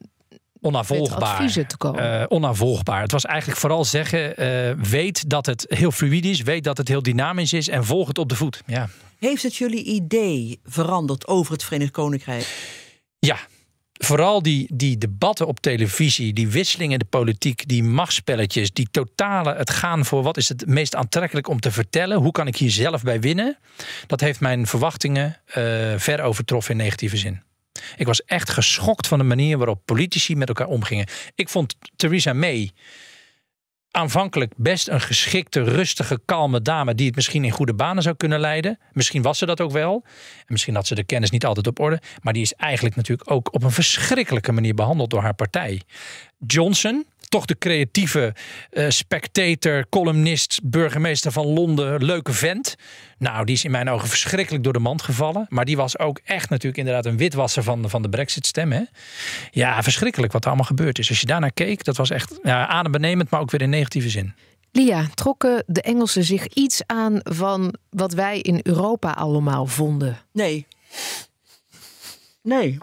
onafvolgbaar. 0.61 1.51
te 1.67 1.77
komen. 1.77 2.19
Uh, 2.19 2.23
onafvolgbaar. 2.27 3.01
Het 3.01 3.11
was 3.11 3.25
eigenlijk 3.25 3.59
vooral 3.59 3.85
zeggen: 3.85 4.43
uh, 4.43 4.85
weet 4.89 5.29
dat 5.29 5.45
het 5.45 5.65
heel 5.69 5.91
fluïd 5.91 6.25
is, 6.25 6.41
weet 6.41 6.63
dat 6.63 6.77
het 6.77 6.87
heel 6.87 7.01
dynamisch 7.01 7.53
is 7.53 7.67
en 7.67 7.85
volg 7.85 8.07
het 8.07 8.17
op 8.17 8.29
de 8.29 8.35
voet. 8.35 8.61
Ja. 8.65 8.89
Heeft 9.19 9.43
het 9.43 9.55
jullie 9.55 9.83
idee 9.83 10.59
veranderd 10.63 11.27
over 11.27 11.53
het 11.53 11.63
Verenigd 11.63 11.91
Koninkrijk? 11.91 12.47
Ja, 13.19 13.37
vooral 13.97 14.41
die, 14.41 14.69
die 14.73 14.97
debatten 14.97 15.47
op 15.47 15.59
televisie, 15.59 16.33
die 16.33 16.47
wisselingen 16.47 16.93
in 16.93 16.99
de 16.99 17.05
politiek, 17.05 17.67
die 17.67 17.83
machtsspelletjes, 17.83 18.71
die 18.71 18.87
totale, 18.91 19.55
het 19.55 19.69
gaan 19.69 20.05
voor 20.05 20.23
wat 20.23 20.37
is 20.37 20.49
het 20.49 20.65
meest 20.67 20.95
aantrekkelijk 20.95 21.47
om 21.47 21.59
te 21.59 21.71
vertellen, 21.71 22.17
hoe 22.17 22.31
kan 22.31 22.47
ik 22.47 22.55
hier 22.55 22.71
zelf 22.71 23.03
bij 23.03 23.19
winnen, 23.19 23.57
dat 24.07 24.21
heeft 24.21 24.39
mijn 24.39 24.67
verwachtingen 24.67 25.37
uh, 25.47 25.55
ver 25.97 26.21
overtroffen 26.21 26.71
in 26.71 26.83
negatieve 26.83 27.17
zin. 27.17 27.43
Ik 27.97 28.05
was 28.05 28.23
echt 28.23 28.49
geschokt 28.49 29.07
van 29.07 29.17
de 29.17 29.23
manier 29.23 29.57
waarop 29.57 29.81
politici 29.85 30.35
met 30.35 30.47
elkaar 30.47 30.67
omgingen. 30.67 31.07
Ik 31.35 31.49
vond 31.49 31.75
Theresa 31.95 32.33
May 32.33 32.71
aanvankelijk 33.95 34.53
best 34.57 34.87
een 34.87 35.01
geschikte, 35.01 35.63
rustige, 35.63 36.19
kalme 36.25 36.61
dame 36.61 36.95
die 36.95 37.05
het 37.05 37.15
misschien 37.15 37.43
in 37.43 37.51
goede 37.51 37.73
banen 37.73 38.03
zou 38.03 38.15
kunnen 38.15 38.39
leiden. 38.39 38.79
Misschien 38.91 39.21
was 39.21 39.37
ze 39.37 39.45
dat 39.45 39.61
ook 39.61 39.71
wel. 39.71 40.03
En 40.37 40.45
misschien 40.47 40.75
had 40.75 40.87
ze 40.87 40.95
de 40.95 41.03
kennis 41.03 41.29
niet 41.29 41.45
altijd 41.45 41.67
op 41.67 41.79
orde. 41.79 42.01
Maar 42.21 42.33
die 42.33 42.41
is 42.41 42.53
eigenlijk 42.53 42.95
natuurlijk 42.95 43.31
ook 43.31 43.53
op 43.53 43.63
een 43.63 43.71
verschrikkelijke 43.71 44.51
manier 44.51 44.73
behandeld 44.73 45.09
door 45.09 45.21
haar 45.21 45.33
partij. 45.33 45.81
Johnson, 46.47 47.05
toch 47.29 47.45
de 47.45 47.57
creatieve 47.57 48.33
uh, 48.71 48.89
spectator, 48.89 49.85
columnist, 49.89 50.59
burgemeester 50.63 51.31
van 51.31 51.45
Londen, 51.45 52.03
leuke 52.03 52.33
vent. 52.33 52.75
Nou, 53.17 53.45
die 53.45 53.55
is 53.55 53.63
in 53.63 53.71
mijn 53.71 53.89
ogen 53.89 54.07
verschrikkelijk 54.07 54.63
door 54.63 54.73
de 54.73 54.79
mand 54.79 55.01
gevallen. 55.01 55.45
Maar 55.49 55.65
die 55.65 55.77
was 55.77 55.99
ook 55.99 56.19
echt 56.23 56.49
natuurlijk 56.49 56.77
inderdaad 56.77 57.05
een 57.05 57.17
witwasser 57.17 57.63
van, 57.63 57.89
van 57.89 58.01
de 58.01 58.09
Brexit-stem. 58.09 58.71
Hè? 58.71 58.81
Ja, 59.51 59.83
verschrikkelijk 59.83 60.33
wat 60.33 60.41
er 60.41 60.47
allemaal 60.47 60.67
gebeurd 60.67 60.99
is. 60.99 61.09
Als 61.09 61.19
je 61.19 61.25
daarnaar 61.25 61.53
keek, 61.53 61.83
dat 61.83 61.97
was 61.97 62.09
echt 62.09 62.39
ja, 62.43 62.67
adembenemend, 62.67 63.29
maar 63.29 63.39
ook 63.39 63.51
weer 63.51 63.61
in 63.61 63.69
negatieve 63.69 64.09
zin. 64.09 64.33
Lia, 64.71 65.07
trokken 65.13 65.63
de 65.67 65.81
Engelsen 65.81 66.23
zich 66.23 66.47
iets 66.47 66.81
aan 66.85 67.19
van 67.23 67.75
wat 67.89 68.13
wij 68.13 68.39
in 68.39 68.59
Europa 68.63 69.11
allemaal 69.11 69.65
vonden? 69.65 70.17
Nee. 70.31 70.67
Nee. 72.41 72.77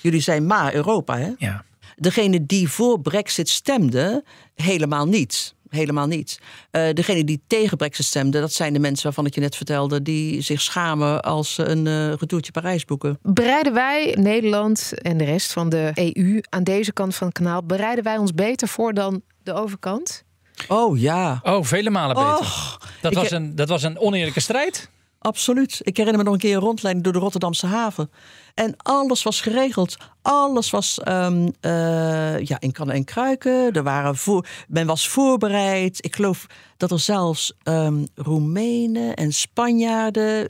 Jullie 0.00 0.20
zijn 0.20 0.46
maar 0.46 0.74
Europa, 0.74 1.18
hè? 1.18 1.30
Ja. 1.38 1.64
Degene 1.98 2.46
die 2.46 2.68
voor 2.68 3.00
Brexit 3.00 3.48
stemden, 3.48 4.24
helemaal 4.54 5.06
niet. 5.06 5.54
Helemaal 5.68 6.06
niet. 6.06 6.38
Uh, 6.72 6.92
degene 6.92 7.24
die 7.24 7.40
tegen 7.46 7.76
Brexit 7.76 8.04
stemden, 8.04 8.40
dat 8.40 8.52
zijn 8.52 8.72
de 8.72 8.78
mensen 8.78 9.04
waarvan 9.04 9.26
ik 9.26 9.34
je 9.34 9.40
net 9.40 9.56
vertelde, 9.56 10.02
die 10.02 10.40
zich 10.40 10.60
schamen 10.60 11.22
als 11.22 11.54
ze 11.54 11.64
een 11.64 11.86
uh, 11.86 12.12
retourtje 12.12 12.52
Parijs 12.52 12.84
boeken. 12.84 13.18
Bereiden 13.22 13.72
wij, 13.72 14.16
Nederland 14.18 14.92
en 15.02 15.16
de 15.16 15.24
rest 15.24 15.52
van 15.52 15.68
de 15.68 15.90
EU, 15.94 16.40
aan 16.48 16.64
deze 16.64 16.92
kant 16.92 17.14
van 17.14 17.26
het 17.26 17.36
kanaal, 17.36 17.62
bereiden 17.62 18.04
wij 18.04 18.16
ons 18.16 18.34
beter 18.34 18.68
voor 18.68 18.94
dan 18.94 19.22
de 19.42 19.52
overkant? 19.52 20.24
Oh 20.68 20.98
ja. 20.98 21.40
Oh, 21.42 21.64
vele 21.64 21.90
malen 21.90 22.14
beter. 22.14 22.78
dat, 23.00 23.14
was 23.14 23.30
een, 23.30 23.54
dat 23.54 23.68
was 23.68 23.82
een 23.82 23.98
oneerlijke 23.98 24.40
strijd. 24.40 24.90
Absoluut. 25.20 25.80
Ik 25.82 25.96
herinner 25.96 26.22
me 26.22 26.24
nog 26.24 26.34
een 26.34 26.48
keer 26.48 26.54
een 26.54 26.62
rondleiding 26.62 27.04
door 27.04 27.14
de 27.14 27.18
Rotterdamse 27.18 27.66
haven. 27.66 28.10
En 28.54 28.74
alles 28.76 29.22
was 29.22 29.40
geregeld. 29.40 29.96
Alles 30.22 30.70
was 30.70 31.00
um, 31.08 31.42
uh, 31.60 32.40
ja, 32.40 32.60
in 32.60 32.72
kannen 32.72 32.96
en 32.96 33.04
kruiken. 33.04 33.72
Er 33.72 33.82
waren 33.82 34.16
voor, 34.16 34.46
men 34.68 34.86
was 34.86 35.08
voorbereid. 35.08 36.04
Ik 36.04 36.16
geloof 36.16 36.46
dat 36.76 36.90
er 36.90 37.00
zelfs 37.00 37.52
um, 37.64 38.06
Roemenen 38.14 39.14
en 39.14 39.32
Spanjaarden 39.32 40.46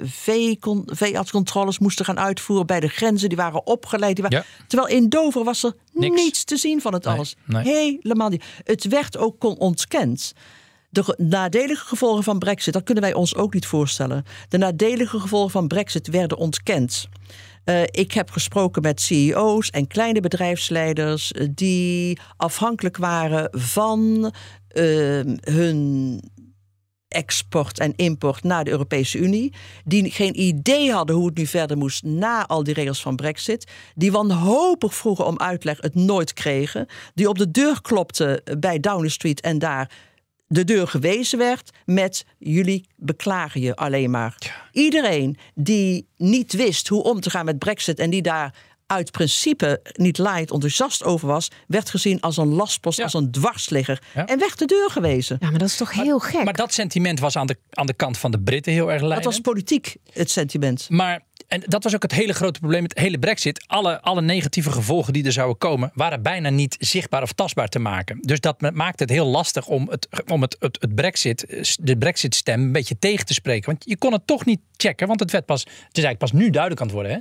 veeartscontroles 0.87 1.79
moesten 1.79 2.05
gaan 2.05 2.19
uitvoeren 2.19 2.67
bij 2.67 2.81
de 2.81 2.89
grenzen. 2.89 3.29
Die 3.29 3.39
waren 3.39 3.67
opgeleid. 3.67 4.15
Die 4.15 4.25
waren, 4.25 4.39
ja. 4.39 4.65
Terwijl 4.67 4.97
in 4.97 5.09
Dover 5.09 5.45
was 5.45 5.63
er 5.63 5.75
niets 5.93 6.45
te 6.45 6.57
zien 6.57 6.81
van 6.81 6.93
het 6.93 7.05
nee, 7.05 7.15
alles. 7.15 7.37
Nee. 7.45 7.63
Helemaal 7.63 8.29
niet. 8.29 8.45
Het 8.65 8.85
werd 8.85 9.17
ook 9.17 9.45
ontkend. 9.45 10.33
De 10.91 11.15
nadelige 11.17 11.85
gevolgen 11.85 12.25
van 12.25 12.39
Brexit, 12.39 12.73
dat 12.73 12.83
kunnen 12.83 13.05
wij 13.05 13.15
ons 13.15 13.35
ook 13.35 13.55
niet 13.55 13.67
voorstellen. 13.67 14.25
De 14.49 14.59
nadelige 14.59 15.21
gevolgen 15.21 15.51
van 15.51 15.69
Brexit 15.69 16.09
werden 16.09 16.39
ontkend. 16.39 17.09
Uh, 17.65 17.83
ik 17.83 18.13
heb 18.13 18.31
gesproken 18.31 18.83
met 18.83 19.01
CEO's 19.01 19.71
en 19.71 19.87
kleine 19.87 20.21
bedrijfsleiders 20.21 21.33
die 21.51 22.19
afhankelijk 22.37 22.97
waren 22.97 23.49
van 23.53 24.33
uh, 24.73 25.21
hun 25.41 26.21
export 27.09 27.79
en 27.79 27.93
import 27.97 28.43
naar 28.43 28.65
de 28.65 28.71
Europese 28.71 29.19
Unie. 29.19 29.53
Die 29.85 30.11
geen 30.11 30.41
idee 30.41 30.93
hadden 30.93 31.17
hoe 31.17 31.27
het 31.27 31.37
nu 31.37 31.47
verder 31.47 31.77
moest 31.77 32.05
na 32.05 32.47
al 32.47 32.65
die 32.65 32.75
regels 32.75 33.03
van 33.03 33.17
Brexit. 33.17 33.71
Die 33.95 34.13
wanhopig 34.13 34.95
vroegen 34.95 35.27
om 35.27 35.39
uitleg, 35.39 35.79
het 35.81 35.95
nooit 35.95 36.33
kregen. 36.33 36.87
Die 37.15 37.29
op 37.29 37.39
de 37.39 37.51
deur 37.51 37.83
klopten 37.83 38.43
bij 38.59 38.81
Downing 38.81 39.13
Street 39.13 39.41
en 39.41 39.59
daar 39.59 39.91
de 40.49 40.65
deur 40.65 40.89
gewezen 40.89 41.39
werd 41.39 41.71
met 41.85 42.25
jullie 42.39 42.89
beklagen 42.97 43.61
je 43.61 43.77
alleen 43.77 44.11
maar. 44.11 44.69
Iedereen 44.73 45.37
die 45.55 46.09
niet 46.17 46.53
wist 46.53 46.89
hoe 46.89 47.03
om 47.03 47.21
te 47.21 47.31
gaan 47.31 47.45
met 47.45 47.59
Brexit 47.59 47.99
en 47.99 48.11
die 48.11 48.23
daar 48.23 48.55
uit 48.89 49.11
principe 49.11 49.81
niet 49.93 50.19
light 50.19 50.51
enthousiast 50.51 51.05
over 51.05 51.29
was, 51.29 51.51
werd 51.67 51.91
gezien 51.91 52.21
als 52.21 52.37
een 52.37 52.49
lastpost, 52.49 53.03
als 53.03 53.15
een 53.15 53.31
dwarsligger. 53.31 54.03
Ja. 54.15 54.27
En 54.27 54.39
werd 54.39 54.59
de 54.59 54.65
deur 54.65 54.91
gewezen. 54.91 55.37
Ja, 55.41 55.51
maar 55.51 55.59
dat 55.59 55.69
is 55.69 55.77
toch 55.77 55.93
heel 55.93 56.19
gek. 56.19 56.45
Maar 56.45 56.55
dat 56.55 56.73
sentiment 56.73 57.21
was 57.21 57.37
aan 57.37 57.47
de, 57.47 57.57
aan 57.71 57.87
de 57.87 57.95
kant 57.95 58.19
van 58.19 58.31
de 58.31 58.41
Britten 58.41 58.73
heel 58.73 58.93
erg 58.93 59.01
leidend. 59.01 59.23
Dat 59.23 59.33
was 59.33 59.41
politiek, 59.41 59.97
het 60.13 60.31
sentiment. 60.31 60.87
Maar 60.89 61.27
en 61.49 61.63
dat 61.67 61.83
was 61.83 61.95
ook 61.95 62.03
het 62.03 62.13
hele 62.13 62.33
grote 62.33 62.59
probleem 62.59 62.83
met 62.83 62.91
het 62.91 62.99
hele 62.99 63.19
brexit. 63.19 63.65
Alle, 63.67 64.01
alle 64.01 64.23
negatieve 64.23 64.71
gevolgen 64.71 65.13
die 65.13 65.25
er 65.25 65.33
zouden 65.33 65.59
komen... 65.59 65.91
waren 65.95 66.23
bijna 66.23 66.51
niet 66.51 66.77
zichtbaar 66.79 67.23
of 67.23 67.33
tastbaar 67.33 67.69
te 67.69 67.79
maken. 67.79 68.19
Dus 68.21 68.41
dat 68.41 68.61
maakt 68.75 69.01
het 69.01 69.11
heel 69.11 69.27
lastig 69.27 69.67
om, 69.67 69.89
het, 69.91 70.09
om 70.27 70.43
het, 70.43 70.57
het, 70.59 70.77
het 70.81 70.95
brexit, 70.95 71.77
de 71.81 71.99
brexit-stem 71.99 72.61
een 72.61 72.73
beetje 72.73 72.99
tegen 72.99 73.27
te 73.27 73.35
spreken. 73.35 73.71
Want 73.71 73.85
je 73.87 73.97
kon 73.97 74.13
het 74.13 74.27
toch 74.27 74.45
niet 74.45 74.61
checken, 74.77 75.07
want 75.07 75.21
het, 75.21 75.31
werd 75.31 75.47
pas, 75.47 75.61
het 75.61 75.71
is 75.99 76.05
eigenlijk 76.05 76.19
pas 76.19 76.33
nu 76.33 76.51
duidelijk 76.51 76.81
aan 76.81 76.87
het 76.87 76.97
worden. 76.97 77.13
Hè? 77.13 77.19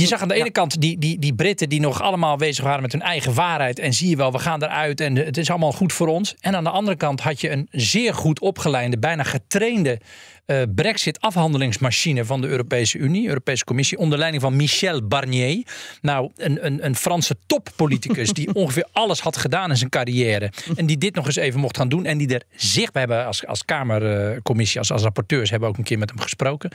Je 0.00 0.06
zag 0.06 0.22
aan 0.22 0.28
de 0.28 0.34
ene 0.34 0.44
ja. 0.44 0.50
kant 0.50 0.80
die, 0.80 0.98
die, 0.98 1.18
die 1.18 1.34
Britten 1.34 1.68
die 1.68 1.80
nog 1.80 2.02
allemaal 2.02 2.36
bezig 2.36 2.64
waren 2.64 2.82
met 2.82 2.92
hun 2.92 3.02
eigen 3.02 3.34
waarheid. 3.34 3.78
En 3.78 3.92
zie 3.92 4.08
je 4.08 4.16
wel, 4.16 4.32
we 4.32 4.38
gaan 4.38 4.62
eruit 4.62 5.00
en 5.00 5.16
het 5.16 5.36
is 5.36 5.50
allemaal 5.50 5.72
goed 5.72 5.92
voor 5.92 6.06
ons. 6.06 6.34
En 6.40 6.56
aan 6.56 6.64
de 6.64 6.70
andere 6.70 6.96
kant 6.96 7.20
had 7.20 7.40
je 7.40 7.50
een 7.50 7.68
zeer 7.70 8.14
goed 8.14 8.40
opgeleide, 8.40 8.98
bijna 8.98 9.22
getrainde 9.22 10.00
uh, 10.46 10.62
Brexit-afhandelingsmachine 10.74 12.24
van 12.24 12.40
de 12.40 12.46
Europese 12.46 12.98
Unie, 12.98 13.28
Europese 13.28 13.64
Commissie, 13.64 13.98
onder 13.98 14.18
leiding 14.18 14.42
van 14.42 14.56
Michel 14.56 15.06
Barnier. 15.06 15.66
Nou, 16.00 16.30
een, 16.36 16.66
een, 16.66 16.84
een 16.84 16.96
Franse 16.96 17.36
toppoliticus 17.46 18.32
die 18.32 18.54
ongeveer 18.62 18.86
alles 18.92 19.20
had 19.20 19.36
gedaan 19.36 19.70
in 19.70 19.76
zijn 19.76 19.90
carrière. 19.90 20.52
En 20.76 20.86
die 20.86 20.98
dit 20.98 21.14
nog 21.14 21.26
eens 21.26 21.36
even 21.36 21.60
mocht 21.60 21.76
gaan 21.76 21.88
doen. 21.88 22.04
En 22.04 22.18
die 22.18 22.34
er 22.34 22.42
zichtbaar 22.56 23.06
hebben 23.06 23.26
als, 23.26 23.46
als 23.46 23.64
Kamercommissie, 23.64 24.78
als, 24.78 24.92
als 24.92 25.02
rapporteurs, 25.02 25.50
hebben 25.50 25.68
we 25.68 25.74
ook 25.74 25.80
een 25.80 25.88
keer 25.88 25.98
met 25.98 26.10
hem 26.10 26.20
gesproken. 26.20 26.70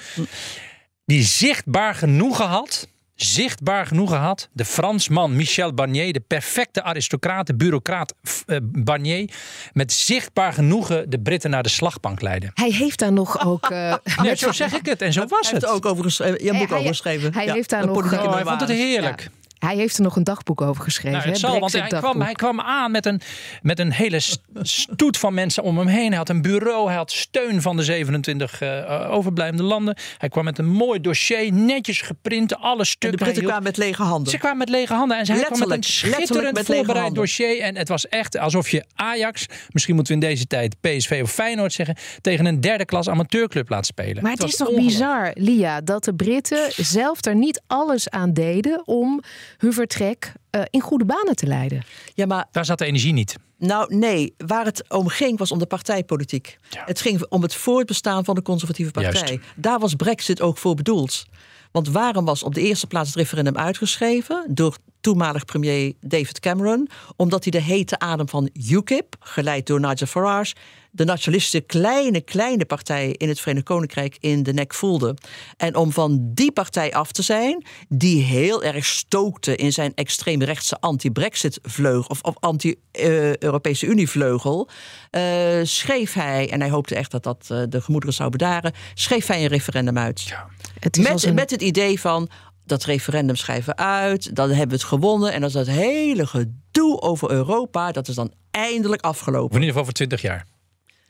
Die 1.05 1.23
zichtbaar 1.23 1.95
genoegen 1.95 2.45
had 2.45 2.88
zichtbaar 3.16 3.86
genoeg 3.86 4.09
gehad. 4.09 4.49
De 4.51 4.66
Fransman 4.66 5.36
Michel 5.36 5.74
Barnier, 5.74 6.13
de 6.13 6.20
perfecte 6.20 6.84
aristocraat, 6.84 7.47
de 7.47 7.55
bureaucraat 7.55 8.13
uh, 8.47 8.57
Barnier, 8.61 9.30
met 9.74 9.93
zichtbaar 9.93 10.53
genoegen 10.53 11.09
de 11.09 11.20
Britten 11.20 11.49
naar 11.49 11.63
de 11.63 11.70
slagbank 11.70 12.22
leiden. 12.22 12.51
Hij 12.53 12.72
heeft 12.72 12.99
daar 12.99 13.13
nog 13.13 13.45
ook. 13.45 13.63
Uh, 13.76 14.34
zo 14.36 14.51
zeg 14.51 14.74
ik 14.74 14.86
het 14.86 15.01
en 15.01 15.13
zo 15.13 15.20
was 15.20 15.30
hij 15.30 15.39
het. 15.39 15.61
Hij 15.61 15.72
heeft 15.72 15.86
ook 15.86 15.91
over 15.91 16.03
geschreven. 16.03 16.43
Je 16.43 16.45
hebt 16.45 16.59
boek 16.59 16.70
hij, 16.70 16.78
over 16.78 16.89
geschreven. 16.89 17.34
Hij 17.34 17.45
ja, 17.45 17.53
heeft 17.53 17.70
daar 17.70 17.86
nog. 17.86 18.13
Oh, 18.13 18.34
hij 18.34 18.43
vond 18.43 18.59
het 18.59 18.70
heerlijk. 18.70 19.22
Ja. 19.22 19.44
Hij 19.66 19.76
heeft 19.76 19.97
er 19.97 20.03
nog 20.03 20.16
een 20.16 20.24
dagboek 20.24 20.61
over 20.61 20.84
geschreven. 20.84 21.18
Nou, 21.18 21.30
het 21.30 21.39
zal, 21.39 21.59
want 21.59 21.72
hij 21.72 21.88
kwam, 21.88 22.22
hij 22.22 22.34
kwam 22.34 22.61
aan 22.61 22.91
met 22.91 23.05
een, 23.05 23.22
met 23.61 23.80
een 23.80 23.91
hele 23.91 24.20
stoet 24.61 25.18
van 25.18 25.34
mensen 25.34 25.63
om 25.63 25.78
hem 25.78 25.88
heen. 25.88 26.07
Hij 26.07 26.18
had 26.18 26.30
een 26.30 26.41
bureau, 26.41 26.88
hij 26.88 26.95
had 26.95 27.11
steun 27.11 27.61
van 27.61 27.78
de 27.78 27.84
27 27.84 28.61
uh, 28.61 29.07
overblijvende 29.11 29.63
landen. 29.63 29.97
Hij 30.18 30.30
kwam 30.30 30.43
met 30.43 30.57
een 30.57 30.70
mooi 30.70 31.01
dossier, 31.01 31.53
netjes 31.53 32.01
geprint, 32.01 32.55
alle 32.55 32.86
stukken. 32.86 33.09
En 33.09 33.18
de 33.18 33.24
Britten 33.24 33.43
kwamen 33.43 33.63
met 33.63 33.78
lege 33.78 34.03
handen. 34.03 34.32
Ze 34.32 34.38
kwamen 34.38 34.57
met 34.57 34.70
lege 34.70 34.93
handen. 34.93 35.18
En 35.18 35.26
ze 35.26 35.34
kwam 35.34 35.59
met 35.59 35.72
een 35.72 35.84
schitterend 35.84 36.53
met 36.53 36.66
voorbereid 36.66 37.16
dossier. 37.16 37.61
En 37.61 37.76
het 37.76 37.88
was 37.88 38.07
echt 38.07 38.38
alsof 38.38 38.70
je 38.70 38.84
Ajax, 38.95 39.45
misschien 39.70 39.95
moeten 39.95 40.18
we 40.18 40.24
in 40.24 40.30
deze 40.30 40.47
tijd 40.47 40.76
PSV 40.82 41.20
of 41.24 41.32
Feyenoord 41.32 41.74
zeggen, 41.74 41.95
tegen 42.22 42.45
een 42.45 42.61
derde 42.61 42.86
klas 42.86 43.09
amateurclub 43.09 43.70
laat 43.70 43.86
spelen. 43.86 44.24
Maar 44.24 44.32
het, 44.32 44.41
het 44.41 44.49
is 44.49 44.57
toch 44.57 44.76
bizar, 44.76 45.32
Lia, 45.34 45.82
dat 45.82 46.03
de 46.03 46.13
Britten 46.13 46.72
zelf 46.76 47.26
er 47.26 47.36
niet 47.36 47.61
alles 47.68 48.09
aan 48.09 48.34
deden 48.34 48.88
om 48.88 49.22
hun 49.57 49.73
vertrek 49.73 50.33
uh, 50.51 50.61
in 50.69 50.81
goede 50.81 51.05
banen 51.05 51.35
te 51.35 51.47
leiden. 51.47 51.83
Ja, 52.13 52.25
maar 52.25 52.47
daar 52.51 52.65
zat 52.65 52.77
de 52.77 52.85
energie 52.85 53.13
niet. 53.13 53.35
Nou, 53.57 53.95
nee. 53.95 54.33
Waar 54.37 54.65
het 54.65 54.89
om 54.89 55.07
ging 55.07 55.37
was 55.37 55.51
om 55.51 55.59
de 55.59 55.65
partijpolitiek. 55.65 56.57
Ja. 56.69 56.83
Het 56.85 57.01
ging 57.01 57.25
om 57.29 57.41
het 57.41 57.55
voortbestaan 57.55 58.25
van 58.25 58.35
de 58.35 58.41
conservatieve 58.41 58.91
partij. 58.91 59.27
Juist. 59.27 59.43
Daar 59.55 59.79
was 59.79 59.95
Brexit 59.95 60.41
ook 60.41 60.57
voor 60.57 60.75
bedoeld. 60.75 61.25
Want 61.71 61.89
waarom 61.89 62.25
was 62.25 62.43
op 62.43 62.53
de 62.53 62.61
eerste 62.61 62.87
plaats 62.87 63.07
het 63.07 63.17
referendum 63.17 63.57
uitgeschreven 63.57 64.45
door 64.49 64.77
toenmalig 65.01 65.45
premier 65.45 65.93
David 65.99 66.39
Cameron? 66.39 66.89
Omdat 67.15 67.43
hij 67.43 67.51
de 67.51 67.61
hete 67.61 67.99
adem 67.99 68.29
van 68.29 68.49
UKIP, 68.69 69.15
geleid 69.19 69.67
door 69.67 69.79
Nigel 69.79 70.07
Farage, 70.07 70.55
de 70.95 71.05
nationalistische 71.05 71.61
kleine, 71.61 72.21
kleine 72.21 72.65
partij 72.65 73.11
in 73.11 73.27
het 73.27 73.39
Verenigd 73.39 73.65
Koninkrijk 73.65 74.17
in 74.19 74.43
de 74.43 74.53
nek 74.53 74.73
voelde. 74.73 75.17
En 75.57 75.75
om 75.75 75.91
van 75.91 76.31
die 76.33 76.51
partij 76.51 76.93
af 76.93 77.11
te 77.11 77.21
zijn, 77.21 77.65
die 77.89 78.23
heel 78.23 78.63
erg 78.63 78.85
stookte 78.85 79.55
in 79.55 79.73
zijn 79.73 79.91
extreemrechtse 79.95 80.79
anti-Brexit-vleugel 80.79 82.09
of, 82.09 82.21
of 82.21 82.35
anti-Europese 82.39 83.85
Unie-vleugel, 83.85 84.69
uh, 85.11 85.21
schreef 85.63 86.13
hij, 86.13 86.51
en 86.51 86.59
hij 86.59 86.69
hoopte 86.69 86.95
echt 86.95 87.11
dat 87.11 87.23
dat 87.23 87.47
uh, 87.51 87.61
de 87.69 87.81
gemoederen 87.81 88.15
zou 88.15 88.29
bedaren, 88.29 88.73
schreef 88.93 89.27
hij 89.27 89.41
een 89.41 89.47
referendum 89.47 89.97
uit. 89.97 90.21
Ja. 90.21 90.47
Het 90.79 90.97
met, 90.97 91.23
een... 91.23 91.33
met 91.33 91.51
het 91.51 91.61
idee 91.61 91.99
van 91.99 92.29
dat 92.65 92.83
referendum 92.83 93.35
schrijven 93.35 93.75
we 93.75 93.83
uit, 93.83 94.35
dan 94.35 94.49
hebben 94.49 94.67
we 94.67 94.73
het 94.73 94.83
gewonnen. 94.83 95.33
En 95.33 95.39
dan 95.39 95.49
is 95.49 95.55
dat 95.55 95.67
hele 95.67 96.27
gedoe 96.27 97.01
over 97.01 97.31
Europa, 97.31 97.91
dat 97.91 98.07
is 98.07 98.15
dan 98.15 98.33
eindelijk 98.51 99.01
afgelopen. 99.01 99.55
In 99.55 99.61
ieder 99.61 99.67
geval 99.67 99.83
voor 99.83 99.93
20 99.93 100.21
jaar. 100.21 100.45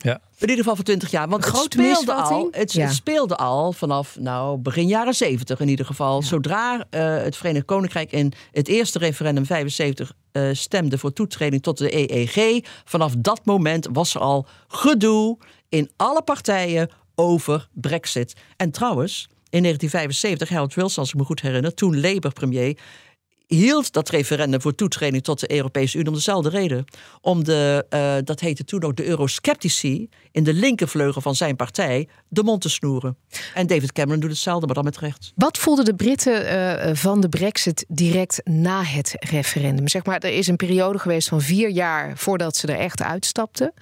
Ja. 0.06 0.14
In 0.14 0.50
ieder 0.50 0.58
geval 0.58 0.76
voor 0.76 0.84
20 0.84 1.12
jaar. 1.12 1.28
Want 1.28 1.46
het 1.46 1.56
speelde, 1.56 2.14
al, 2.14 2.48
het, 2.52 2.74
ja. 2.74 2.86
het 2.86 2.94
speelde 2.94 3.36
al 3.36 3.74
vanaf 3.74 4.20
nou, 4.20 4.58
begin 4.58 4.88
jaren 4.88 5.14
70 5.14 5.60
in 5.60 5.68
ieder 5.68 5.86
geval. 5.86 6.22
Ja. 6.22 6.28
Zodra 6.28 6.76
uh, 6.76 6.84
het 7.18 7.38
Verenigd 7.38 7.66
Koninkrijk 7.66 8.12
in 8.12 8.34
het 8.52 8.68
eerste 8.68 9.00
referendum 9.00 9.46
75 9.46 10.14
uh, 10.32 10.50
stemde 10.54 10.98
voor 10.98 11.14
toetreding 11.14 11.62
tot 11.62 11.78
de 11.78 11.96
EEG. 11.96 12.66
Vanaf 12.84 13.14
dat 13.18 13.46
moment 13.46 13.88
was 13.92 14.16
er 14.16 14.22
al 14.22 14.48
gedoe 14.68 15.38
in 15.70 15.90
alle 15.96 16.22
partijen 16.22 16.90
over 17.16 17.68
Brexit. 17.74 18.36
En 18.58 18.72
trouwens, 18.72 19.28
in 19.50 19.62
1975, 19.62 20.50
Harold 20.50 20.74
Wilson, 20.74 21.04
als 21.04 21.14
ik 21.14 21.20
me 21.20 21.24
goed 21.24 21.42
herinner, 21.42 21.74
toen 21.74 22.00
Labour-premier, 22.00 22.78
hield 23.48 23.94
dat 23.94 24.10
referendum 24.10 24.62
voor 24.62 24.76
toetreding 24.76 25.24
tot 25.24 25.40
de 25.40 25.52
Europese 25.52 25.98
Unie 25.98 26.10
om 26.10 26.14
dezelfde 26.14 26.50
reden. 26.50 26.86
Om 27.22 27.44
de, 27.44 27.86
uh, 27.90 28.16
dat 28.24 28.40
heette 28.40 28.64
toen 28.64 28.84
ook 28.84 28.96
de 28.96 29.06
eurosceptici 29.06 30.10
in 30.32 30.44
de 30.44 30.54
linkervleugel 30.54 31.22
van 31.22 31.36
zijn 31.36 31.56
partij 31.56 32.08
de 32.28 32.44
mond 32.44 32.62
te 32.62 32.70
snoeren. 32.70 33.18
En 33.54 33.68
David 33.68 33.92
Cameron 33.92 34.20
doet 34.20 34.30
hetzelfde, 34.30 34.66
maar 34.66 34.76
dan 34.76 34.84
met 34.84 34.98
recht. 34.98 35.32
Wat 35.36 35.58
voelden 35.58 35.86
de 35.86 35.96
Britten 35.96 36.44
uh, 36.44 36.96
van 36.96 37.22
de 37.22 37.30
brexit 37.30 37.86
direct 37.88 38.42
na 38.44 38.84
het 38.84 39.16
referendum? 39.20 39.88
Zeg 39.88 40.06
maar, 40.06 40.20
er 40.20 40.38
is 40.38 40.48
een 40.48 40.56
periode 40.56 41.00
geweest 41.00 41.28
van 41.28 41.42
vier 41.42 41.70
jaar 41.70 42.18
voordat 42.18 42.56
ze 42.56 42.68
er 42.68 42.80
echt 42.80 43.02
uitstapten. 43.02 43.74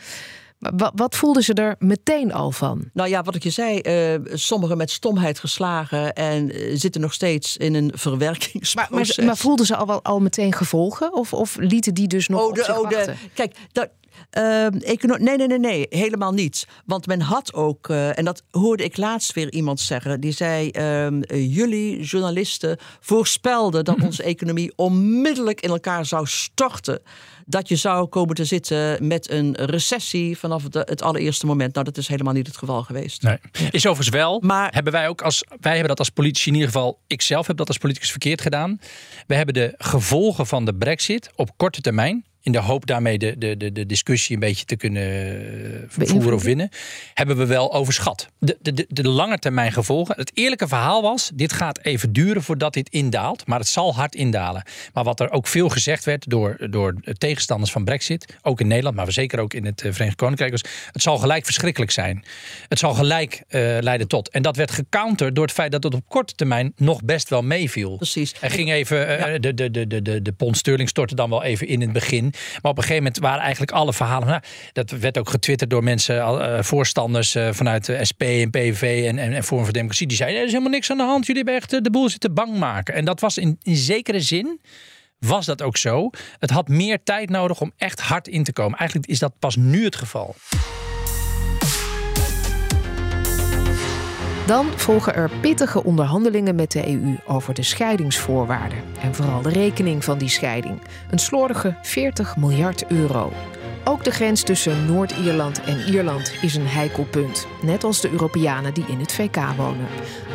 Wat, 0.76 0.92
wat 0.96 1.16
voelden 1.16 1.44
ze 1.44 1.54
er 1.54 1.76
meteen 1.80 2.34
al 2.34 2.52
van? 2.52 2.90
Nou 2.94 3.10
ja, 3.10 3.24
wat 3.24 3.36
ik 3.36 3.44
je 3.44 3.50
zei, 3.50 3.82
uh, 3.84 4.20
sommigen 4.34 4.78
met 4.78 4.92
stomheid 4.92 5.40
geslagen 5.40 6.14
en 6.14 6.56
uh, 6.56 6.78
zitten 6.78 7.02
nog 7.02 7.14
steeds 7.14 7.58
in 7.58 7.74
een 7.74 7.92
verwerkingsproces. 7.96 8.90
Maar, 8.90 9.16
maar, 9.16 9.26
maar 9.26 9.38
voelden 9.38 9.66
ze 9.66 9.76
al, 9.76 10.04
al 10.04 10.20
meteen 10.20 10.54
gevolgen? 10.54 11.14
Of, 11.14 11.34
of 11.34 11.58
lieten 11.60 11.94
die 11.94 12.08
dus 12.08 12.28
nog 12.28 12.42
oh, 12.42 12.48
op 12.48 12.56
de, 12.56 12.64
zich 12.64 12.78
oh, 12.78 12.90
de? 12.90 13.14
Kijk, 13.34 13.56
dat, 13.72 13.90
Econo- 14.34 15.18
nee, 15.18 15.38
nee, 15.38 15.48
nee, 15.48 15.60
nee, 15.60 15.86
helemaal 15.90 16.34
niet. 16.34 16.68
Want 16.86 17.08
men 17.08 17.22
had 17.22 17.54
ook, 17.54 17.90
eh, 17.90 18.18
en 18.18 18.26
dat 18.26 18.44
hoorde 18.52 18.84
ik 18.84 18.98
laatst 18.98 19.34
weer 19.34 19.52
iemand 19.52 19.80
zeggen, 19.80 20.20
die 20.20 20.32
zei: 20.32 20.70
ehm, 20.70 21.22
eh, 21.22 21.56
Jullie 21.56 22.04
journalisten 22.04 22.78
voorspelden 23.00 23.86
dat 23.86 24.02
onze 24.02 24.24
economie 24.24 24.74
onmiddellijk 24.76 25.62
in 25.62 25.70
elkaar 25.70 26.06
zou 26.06 26.28
storten. 26.28 27.02
Dat 27.46 27.68
je 27.68 27.76
zou 27.76 28.08
komen 28.08 28.36
te 28.36 28.46
zitten 28.46 29.08
met 29.08 29.30
een 29.30 29.56
recessie 29.56 30.38
vanaf 30.38 30.64
het, 30.64 30.74
het 30.74 31.02
allereerste 31.02 31.46
moment. 31.46 31.74
Nou, 31.74 31.86
dat 31.86 31.98
is 31.98 32.08
helemaal 32.08 32.34
niet 32.34 32.48
het 32.48 32.58
geval 32.58 32.84
geweest. 32.84 33.22
Nee. 33.22 33.38
Is 33.72 33.86
overigens 33.88 34.16
wel. 34.16 34.40
Maar 34.40 34.74
hebben 34.74 34.94
wij 34.94 35.08
ook 35.08 35.22
als 35.22 35.44
wij 35.60 35.72
hebben 35.72 35.90
dat 35.90 36.00
als 36.00 36.10
politici 36.10 36.48
in 36.48 36.56
ieder 36.56 36.72
geval. 36.72 37.00
Ik 37.08 37.22
zelf 37.22 37.48
heb 37.48 37.58
dat 37.58 37.68
als 37.68 37.78
politicus 37.78 38.12
verkeerd 38.12 38.42
gedaan. 38.42 38.80
We 39.28 39.36
hebben 39.36 39.54
de 39.54 39.74
gevolgen 39.78 40.48
van 40.48 40.66
de 40.66 40.76
Brexit 40.76 41.30
op 41.36 41.58
korte 41.58 41.82
termijn 41.82 42.26
in 42.44 42.52
de 42.52 42.60
hoop 42.60 42.86
daarmee 42.86 43.18
de, 43.18 43.38
de, 43.38 43.58
de, 43.58 43.72
de 43.72 43.86
discussie 43.86 44.34
een 44.34 44.40
beetje 44.40 44.66
te 44.66 44.76
kunnen 44.76 45.88
voeren 45.88 46.34
of 46.34 46.44
winnen, 46.44 46.70
hebben 47.14 47.38
we 47.38 47.46
wel 47.46 47.74
overschat. 47.74 48.28
De, 48.40 48.58
de, 48.62 48.74
de, 48.74 48.86
de 48.90 49.08
lange 49.08 49.38
termijn 49.38 49.72
gevolgen. 49.72 50.16
Het 50.18 50.32
eerlijke 50.34 50.68
verhaal 50.68 51.02
was: 51.02 51.32
dit 51.34 51.54
gaat 51.54 51.80
even 51.84 52.14
duren 52.14 52.44
voordat 52.44 52.74
dit 52.74 52.90
indaalt, 52.90 53.48
maar 53.48 53.60
het 53.60 53.68
zal 53.68 53.96
hard 53.96 54.16
indalen. 54.16 54.64
Maar 54.94 55.04
wat 55.04 55.20
er 55.20 55.32
ook 55.32 55.48
veel 55.48 55.70
gezegd 55.70 56.06
werd 56.06 56.30
door, 56.30 56.58
door 56.70 56.96
tegenstanders 57.18 57.72
van 57.72 57.84
Brexit, 57.84 58.38
ook 58.42 58.60
in 58.60 58.68
Nederland, 58.68 58.96
maar 58.96 59.12
zeker 59.12 59.40
ook 59.40 59.54
in 59.54 59.66
het 59.66 59.82
eh, 59.82 59.92
Verenigd 59.92 60.18
Koninkrijk, 60.18 60.52
was: 60.52 60.64
het 60.92 61.02
zal 61.02 61.18
gelijk 61.18 61.46
verschrikkelijk 61.46 61.92
zijn. 61.92 62.26
Het 62.68 62.80
zal 62.80 62.94
gelijk 62.94 63.44
uh, 63.50 63.78
leiden 63.80 64.08
tot. 64.08 64.30
En 64.30 64.42
dat 64.42 64.56
werd 64.56 64.72
gecounterd 64.72 65.36
door 65.36 65.46
het 65.46 65.54
feit 65.54 65.72
dat 65.72 65.84
het 65.84 65.94
op 65.94 66.04
korte 66.08 66.34
termijn 66.34 66.74
nog 66.76 67.04
best 67.04 67.30
wel 67.30 67.42
meeviel. 67.42 67.96
Precies. 67.96 68.34
Er 68.40 68.52
ging 68.52 68.72
even, 68.72 69.20
uh, 69.20 69.40
de, 69.40 69.54
de, 69.54 69.72
de, 69.72 69.88
de, 69.88 70.02
de, 70.02 70.22
de 70.22 70.32
pond 70.32 70.58
sterling 70.58 70.90
stortte 70.90 71.16
dan 71.16 71.30
wel 71.30 71.44
even 71.44 71.68
in 71.68 71.82
het 71.82 71.92
begin. 71.92 72.33
Maar 72.62 72.72
op 72.72 72.78
een 72.78 72.84
gegeven 72.84 73.04
moment 73.04 73.18
waren 73.18 73.42
eigenlijk 73.42 73.72
alle 73.72 73.94
verhalen. 73.94 74.28
Nou, 74.28 74.42
dat 74.74 74.90
werd 74.92 75.18
ook 75.18 75.30
getwitterd 75.30 75.70
door 75.70 75.84
mensen, 75.84 76.16
uh, 76.16 76.62
voorstanders 76.62 77.36
uh, 77.36 77.50
vanuit 77.52 77.86
de 77.86 78.06
SP 78.10 78.22
en 78.22 78.50
PVV 78.50 79.06
en, 79.08 79.18
en, 79.18 79.34
en 79.34 79.44
Forum 79.44 79.64
voor 79.64 79.74
Democratie. 79.74 80.08
Die 80.08 80.18
zeiden: 80.18 80.40
er 80.40 80.46
is 80.46 80.52
helemaal 80.52 80.74
niks 80.74 80.92
aan 80.92 80.98
de 80.98 81.04
hand. 81.04 81.26
Jullie 81.26 81.44
hebben 81.44 81.62
echt 81.62 81.84
de 81.84 81.92
boel 81.92 82.10
zitten 82.10 82.34
bang 82.34 82.58
maken. 82.58 82.94
En 82.94 83.06
dat 83.06 83.20
was 83.20 83.38
in, 83.38 83.58
in 83.62 83.76
zekere 83.76 84.20
zin. 84.20 84.62
Was 85.20 85.46
dat 85.46 85.62
ook 85.62 85.78
zo? 85.78 86.10
Het 86.40 86.50
had 86.50 86.68
meer 86.68 87.04
tijd 87.04 87.30
nodig 87.30 87.62
om 87.62 87.72
echt 87.78 88.00
hard 88.00 88.28
in 88.28 88.44
te 88.44 88.54
komen. 88.54 88.80
Eigenlijk 88.80 89.10
is 89.10 89.20
dat 89.20 89.34
pas 89.40 89.56
nu 89.56 89.84
het 89.84 89.96
geval. 89.96 90.36
Dan 94.46 94.66
volgen 94.66 95.16
er 95.16 95.30
pittige 95.42 95.84
onderhandelingen 95.84 96.56
met 96.56 96.72
de 96.72 96.90
EU 96.90 97.16
over 97.28 97.54
de 97.54 97.64
scheidingsvoorwaarden. 97.64 98.78
En 99.02 99.16
vooral 99.16 99.42
de 99.42 99.50
rekening 99.50 100.04
van 100.04 100.18
die 100.18 100.30
scheiding. 100.30 100.82
Een 101.10 101.20
slordige 101.20 101.76
40 101.82 102.38
miljard 102.38 102.86
euro. 102.88 103.32
Ook 103.84 104.04
de 104.04 104.12
grens 104.12 104.44
tussen 104.44 104.86
Noord-Ierland 104.86 105.62
en 105.64 105.80
Ierland 105.80 106.34
is 106.42 106.56
een 106.56 106.68
heikel 106.68 107.04
punt. 107.04 107.48
Net 107.62 107.84
als 107.84 108.02
de 108.02 108.12
Europeanen 108.12 108.74
die 108.74 108.86
in 108.88 109.00
het 109.00 109.12
VK 109.12 109.36
wonen. 109.58 109.88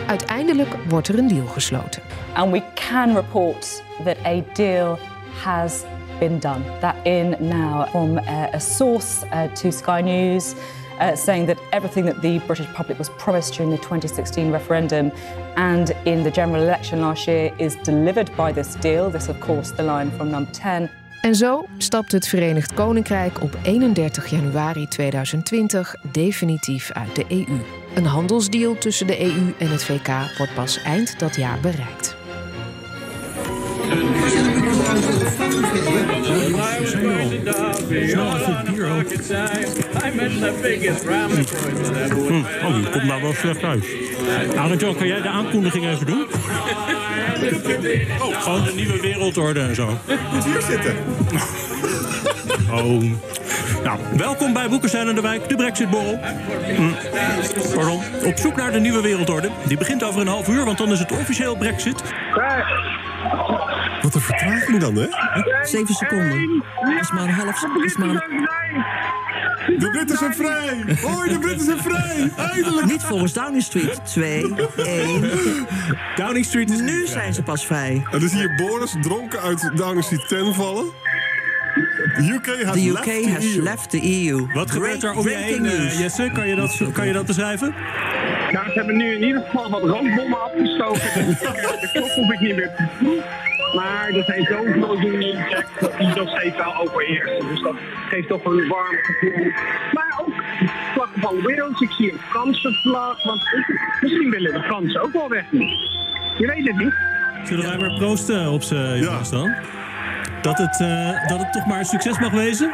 Uiteindelijk 0.07 0.75
wordt 0.89 1.09
er 1.09 1.19
een 1.19 1.29
deal 1.29 1.47
gesloten. 1.47 2.03
And 2.33 2.53
we 2.53 2.63
can 2.75 3.15
report 3.15 3.83
that 4.05 4.17
a 4.27 4.43
deal 4.55 4.99
has 5.45 5.83
been 6.19 6.41
done. 6.41 6.79
That 6.81 6.95
in 7.03 7.37
now 7.41 7.89
from 7.89 8.19
a, 8.19 8.49
a 8.55 8.59
source 8.59 9.27
uh, 9.27 9.43
to 9.43 9.71
Sky 9.71 10.01
News. 10.05 10.55
Uh, 11.01 11.15
saying 11.15 11.47
that 11.47 11.59
everything 11.73 12.07
that 12.07 12.21
the 12.23 12.39
British 12.47 12.67
public 12.75 12.99
was 12.99 13.09
promised 13.19 13.55
during 13.55 13.71
the 13.71 13.79
2016 13.79 14.51
referendum 14.51 15.13
and 15.57 15.95
in 16.05 16.23
the 16.23 16.31
general 16.31 16.63
election 16.63 17.01
last 17.01 17.27
year 17.27 17.53
is 17.59 17.77
delivered 17.85 18.31
by 18.37 18.53
this 18.53 18.75
deal. 18.75 19.11
This, 19.11 19.29
of 19.29 19.39
course, 19.41 19.71
the 19.71 19.83
line 19.83 20.11
from 20.11 20.31
number 20.31 20.53
10. 20.53 20.91
En 21.21 21.35
zo 21.35 21.65
stapt 21.79 22.13
het 22.13 22.29
Verenigd 22.29 22.75
Koninkrijk 22.75 23.43
op 23.43 23.59
31 23.63 24.27
januari 24.27 24.89
2020 24.89 25.95
definitief 26.13 26.93
uit 26.93 27.15
de 27.15 27.25
EU. 27.29 27.59
Een 27.95 28.07
handelsdeal 28.07 28.79
tussen 28.79 29.07
de 29.07 29.21
EU 29.21 29.55
en 29.59 29.71
het 29.71 29.85
VK 29.85 30.09
wordt 30.37 30.55
pas 30.55 30.83
eind 30.83 31.19
dat 31.19 31.37
jaar 31.37 31.61
bereikt. 31.61 32.17
Hm, 40.39 40.45
oh, 42.67 42.75
die 42.75 42.91
komt 42.91 43.05
nou 43.05 43.23
wel 43.23 43.33
slecht 43.33 43.63
uit. 43.63 43.85
Arend 44.57 44.97
kan 44.97 45.07
jij 45.07 45.21
de 45.21 45.29
aankondiging 45.29 45.87
even 45.87 46.07
doen? 46.07 46.27
Oh, 48.21 48.43
gewoon 48.43 48.65
de 48.65 48.73
nieuwe 48.75 49.01
wereldorde 49.01 49.61
en 49.61 49.75
zo. 49.75 49.99
Moet 50.33 50.45
hier 50.45 50.63
zitten. 50.63 50.97
Oh. 52.73 53.03
Nou, 53.85 53.99
welkom 54.17 54.53
bij 54.53 54.69
Boekenstein 54.69 55.09
en 55.09 55.15
de 55.15 55.21
Wijk, 55.21 55.49
de 55.49 55.57
Brexitborrel. 55.57 56.21
Hm. 56.77 56.91
Pardon. 57.75 58.03
Op 58.25 58.37
zoek 58.37 58.57
naar 58.57 58.73
de 58.73 58.81
nieuwe 58.81 59.01
wereldorde. 59.01 59.51
Die 59.65 59.77
begint 59.77 60.05
over 60.05 60.21
een 60.21 60.27
half 60.27 60.49
uur, 60.49 60.65
want 60.65 60.79
dan 60.79 60.93
is 60.93 60.99
het 60.99 61.13
officieel 61.13 61.57
Brexit. 61.57 62.03
Wat 64.03 64.15
een 64.15 64.21
vertraging 64.21 64.79
dan, 64.79 64.95
hè? 64.95 65.07
Zeven 65.63 65.95
seconden. 65.95 66.65
Is 67.01 67.13
maar 67.13 67.23
een 67.23 67.31
half 67.31 67.65
is 67.85 67.97
maar 67.97 68.09
een... 68.09 68.49
De 69.79 69.91
Britten 69.91 70.17
zijn 70.17 70.35
vrij! 70.35 70.85
Hoi, 71.03 71.29
de 71.33 71.39
Britten 71.39 71.65
zijn 71.67 71.79
vrij! 71.79 72.31
Eindelijk! 72.37 72.87
Niet 72.87 73.03
volgens 73.03 73.33
Downing 73.33 73.63
Street. 73.63 74.01
2, 74.05 74.55
1. 74.85 75.31
Downing 76.17 76.45
Street 76.45 76.71
is 76.71 76.81
Nu 76.81 77.07
zijn 77.07 77.35
ze 77.35 77.43
pas 77.43 77.67
vrij. 77.67 78.07
En 78.11 78.19
dus 78.19 78.33
hier 78.33 78.55
Boris 78.55 78.95
dronken 79.01 79.41
uit 79.41 79.71
Downing 79.75 80.05
Street 80.05 80.29
10 80.29 80.55
vallen. 80.55 80.85
UK 82.19 82.63
has, 82.65 82.75
The 82.75 82.89
UK 82.89 83.07
left, 83.07 83.07
the 83.07 83.31
has 83.31 83.45
EU. 83.45 83.63
left 83.63 83.91
the 83.91 84.27
EU. 84.27 84.47
Wat 84.55 84.71
gebeurt 84.71 85.03
er 85.03 85.17
om 85.17 85.29
je 85.29 85.35
heen, 85.35 85.67
eh. 85.67 86.01
Jesse? 86.01 86.31
Kan 86.35 86.49
je, 86.49 86.55
dat, 86.55 86.83
kan 86.93 87.07
je 87.07 87.13
dat 87.13 87.27
beschrijven? 87.27 87.75
Nou, 88.53 88.67
ze 88.67 88.73
hebben 88.75 88.97
nu 88.97 89.15
in 89.15 89.23
ieder 89.23 89.43
geval 89.43 89.71
wat 89.71 89.83
rookbommen 89.83 90.43
afgestoken. 90.43 91.27
Dus 91.27 91.41
de 91.81 91.89
klok 91.93 92.11
hoef 92.11 92.33
ik 92.33 92.41
niet 92.41 92.57
meer. 92.57 92.71
Maar 93.75 94.09
er 94.09 94.25
zijn 94.25 94.45
zoveel 94.45 95.01
Union 95.01 95.37
dat 95.81 95.99
die 95.99 96.07
nog 96.07 96.29
steeds 96.39 96.57
wel 96.57 96.75
overheersen. 96.77 97.49
Dus 97.49 97.61
dat 97.63 97.75
geeft 98.09 98.29
toch 98.29 98.45
een 98.45 98.69
warm 98.69 98.97
gevoel. 99.03 99.51
Maar 99.93 100.21
ook 100.21 100.33
vlaggen 100.95 101.21
van 101.21 101.35
Wales. 101.43 101.81
Ik 101.81 101.91
zie 101.91 102.13
een 102.13 102.19
Franse 102.19 102.73
vlag. 102.83 103.23
Want 103.25 103.41
ik- 103.41 103.99
misschien 104.01 104.31
willen 104.31 104.53
de 104.53 104.63
Fransen 104.63 105.01
ook 105.03 105.13
wel 105.13 105.29
weg 105.29 105.45
nu. 105.51 105.67
Je 106.39 106.47
weet 106.47 106.67
het 106.67 106.77
niet. 106.77 106.95
Zullen 107.45 107.67
wij 107.67 107.79
maar 107.79 107.99
proosten 107.99 108.51
op 108.51 108.63
ze, 108.63 108.99
jongens 109.03 109.31
dan? 109.31 109.55
Dat 110.43 110.59
het, 110.59 110.81
eh, 110.81 111.29
dat 111.29 111.39
het 111.39 111.53
toch 111.53 111.67
maar 111.67 111.79
een 111.79 111.85
succes 111.85 112.19
mag 112.19 112.31
wezen? 112.31 112.73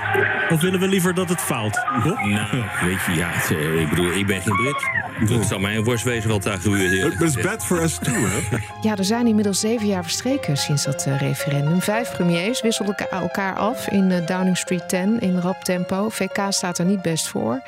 Of 0.51 0.61
willen 0.61 0.81
we 0.81 0.89
liever 0.89 1.15
dat 1.15 1.29
het 1.29 1.41
faalt? 1.41 1.77
Rob? 2.03 2.19
Nou, 2.19 2.65
weet 2.83 2.99
je, 3.07 3.13
ja, 3.17 3.29
het, 3.31 3.51
eh, 3.51 3.81
ik 3.81 3.89
bedoel, 3.89 4.13
ik 4.13 4.27
ben 4.27 4.41
geen 4.43 4.55
Brit. 4.57 5.31
Het 5.39 5.47
zal 5.47 5.59
mij 5.59 5.77
een 5.77 5.85
worst 5.85 6.05
wezen 6.05 6.31
wat 6.31 6.43
daar 6.43 6.59
gebeurt. 6.59 7.19
Maar 7.19 7.29
it's 7.29 7.41
bad 7.41 7.65
for 7.65 7.83
us 7.83 7.99
too, 8.03 8.15
hè? 8.15 8.57
Ja, 8.81 8.97
er 8.97 9.05
zijn 9.05 9.27
inmiddels 9.27 9.61
zeven 9.61 9.87
jaar 9.87 10.03
verstreken 10.03 10.57
sinds 10.57 10.85
dat 10.85 11.07
eh, 11.07 11.21
referendum. 11.21 11.81
Vijf 11.83 12.11
premiers 12.13 12.61
wisselden 12.63 12.97
elka- 12.97 13.17
elkaar 13.21 13.55
af 13.55 13.89
in 13.89 14.11
eh, 14.11 14.27
Downing 14.27 14.57
Street 14.57 14.89
10 14.89 15.21
in 15.21 15.39
rap 15.39 15.65
tempo. 15.65 16.09
VK 16.09 16.39
staat 16.49 16.79
er 16.79 16.85
niet 16.85 17.03
best 17.03 17.29
voor. 17.29 17.63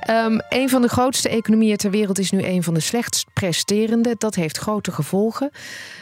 Ehm, 0.00 0.38
een 0.48 0.68
van 0.68 0.82
de 0.82 0.88
grootste 0.88 1.28
economieën 1.28 1.76
ter 1.76 1.90
wereld 1.90 2.18
is 2.18 2.30
nu 2.30 2.44
een 2.44 2.62
van 2.62 2.74
de 2.74 2.80
slechtst 2.80 3.26
presterende. 3.38 4.14
Dat 4.18 4.34
heeft 4.34 4.58
grote 4.58 4.92
gevolgen. 4.92 5.50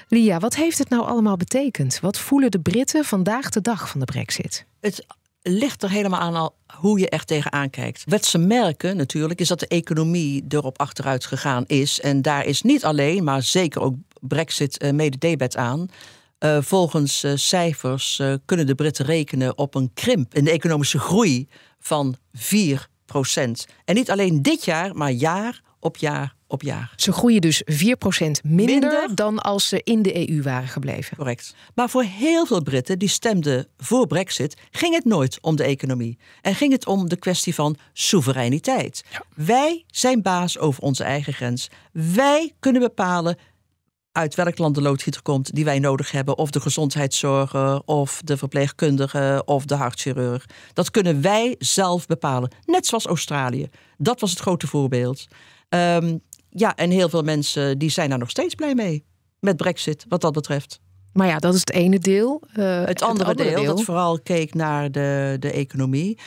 Lia, 0.09 0.39
wat 0.39 0.55
heeft 0.55 0.79
het 0.79 0.89
nou 0.89 1.07
allemaal 1.07 1.37
betekend? 1.37 2.01
Wat 2.01 2.19
voelen 2.19 2.51
de 2.51 2.61
Britten 2.61 3.05
vandaag 3.05 3.51
de 3.51 3.61
dag 3.61 3.89
van 3.89 4.01
de 4.01 4.07
brexit? 4.07 4.67
Het 4.81 5.07
ligt 5.43 5.83
er 5.83 5.91
helemaal 5.91 6.21
aan 6.21 6.35
al 6.35 6.55
hoe 6.81 6.99
je 6.99 7.09
er 7.09 7.25
tegenaan 7.25 7.71
kijkt. 7.71 8.03
Wat 8.07 8.25
ze 8.25 8.39
merken 8.39 8.97
natuurlijk 8.97 9.41
is 9.41 9.49
dat 9.49 9.61
de 9.61 9.67
economie 9.67 10.45
erop 10.49 10.79
achteruit 10.79 11.25
gegaan 11.25 11.65
is. 11.67 12.01
En 12.01 12.23
daar 12.23 12.45
is 12.45 12.63
niet 12.63 12.85
alleen, 12.85 13.25
maar 13.25 13.43
zeker 13.43 13.81
ook 13.81 13.95
Brexit 14.21 14.79
eh, 14.79 14.93
mede 14.93 15.19
debet 15.19 15.57
aan. 15.57 15.89
Eh, 16.39 16.59
volgens 16.61 17.23
eh, 17.23 17.33
cijfers 17.35 18.23
kunnen 18.45 18.67
de 18.67 18.75
Britten 18.75 19.05
rekenen 19.05 19.59
op 19.59 19.75
een 19.75 19.91
krimp 19.95 20.35
in 20.35 20.45
de 20.45 20.51
economische 20.51 20.99
groei 20.99 21.49
van 21.81 22.17
4% 22.33 22.41
En 23.85 23.95
niet 23.95 24.11
alleen 24.11 24.43
dit 24.43 24.65
jaar, 24.65 24.97
maar 24.97 25.11
jaar 25.11 25.61
op 25.81 25.97
jaar 25.97 26.36
op 26.49 26.63
jaar. 26.63 26.93
Ze 26.97 27.13
groeien 27.13 27.41
dus 27.41 27.63
4% 27.65 27.67
minder, 27.73 28.41
Minder? 28.45 29.15
dan 29.15 29.39
als 29.39 29.69
ze 29.69 29.81
in 29.85 30.03
de 30.03 30.29
EU 30.29 30.43
waren 30.43 30.69
gebleven. 30.69 31.17
Correct. 31.17 31.55
Maar 31.75 31.91
voor 31.91 32.03
heel 32.03 32.47
veel 32.47 32.63
Britten 32.63 32.99
die 32.99 33.09
stemden 33.09 33.67
voor 33.77 34.07
Brexit, 34.07 34.57
ging 34.71 34.95
het 34.95 35.05
nooit 35.05 35.39
om 35.41 35.57
de 35.57 35.65
economie. 35.65 36.19
En 36.41 36.55
ging 36.55 36.73
het 36.73 36.87
om 36.87 37.09
de 37.09 37.17
kwestie 37.17 37.55
van 37.55 37.77
soevereiniteit. 37.93 39.05
Wij 39.35 39.85
zijn 39.87 40.23
baas 40.23 40.59
over 40.59 40.83
onze 40.83 41.05
eigen 41.05 41.33
grens. 41.33 41.71
Wij 41.93 42.53
kunnen 42.59 42.83
bepalen 42.83 43.37
uit 44.17 44.35
welk 44.35 44.59
land 44.59 44.75
de 44.75 44.83
loodgieter 44.83 45.23
komt 45.23 45.55
die 45.55 45.65
wij 45.65 45.79
nodig 45.79 46.11
hebben, 46.11 46.39
of 46.39 46.51
de 46.51 46.61
gezondheidszorger, 46.61 47.83
of 47.85 48.21
de 48.25 48.37
verpleegkundige, 48.37 49.43
of 49.45 49.65
de 49.65 49.75
hartchirurg. 49.75 50.47
Dat 50.73 50.91
kunnen 50.91 51.21
wij 51.21 51.55
zelf 51.59 52.07
bepalen, 52.07 52.51
net 52.65 52.87
zoals 52.87 53.07
Australië. 53.07 53.69
Dat 53.97 54.21
was 54.21 54.31
het 54.31 54.39
grote 54.39 54.67
voorbeeld. 54.67 55.27
Ehm, 55.69 56.17
ja, 56.59 56.75
en 56.75 56.91
heel 56.91 57.09
veel 57.09 57.23
mensen 57.23 57.79
die 57.79 57.91
zijn 57.91 58.09
daar 58.09 58.19
nog 58.19 58.31
steeds 58.31 58.55
blij 58.55 58.75
mee 58.75 59.05
met 59.41 59.57
Brexit, 59.57 60.05
wat 60.09 60.21
dat 60.21 60.33
betreft. 60.33 60.81
Maar 61.13 61.27
ja, 61.27 61.39
dat 61.39 61.55
is 61.55 61.61
het 61.61 61.73
ene 61.73 61.99
deel. 61.99 62.43
Eh, 62.53 62.85
Het 62.85 63.03
andere, 63.03 63.35
deel, 63.35 63.65
dat 63.65 63.83
vooral 63.83 64.21
keek 64.21 64.55
naar 64.55 64.91
de, 64.91 65.37
de 65.41 65.53
economie. 65.53 66.19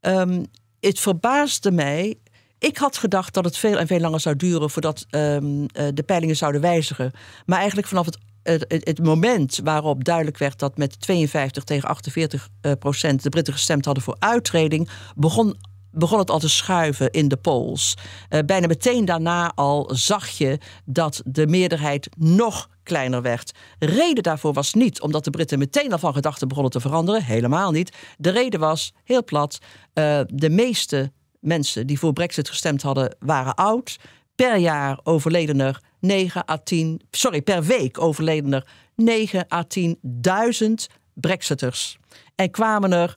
Ehm, 0.00 0.44
het 0.80 1.00
verbaasde 1.00 1.70
mij. 1.70 2.18
Ik 2.58 2.76
had 2.76 2.96
gedacht 2.96 3.34
dat 3.34 3.44
het 3.44 3.56
veel 3.56 3.78
en 3.78 3.86
veel 3.86 4.00
langer 4.00 4.20
zou 4.20 4.36
duren 4.36 4.70
voordat 4.70 5.06
ehm, 5.10 5.64
eh, 5.72 5.86
de 5.94 6.02
peilingen 6.02 6.36
zouden 6.36 6.60
wijzigen. 6.60 7.12
Maar 7.46 7.58
eigenlijk 7.58 7.88
vanaf 7.88 8.06
het, 8.06 8.18
het, 8.42 8.84
het, 8.84 9.04
moment 9.04 9.60
waarop 9.64 10.04
duidelijk 10.04 10.38
werd 10.38 10.58
dat 10.58 10.78
met 10.78 11.00
52 11.00 11.64
tegen 11.64 11.88
48 11.88 12.48
uh, 12.62 12.72
procent 12.78 13.22
de 13.22 13.28
Britten 13.28 13.52
gestemd 13.52 13.84
hadden 13.84 14.02
voor 14.02 14.16
uittreding, 14.18 14.90
begon 15.16 15.56
begon 15.90 16.18
het 16.18 16.30
al 16.30 16.38
te 16.38 16.48
schuiven 16.48 17.10
in 17.10 17.28
de 17.28 17.36
polls. 17.36 17.96
Uh, 18.30 18.40
bijna 18.46 18.66
meteen 18.66 19.04
daarna 19.04 19.52
al 19.54 19.90
zag 19.94 20.28
je 20.28 20.58
dat 20.84 21.22
de 21.24 21.46
meerderheid 21.46 22.08
nog 22.18 22.68
kleiner 22.82 23.22
werd. 23.22 23.52
Reden 23.78 24.22
daarvoor 24.22 24.52
was 24.52 24.74
niet 24.74 25.00
omdat 25.00 25.24
de 25.24 25.30
Britten 25.30 25.58
meteen 25.58 25.92
al 25.92 25.98
van 25.98 26.12
gedachten 26.12 26.48
begonnen 26.48 26.72
te 26.72 26.80
veranderen. 26.80 27.24
Helemaal 27.24 27.70
niet. 27.70 27.96
De 28.18 28.30
reden 28.30 28.60
was, 28.60 28.92
heel 29.04 29.24
plat, 29.24 29.58
uh, 29.94 30.20
de 30.26 30.50
meeste 30.50 31.12
mensen 31.40 31.86
die 31.86 31.98
voor 31.98 32.12
Brexit 32.12 32.48
gestemd 32.48 32.82
hadden, 32.82 33.16
waren 33.18 33.54
oud. 33.54 33.96
Per 34.34 34.56
jaar 34.56 35.00
overleden 35.02 35.60
er 35.60 35.80
9 36.00 36.50
à 36.50 36.56
10, 36.56 37.00
sorry, 37.10 37.42
per 37.42 37.64
week 37.64 38.00
overleden 38.00 38.52
er 38.52 38.66
9 38.94 39.46
à 39.48 39.64
10.000 39.78 40.98
Brexiters. 41.14 41.98
En 42.34 42.50
kwamen 42.50 42.92
er 42.92 43.14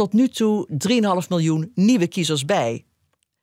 tot 0.00 0.12
nu 0.12 0.28
toe 0.28 0.68
3,5 1.22 1.28
miljoen 1.28 1.70
nieuwe 1.74 2.06
kiezers 2.06 2.44
bij. 2.44 2.84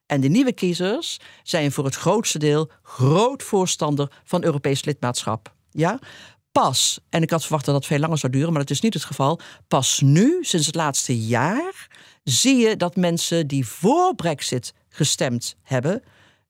En 0.05 0.21
de 0.21 0.27
nieuwe 0.27 0.53
kiezers 0.53 1.19
zijn 1.43 1.71
voor 1.71 1.85
het 1.85 1.95
grootste 1.95 2.39
deel 2.39 2.71
groot 2.83 3.43
voorstander 3.43 4.21
van 4.23 4.43
Europees 4.43 4.83
lidmaatschap. 4.83 5.53
Ja? 5.71 5.99
Pas, 6.51 6.99
en 7.09 7.21
ik 7.21 7.29
had 7.29 7.41
verwacht 7.41 7.65
dat 7.65 7.73
dat 7.73 7.85
veel 7.85 7.99
langer 7.99 8.17
zou 8.17 8.31
duren, 8.31 8.49
maar 8.49 8.61
dat 8.61 8.69
is 8.69 8.81
niet 8.81 8.93
het 8.93 9.03
geval. 9.03 9.39
Pas 9.67 9.99
nu, 9.99 10.37
sinds 10.41 10.65
het 10.65 10.75
laatste 10.75 11.19
jaar, 11.19 11.87
zie 12.23 12.55
je 12.55 12.77
dat 12.77 12.95
mensen 12.95 13.47
die 13.47 13.67
voor 13.67 14.15
Brexit 14.15 14.73
gestemd 14.89 15.55
hebben, 15.63 16.03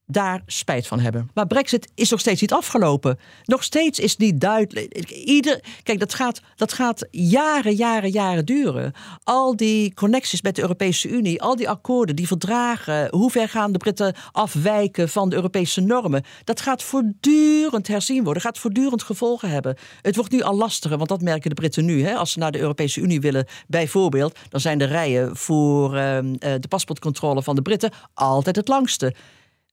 daar 0.08 0.42
spijt 0.46 0.88
van 0.88 1.00
hebben. 1.00 1.30
Maar 1.34 1.48
Brexit 1.48 1.92
is 1.96 2.10
nog 2.10 2.20
steeds 2.20 2.42
niet 2.42 2.54
afgelopen. 2.54 3.20
Nog 3.44 3.64
steeds 3.64 4.00
is 4.00 4.18
niet 4.18 4.42
duidelijk. 4.42 5.10
Ieder, 5.10 5.64
kijk, 5.84 6.00
dat 6.00 6.14
gaat, 6.14 6.42
dat 6.56 6.74
gaat 6.74 7.08
jaren, 7.12 7.76
jaren, 7.76 8.10
jaren 8.10 8.46
duren. 8.46 8.94
Al 9.24 9.56
die 9.56 9.94
connecties 9.94 10.42
met 10.42 10.56
de 10.56 10.62
Europese 10.62 11.10
Unie, 11.10 11.42
al 11.42 11.56
die 11.56 11.70
akkoorden, 11.70 12.16
die 12.16 12.28
verdragen, 12.28 13.08
hoe 13.10 13.32
ver 13.32 13.50
gaan 13.50 13.72
de 13.72 13.78
Britten 13.78 14.16
afwijken 14.32 15.10
van 15.10 15.30
de 15.30 15.36
Europese 15.36 15.82
normen, 15.82 16.24
dat 16.44 16.62
gaat 16.62 16.84
voortdurend 16.84 17.88
herzien 17.88 18.24
worden, 18.24 18.42
gaat 18.42 18.58
voortdurend 18.58 19.04
gevolgen 19.04 19.50
hebben. 19.50 19.78
Het 20.02 20.16
wordt 20.16 20.32
nu 20.32 20.42
al 20.42 20.56
lastiger, 20.56 20.98
want 20.98 21.10
dat 21.10 21.22
merken 21.22 21.50
de 21.50 21.56
Britten 21.56 21.86
nu. 21.86 22.04
Hè, 22.04 22.16
als 22.16 22.32
ze 22.32 22.40
naar 22.40 22.52
de 22.52 22.60
Europese 22.60 23.02
Unie 23.02 23.22
willen, 23.22 23.48
bijvoorbeeld, 23.68 24.38
dan 24.50 24.60
zijn 24.60 24.78
de 24.78 24.86
rijen 24.86 25.36
voor 25.36 25.96
uh, 25.96 26.20
de 26.40 26.68
paspoortcontrole 26.70 27.44
van 27.44 27.56
de 27.56 27.62
Britten 27.62 27.92
altijd 28.14 28.56
het 28.56 28.68
langste. 28.68 29.14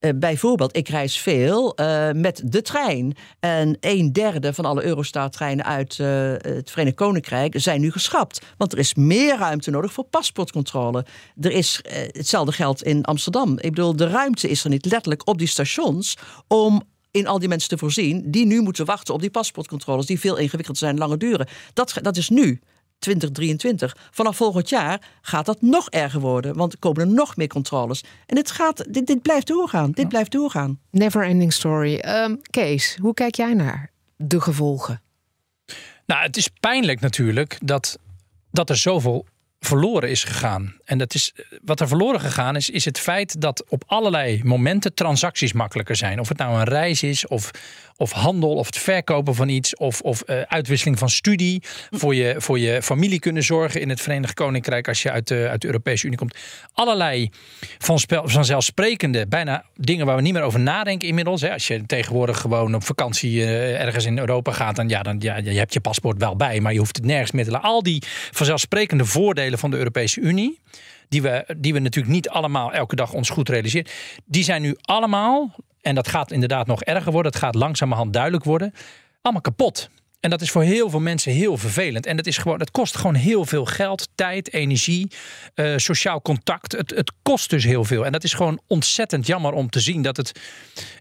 Uh, 0.04 0.10
bijvoorbeeld, 0.16 0.76
ik 0.76 0.88
reis 0.88 1.18
veel 1.18 1.80
uh, 1.80 2.10
met 2.10 2.42
de 2.44 2.62
trein. 2.62 3.16
En 3.40 3.76
een 3.80 4.12
derde 4.12 4.54
van 4.54 4.64
alle 4.64 4.84
Eurostar-treinen 4.84 5.64
uit 5.64 5.98
uh, 5.98 6.06
het 6.36 6.70
Verenigd 6.70 6.96
Koninkrijk 6.96 7.54
zijn 7.56 7.80
nu 7.80 7.90
geschrapt. 7.90 8.40
Want 8.56 8.72
er 8.72 8.78
is 8.78 8.94
meer 8.94 9.38
ruimte 9.38 9.70
nodig 9.70 9.92
voor 9.92 10.04
paspoortcontrole. 10.04 11.04
Er 11.40 11.50
is 11.50 11.80
hetzelfde 12.12 12.52
geld 12.52 12.82
in 12.82 13.04
Amsterdam. 13.04 13.52
Ik 13.58 13.70
bedoel, 13.70 13.96
de 13.96 14.08
ruimte 14.08 14.48
is 14.48 14.64
er 14.64 14.70
niet 14.70 14.86
letterlijk 14.86 15.28
op 15.28 15.38
die 15.38 15.48
stations 15.48 16.16
om 16.48 16.82
in 17.10 17.26
al 17.26 17.38
die 17.38 17.48
mensen 17.48 17.68
te 17.68 17.78
voorzien 17.78 18.30
die 18.30 18.46
nu 18.46 18.60
moeten 18.60 18.84
wachten 18.84 19.14
op 19.14 19.20
die 19.20 19.30
paspoortcontroles, 19.30 20.06
die 20.06 20.20
veel 20.20 20.36
ingewikkelder 20.36 20.76
zijn 20.82 20.92
en 20.92 20.98
langer 20.98 21.18
duren. 21.18 21.48
Dat, 21.72 21.98
dat 22.02 22.16
is 22.16 22.28
nu. 22.28 22.60
2023. 23.04 23.96
Vanaf 24.10 24.36
volgend 24.36 24.68
jaar 24.68 25.00
gaat 25.20 25.46
dat 25.46 25.62
nog 25.62 25.90
erger 25.90 26.20
worden, 26.20 26.56
want 26.56 26.72
er 26.72 26.78
komen 26.78 27.00
er 27.00 27.14
nog 27.14 27.36
meer 27.36 27.48
controles. 27.48 28.04
En 28.26 28.34
dit, 28.34 28.50
gaat, 28.50 28.84
dit, 28.88 29.06
dit 29.06 29.22
blijft 29.22 29.46
doorgaan. 29.46 29.90
Dit 29.90 30.08
blijft 30.08 30.30
doorgaan. 30.30 30.80
Never 30.90 31.24
ending 31.24 31.52
story. 31.52 32.04
Um, 32.06 32.40
Kees, 32.50 32.96
hoe 33.00 33.14
kijk 33.14 33.34
jij 33.34 33.54
naar 33.54 33.90
de 34.16 34.40
gevolgen? 34.40 35.02
Nou, 36.06 36.22
het 36.22 36.36
is 36.36 36.48
pijnlijk 36.60 37.00
natuurlijk 37.00 37.58
dat, 37.62 37.98
dat 38.50 38.70
er 38.70 38.76
zoveel 38.76 39.26
verloren 39.64 40.10
is 40.10 40.24
gegaan. 40.24 40.74
En 40.84 40.98
dat 40.98 41.14
is, 41.14 41.32
wat 41.64 41.80
er 41.80 41.88
verloren 41.88 42.20
gegaan 42.20 42.56
is, 42.56 42.70
is 42.70 42.84
het 42.84 42.98
feit 42.98 43.40
dat 43.40 43.64
op 43.68 43.84
allerlei 43.86 44.40
momenten 44.44 44.94
transacties 44.94 45.52
makkelijker 45.52 45.96
zijn. 45.96 46.20
Of 46.20 46.28
het 46.28 46.38
nou 46.38 46.58
een 46.58 46.64
reis 46.64 47.02
is, 47.02 47.26
of, 47.26 47.50
of 47.96 48.12
handel, 48.12 48.54
of 48.54 48.66
het 48.66 48.78
verkopen 48.78 49.34
van 49.34 49.48
iets, 49.48 49.76
of, 49.76 50.00
of 50.00 50.22
uh, 50.26 50.40
uitwisseling 50.40 50.98
van 50.98 51.10
studie. 51.10 51.62
Voor 51.90 52.14
je, 52.14 52.34
voor 52.38 52.58
je 52.58 52.82
familie 52.82 53.18
kunnen 53.18 53.42
zorgen 53.42 53.80
in 53.80 53.88
het 53.88 54.00
Verenigd 54.00 54.34
Koninkrijk 54.34 54.88
als 54.88 55.02
je 55.02 55.10
uit 55.10 55.28
de, 55.28 55.48
uit 55.50 55.60
de 55.60 55.66
Europese 55.66 56.06
Unie 56.06 56.18
komt. 56.18 56.36
Allerlei 56.72 57.30
van 57.78 58.00
vanzelfsprekende, 58.08 59.26
bijna 59.26 59.64
dingen 59.76 60.06
waar 60.06 60.16
we 60.16 60.22
niet 60.22 60.32
meer 60.32 60.42
over 60.42 60.60
nadenken 60.60 61.08
inmiddels. 61.08 61.40
Hè. 61.40 61.52
Als 61.52 61.66
je 61.66 61.86
tegenwoordig 61.86 62.40
gewoon 62.40 62.74
op 62.74 62.84
vakantie 62.84 63.32
uh, 63.32 63.80
ergens 63.80 64.04
in 64.04 64.18
Europa 64.18 64.52
gaat, 64.52 64.76
dan, 64.76 64.88
ja, 64.88 65.02
dan 65.02 65.16
ja, 65.20 65.36
je 65.36 65.50
hebt 65.50 65.72
je 65.72 65.80
paspoort 65.80 66.18
wel 66.18 66.36
bij, 66.36 66.60
maar 66.60 66.72
je 66.72 66.78
hoeft 66.78 66.96
het 66.96 67.04
nergens 67.04 67.32
laten. 67.32 67.62
Al 67.68 67.82
die 67.82 68.02
vanzelfsprekende 68.30 69.04
voordelen 69.04 69.53
van 69.58 69.70
de 69.70 69.76
Europese 69.76 70.20
Unie 70.20 70.60
die 71.08 71.22
we, 71.22 71.54
die 71.56 71.72
we 71.72 71.78
natuurlijk 71.78 72.14
niet 72.14 72.28
allemaal 72.28 72.72
elke 72.72 72.96
dag 72.96 73.12
ons 73.12 73.30
goed 73.30 73.48
realiseren. 73.48 73.90
Die 74.24 74.44
zijn 74.44 74.62
nu 74.62 74.76
allemaal, 74.80 75.54
en 75.80 75.94
dat 75.94 76.08
gaat 76.08 76.32
inderdaad 76.32 76.66
nog 76.66 76.82
erger 76.82 77.12
worden, 77.12 77.32
het 77.32 77.40
gaat 77.40 77.54
langzamerhand 77.54 78.12
duidelijk 78.12 78.44
worden, 78.44 78.72
allemaal 79.22 79.42
kapot. 79.42 79.90
En 80.20 80.30
dat 80.30 80.40
is 80.40 80.50
voor 80.50 80.62
heel 80.62 80.90
veel 80.90 81.00
mensen 81.00 81.32
heel 81.32 81.56
vervelend. 81.56 82.06
En 82.06 82.16
dat, 82.16 82.26
is 82.26 82.38
gewoon, 82.38 82.58
het 82.58 82.70
kost 82.70 82.96
gewoon 82.96 83.14
heel 83.14 83.44
veel 83.44 83.64
geld, 83.64 84.08
tijd, 84.14 84.52
energie, 84.52 85.10
uh, 85.54 85.76
sociaal 85.76 86.22
contact. 86.22 86.72
Het, 86.72 86.90
het 86.90 87.12
kost 87.22 87.50
dus 87.50 87.64
heel 87.64 87.84
veel. 87.84 88.06
En 88.06 88.12
dat 88.12 88.24
is 88.24 88.34
gewoon 88.34 88.60
ontzettend 88.66 89.26
jammer 89.26 89.52
om 89.52 89.70
te 89.70 89.80
zien 89.80 90.02
dat 90.02 90.16
het, 90.16 90.40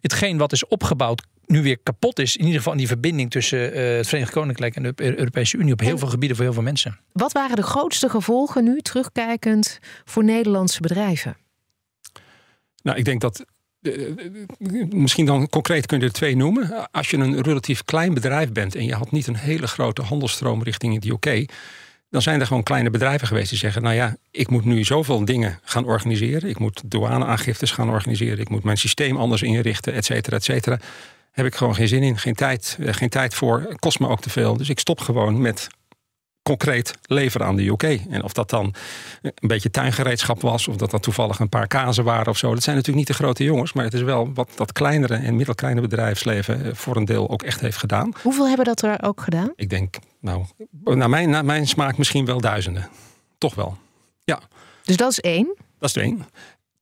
hetgeen 0.01 0.37
wat 0.37 0.51
is 0.51 0.67
opgebouwd 0.67 1.23
nu 1.45 1.61
weer 1.61 1.77
kapot 1.83 2.19
is. 2.19 2.35
In 2.35 2.45
ieder 2.45 2.61
geval 2.61 2.77
die 2.77 2.87
verbinding 2.87 3.31
tussen 3.31 3.77
uh, 3.77 3.97
het 3.97 4.07
Verenigd 4.07 4.31
Koninkrijk 4.31 4.75
en 4.75 4.83
de 4.83 4.93
Europese 4.95 5.57
Unie 5.57 5.73
op 5.73 5.79
heel 5.79 5.97
veel 5.97 6.07
gebieden 6.07 6.37
voor 6.37 6.45
heel 6.45 6.53
veel 6.53 6.63
mensen. 6.63 6.99
Wat 7.11 7.31
waren 7.31 7.55
de 7.55 7.63
grootste 7.63 8.09
gevolgen 8.09 8.63
nu, 8.63 8.81
terugkijkend, 8.81 9.79
voor 10.05 10.23
Nederlandse 10.23 10.81
bedrijven? 10.81 11.37
Nou, 12.83 12.97
ik 12.97 13.05
denk 13.05 13.21
dat 13.21 13.45
misschien 14.89 15.25
dan 15.25 15.49
concreet 15.49 15.85
kun 15.85 15.99
je 15.99 16.05
er 16.05 16.11
twee 16.11 16.35
noemen. 16.35 16.91
Als 16.91 17.09
je 17.09 17.17
een 17.17 17.41
relatief 17.41 17.83
klein 17.83 18.13
bedrijf 18.13 18.51
bent 18.51 18.75
en 18.75 18.85
je 18.85 18.93
had 18.93 19.11
niet 19.11 19.27
een 19.27 19.35
hele 19.35 19.67
grote 19.67 20.01
handelsstroom 20.01 20.63
richting 20.63 20.93
het 20.93 21.05
UK, 21.05 21.49
dan 22.09 22.21
zijn 22.21 22.39
er 22.39 22.47
gewoon 22.47 22.63
kleine 22.63 22.89
bedrijven 22.89 23.27
geweest 23.27 23.49
die 23.49 23.57
zeggen: 23.57 23.81
Nou 23.81 23.95
ja, 23.95 24.15
ik 24.31 24.49
moet 24.49 24.65
nu 24.65 24.83
zoveel 24.83 25.25
dingen 25.25 25.59
gaan 25.63 25.85
organiseren. 25.85 26.49
Ik 26.49 26.59
moet 26.59 26.81
douaneaangiftes 26.85 27.71
gaan 27.71 27.89
organiseren. 27.89 28.39
Ik 28.39 28.49
moet 28.49 28.63
mijn 28.63 28.77
systeem 28.77 29.17
anders 29.17 29.41
inrichten, 29.41 29.93
et 29.93 30.05
cetera, 30.05 30.35
et 30.35 30.43
cetera. 30.43 30.79
Heb 31.33 31.45
ik 31.45 31.55
gewoon 31.55 31.75
geen 31.75 31.87
zin 31.87 32.03
in, 32.03 32.17
geen 32.17 32.35
tijd, 32.35 32.77
geen 32.81 33.09
tijd 33.09 33.33
voor. 33.33 33.75
Kost 33.79 33.99
me 33.99 34.07
ook 34.07 34.21
te 34.21 34.29
veel. 34.29 34.57
Dus 34.57 34.69
ik 34.69 34.79
stop 34.79 34.99
gewoon 34.99 35.41
met 35.41 35.69
concreet 36.43 36.93
leveren 37.05 37.47
aan 37.47 37.55
de 37.55 37.67
UK. 37.67 37.83
En 37.83 38.23
of 38.23 38.33
dat 38.33 38.49
dan 38.49 38.73
een 39.21 39.47
beetje 39.47 39.69
tuingereedschap 39.69 40.41
was, 40.41 40.67
of 40.67 40.75
dat 40.75 40.91
dat 40.91 41.03
toevallig 41.03 41.39
een 41.39 41.49
paar 41.49 41.67
kazen 41.67 42.03
waren 42.03 42.27
of 42.27 42.37
zo. 42.37 42.53
Dat 42.53 42.63
zijn 42.63 42.75
natuurlijk 42.75 43.07
niet 43.07 43.17
de 43.17 43.23
grote 43.23 43.43
jongens, 43.43 43.73
maar 43.73 43.83
het 43.83 43.93
is 43.93 44.01
wel 44.01 44.33
wat 44.33 44.49
dat 44.55 44.71
kleinere 44.71 45.15
en 45.15 45.35
middelkleine 45.35 45.81
bedrijfsleven 45.81 46.65
eh, 46.65 46.73
voor 46.73 46.95
een 46.95 47.05
deel 47.05 47.29
ook 47.29 47.43
echt 47.43 47.61
heeft 47.61 47.77
gedaan. 47.77 48.11
Hoeveel 48.21 48.47
hebben 48.47 48.65
dat 48.65 48.81
er 48.81 49.03
ook 49.03 49.21
gedaan? 49.21 49.51
Ik 49.55 49.69
denk, 49.69 49.95
nou, 50.19 50.45
naar 50.83 51.09
mijn, 51.09 51.29
naar 51.29 51.45
mijn 51.45 51.67
smaak 51.67 51.97
misschien 51.97 52.25
wel 52.25 52.41
duizenden. 52.41 52.89
Toch 53.37 53.55
wel. 53.55 53.77
Ja. 54.23 54.39
Dus 54.83 54.97
dat 54.97 55.11
is 55.11 55.19
één? 55.19 55.55
Dat 55.79 55.89
is 55.89 55.95
één. 55.95 56.25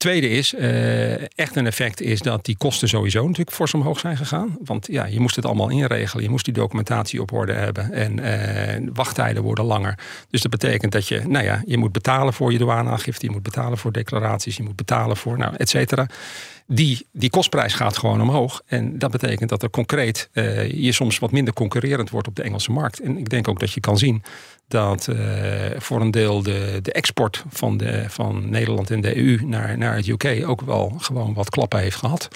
Tweede 0.01 0.29
is, 0.29 0.53
uh, 0.53 1.13
echt 1.13 1.55
een 1.55 1.65
effect 1.65 2.01
is 2.01 2.19
dat 2.19 2.45
die 2.45 2.57
kosten 2.57 2.87
sowieso 2.87 3.21
natuurlijk 3.21 3.55
fors 3.55 3.73
omhoog 3.73 3.99
zijn 3.99 4.17
gegaan. 4.17 4.57
Want 4.63 4.87
ja, 4.91 5.05
je 5.05 5.19
moest 5.19 5.35
het 5.35 5.45
allemaal 5.45 5.69
inregelen. 5.69 6.23
Je 6.23 6.29
moest 6.29 6.45
die 6.45 6.53
documentatie 6.53 7.21
op 7.21 7.31
orde 7.31 7.53
hebben. 7.53 7.93
En 7.93 8.19
uh, 8.19 8.89
wachttijden 8.93 9.43
worden 9.43 9.65
langer. 9.65 9.97
Dus 10.29 10.41
dat 10.41 10.51
betekent 10.51 10.91
dat 10.91 11.07
je, 11.07 11.21
nou 11.27 11.45
ja, 11.45 11.63
je 11.65 11.77
moet 11.77 11.91
betalen 11.91 12.33
voor 12.33 12.51
je 12.51 12.57
douaneaangifte. 12.57 13.25
Je 13.25 13.31
moet 13.31 13.43
betalen 13.43 13.77
voor 13.77 13.91
declaraties. 13.91 14.57
Je 14.57 14.63
moet 14.63 14.75
betalen 14.75 15.17
voor, 15.17 15.37
nou, 15.37 15.53
et 15.57 15.69
cetera. 15.69 16.07
Die, 16.73 17.07
die 17.11 17.29
kostprijs 17.29 17.73
gaat 17.73 17.97
gewoon 17.97 18.21
omhoog. 18.21 18.61
En 18.65 18.99
dat 18.99 19.11
betekent 19.11 19.49
dat 19.49 19.63
er 19.63 19.69
concreet 19.69 20.29
je 20.73 20.91
soms 20.91 21.19
wat 21.19 21.31
minder 21.31 21.53
concurrerend 21.53 22.09
wordt 22.09 22.27
op 22.27 22.35
de 22.35 22.43
Engelse 22.43 22.71
markt. 22.71 22.99
En 22.99 23.17
ik 23.17 23.29
denk 23.29 23.47
ook 23.47 23.59
dat 23.59 23.71
je 23.71 23.79
kan 23.79 23.97
zien 23.97 24.23
dat 24.67 25.07
uh, 25.07 25.17
voor 25.77 26.01
een 26.01 26.11
deel 26.11 26.43
de, 26.43 26.79
de 26.81 26.91
export 26.91 27.43
van, 27.49 27.77
de, 27.77 28.05
van 28.07 28.49
Nederland 28.49 28.91
en 28.91 29.01
de 29.01 29.17
EU 29.17 29.39
naar, 29.45 29.77
naar 29.77 29.95
het 29.95 30.07
UK 30.07 30.43
ook 30.45 30.61
wel 30.61 30.93
gewoon 30.97 31.33
wat 31.33 31.49
klappen 31.49 31.79
heeft 31.79 31.95
gehad. 31.95 32.27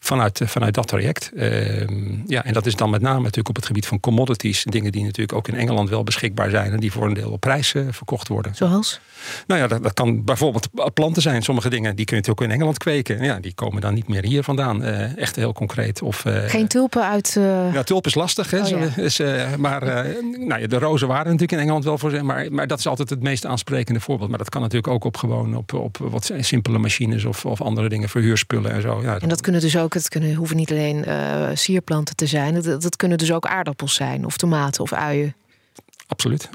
Vanuit, 0.00 0.40
vanuit 0.44 0.74
dat 0.74 0.86
traject. 0.86 1.30
Ehm, 1.36 2.14
ja, 2.26 2.44
en 2.44 2.52
dat 2.52 2.66
is 2.66 2.74
dan 2.74 2.90
met 2.90 3.00
name 3.00 3.20
natuurlijk 3.20 3.48
op 3.48 3.56
het 3.56 3.66
gebied 3.66 3.86
van 3.86 4.00
commodities. 4.00 4.64
Dingen 4.64 4.92
die 4.92 5.02
natuurlijk 5.02 5.32
ook 5.32 5.48
in 5.48 5.54
Engeland 5.54 5.88
wel 5.88 6.04
beschikbaar 6.04 6.50
zijn. 6.50 6.72
En 6.72 6.80
die 6.80 6.92
voor 6.92 7.06
een 7.06 7.14
deel 7.14 7.30
op 7.30 7.40
prijs 7.40 7.74
uh, 7.74 7.86
verkocht 7.90 8.28
worden. 8.28 8.54
Zoals? 8.54 9.00
Nou 9.46 9.60
ja, 9.60 9.66
dat, 9.66 9.82
dat, 9.82 9.92
kan 9.92 10.24
bijvoorbeeld 10.24 10.68
planten 10.94 11.22
zijn. 11.22 11.42
Sommige 11.42 11.70
dingen 11.70 11.96
die 11.96 12.04
kun 12.04 12.16
je 12.16 12.22
natuurlijk 12.22 12.40
ook 12.40 12.46
in 12.46 12.54
Engeland 12.54 12.78
kweken. 12.78 13.24
Ja, 13.24 13.38
die 13.40 13.54
komen 13.54 13.80
dan 13.80 13.94
niet 13.94 14.08
meer 14.08 14.24
hier 14.24 14.42
vandaan. 14.42 14.82
Uh, 14.82 15.16
echt 15.16 15.36
heel 15.36 15.52
concreet. 15.52 16.02
Of, 16.02 16.24
Geen 16.26 16.68
tulpen 16.68 17.04
uit... 17.04 17.38
Ja, 17.72 17.82
tulp 17.82 18.06
is 18.06 18.14
lastig. 18.14 18.50
Hè, 18.50 18.60
oh, 18.60 18.68
ja. 18.68 19.02
is, 19.02 19.20
maar 19.58 19.84
nou 20.46 20.60
ja, 20.60 20.66
de 20.66 20.78
rozen 20.78 21.08
waren 21.08 21.24
natuurlijk 21.24 21.52
in 21.52 21.58
Engeland 21.58 21.84
wel 21.84 21.98
voor. 21.98 22.24
Maar, 22.24 22.52
maar 22.52 22.66
dat 22.66 22.78
is 22.78 22.86
altijd 22.86 23.10
het 23.10 23.22
meest 23.22 23.46
aansprekende 23.46 24.00
voorbeeld. 24.00 24.28
Maar 24.28 24.38
dat 24.38 24.48
kan 24.48 24.60
natuurlijk 24.60 24.92
ook 24.92 25.04
op 25.04 25.16
gewoon 25.16 25.56
op, 25.56 25.72
op 25.72 25.96
wat 25.98 26.32
simpele 26.40 26.78
machines 26.78 27.24
of, 27.24 27.44
of 27.44 27.60
andere 27.60 27.88
dingen, 27.88 28.08
verhuurspullen 28.08 28.72
en 28.72 28.82
zo. 28.82 29.02
Ja, 29.02 29.18
en 29.18 29.28
dat 29.28 29.40
kunnen 29.40 29.60
dus 29.60 29.76
ook, 29.76 29.89
het 29.94 30.08
kunnen, 30.08 30.34
hoeven 30.34 30.56
niet 30.56 30.70
alleen 30.70 31.08
uh, 31.08 31.48
sierplanten 31.54 32.16
te 32.16 32.26
zijn, 32.26 32.54
dat, 32.54 32.82
dat 32.82 32.96
kunnen 32.96 33.18
dus 33.18 33.32
ook 33.32 33.46
aardappels 33.46 33.94
zijn, 33.94 34.24
of 34.24 34.36
tomaten 34.36 34.82
of 34.82 34.92
uien. 34.92 35.34
Absoluut. 36.06 36.50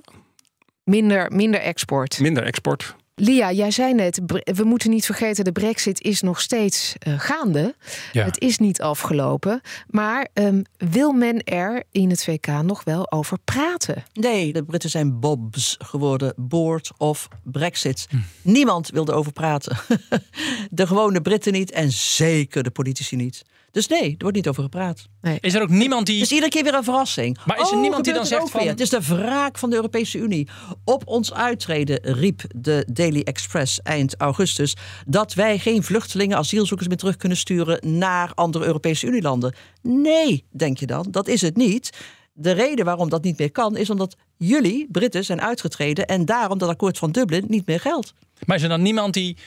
Minder, 0.84 1.32
minder 1.32 1.60
export. 1.60 2.20
Minder 2.20 2.44
export. 2.44 2.96
Lia, 3.18 3.52
jij 3.52 3.72
zei 3.72 3.94
net, 3.94 4.20
we 4.44 4.64
moeten 4.64 4.90
niet 4.90 5.06
vergeten, 5.06 5.44
de 5.44 5.52
brexit 5.52 6.02
is 6.02 6.22
nog 6.22 6.42
steeds 6.42 6.96
uh, 7.08 7.20
gaande. 7.20 7.76
Ja. 8.12 8.26
Het 8.26 8.40
is 8.40 8.58
niet 8.58 8.82
afgelopen. 8.82 9.62
Maar 9.88 10.28
um, 10.34 10.64
wil 10.78 11.12
men 11.12 11.44
er 11.44 11.84
in 11.92 12.10
het 12.10 12.24
VK 12.24 12.48
nog 12.48 12.84
wel 12.84 13.12
over 13.12 13.38
praten? 13.44 14.04
Nee, 14.14 14.54
de 14.54 14.64
Britten 14.64 14.90
zijn 14.90 15.20
bobs 15.20 15.76
geworden, 15.80 16.34
board 16.36 16.92
of 16.98 17.28
brexit. 17.44 18.08
Hm. 18.10 18.18
Niemand 18.42 18.90
wil 18.90 19.08
erover 19.10 19.32
praten. 19.32 19.78
de 20.70 20.88
gewone 20.88 21.22
Britten 21.22 21.54
niet 21.54 21.72
en 21.72 21.92
zeker 21.92 22.64
de 22.64 22.72
politici 22.72 23.16
niet. 23.16 23.44
Dus 23.76 23.88
nee, 23.88 24.10
er 24.10 24.16
wordt 24.18 24.36
niet 24.36 24.48
over 24.48 24.64
gepraat. 24.64 25.08
Nee. 25.22 25.38
Is 25.42 25.54
er 25.54 25.62
ook 25.62 25.70
niemand 25.70 26.06
die. 26.06 26.16
Het 26.16 26.26
is 26.26 26.32
iedere 26.32 26.52
keer 26.52 26.64
weer 26.64 26.74
een 26.74 26.84
verrassing. 26.84 27.38
Maar 27.46 27.60
is 27.60 27.68
er 27.68 27.76
oh, 27.76 27.82
niemand 27.82 28.04
die 28.04 28.14
dan 28.14 28.26
zegt 28.26 28.50
van. 28.50 28.60
Weer. 28.60 28.70
Het 28.70 28.80
is 28.80 28.90
de 28.90 29.02
wraak 29.02 29.58
van 29.58 29.70
de 29.70 29.76
Europese 29.76 30.18
Unie. 30.18 30.48
Op 30.84 31.08
ons 31.08 31.34
uittreden 31.34 32.00
riep 32.02 32.42
de 32.56 32.86
Daily 32.92 33.22
Express 33.22 33.82
eind 33.82 34.16
augustus 34.18 34.76
dat 35.08 35.34
wij 35.34 35.60
geen 35.60 35.84
vluchtelingen, 35.84 36.38
asielzoekers 36.38 36.88
meer 36.88 36.98
terug 36.98 37.16
kunnen 37.16 37.38
sturen 37.38 37.98
naar 37.98 38.32
andere 38.34 38.66
Europese 38.66 39.08
Unielanden. 39.08 39.56
Nee, 39.82 40.46
denk 40.52 40.78
je 40.78 40.86
dan, 40.86 41.08
dat 41.12 41.28
is 41.28 41.42
het 41.42 41.56
niet. 41.56 41.90
De 42.34 42.52
reden 42.52 42.86
waarom 42.86 43.10
dat 43.10 43.24
niet 43.24 43.38
meer 43.38 43.52
kan, 43.52 43.78
is 43.78 43.90
omdat 43.90 44.16
jullie, 44.38 44.88
Britten, 44.92 45.26
zijn 45.26 45.42
uitgetreden 45.42 46.06
en 46.06 46.26
daarom 46.26 46.58
dat 46.58 46.70
akkoord 46.70 46.98
van 46.98 47.12
Dublin 47.12 47.46
niet 47.48 47.66
meer 47.68 47.80
geldt. 47.80 48.14
Maar 48.46 48.56
is 48.56 48.64
er 48.64 48.70
dan 48.70 48.82
niemand 48.82 49.14
die 49.14 49.38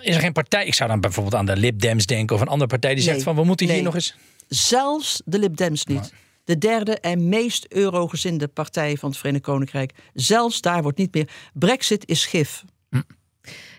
is 0.00 0.14
er 0.14 0.20
geen 0.20 0.32
partij? 0.32 0.66
Ik 0.66 0.74
zou 0.74 0.90
dan 0.90 1.00
bijvoorbeeld 1.00 1.34
aan 1.34 1.46
de 1.46 1.56
Lib 1.56 1.80
Dems 1.80 2.06
denken 2.06 2.36
of 2.36 2.42
een 2.42 2.48
andere 2.48 2.70
partij 2.70 2.94
die 2.94 3.04
zegt 3.04 3.22
van 3.22 3.34
we 3.34 3.44
moeten 3.44 3.68
hier 3.68 3.82
nog 3.82 3.94
eens. 3.94 4.14
Zelfs 4.48 5.22
de 5.24 5.38
Lib 5.38 5.56
Dems 5.56 5.84
niet. 5.84 6.12
De 6.44 6.58
derde 6.58 6.98
en 7.00 7.28
meest 7.28 7.66
eurogezinde 7.68 8.48
partij 8.48 8.96
van 8.96 9.08
het 9.08 9.18
Verenigd 9.18 9.44
Koninkrijk. 9.44 9.92
Zelfs 10.14 10.60
daar 10.60 10.82
wordt 10.82 10.98
niet 10.98 11.14
meer. 11.14 11.28
Brexit 11.52 12.08
is 12.08 12.26
gif. 12.26 12.64
Hm. 12.90 13.00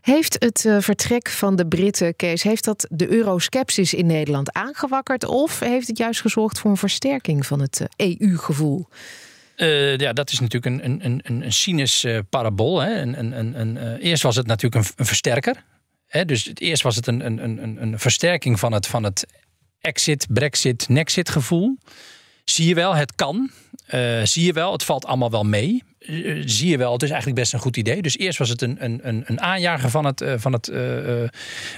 Heeft 0.02 0.36
het 0.40 0.66
uh, 0.66 0.78
vertrek 0.80 1.30
van 1.30 1.56
de 1.56 1.68
Britten, 1.68 2.16
Kees, 2.16 2.44
heeft 2.44 2.64
dat 2.64 2.88
de 2.90 3.10
euroskepsis 3.10 3.94
in 3.94 4.06
Nederland 4.06 4.54
aangewakkerd? 4.54 5.26
Of 5.26 5.60
heeft 5.60 5.88
het 5.88 5.98
juist 5.98 6.22
gezorgd 6.22 6.60
voor 6.60 6.72
een 6.72 6.78
versterking 6.78 7.46
van 7.46 7.62
het 7.62 7.82
uh, 7.98 8.16
EU-gevoel? 8.20 8.88
Uh, 9.58 9.98
ja, 9.98 10.14
dat 10.14 10.32
is 10.32 10.40
natuurlijk 10.40 10.84
een, 10.84 11.06
een, 11.06 11.22
een, 11.24 11.52
een 11.62 12.26
parabool. 12.30 12.80
Hè. 12.80 13.02
Een, 13.02 13.38
een, 13.38 13.60
een, 13.60 13.98
eerst 13.98 14.24
was 14.24 14.36
het 14.36 14.48
natuurlijk 14.48 14.86
een, 14.86 14.92
een 14.96 15.06
versterker 15.06 15.64
dus 16.26 16.46
het 16.46 16.60
eerst 16.60 16.84
was 16.84 16.96
het 16.96 17.08
een, 17.08 17.26
een, 17.26 17.64
een, 17.64 17.82
een 17.82 18.00
versterking 18.00 18.60
van 18.60 18.72
het, 18.72 18.88
van 18.88 19.04
het 19.04 19.26
exit, 19.82 20.28
brexit, 20.30 20.90
nexit 20.90 21.30
gevoel. 21.30 21.78
Zie 22.46 22.68
je 22.68 22.76
wel, 22.76 22.96
het 22.96 23.16
kan. 23.16 23.52
Uh, 23.94 24.22
zie 24.24 24.46
je 24.46 24.54
wel, 24.54 24.72
het 24.72 24.84
valt 24.84 25.06
allemaal 25.06 25.32
wel 25.32 25.44
mee. 25.44 25.84
Uh, 26.00 26.44
zie 26.46 26.70
je 26.70 26.78
wel, 26.78 26.94
het 26.94 27.04
is 27.04 27.10
eigenlijk 27.10 27.40
best 27.40 27.54
een 27.54 27.60
goed 27.60 27.78
idee. 27.78 28.02
Dus 28.02 28.18
eerst 28.18 28.38
was 28.38 28.50
het 28.50 28.62
een, 28.62 28.84
een, 28.84 29.24
een 29.26 29.42
aanjager 29.42 29.90
van 29.90 30.06
het, 30.06 30.24
van 30.36 30.54
het 30.54 30.70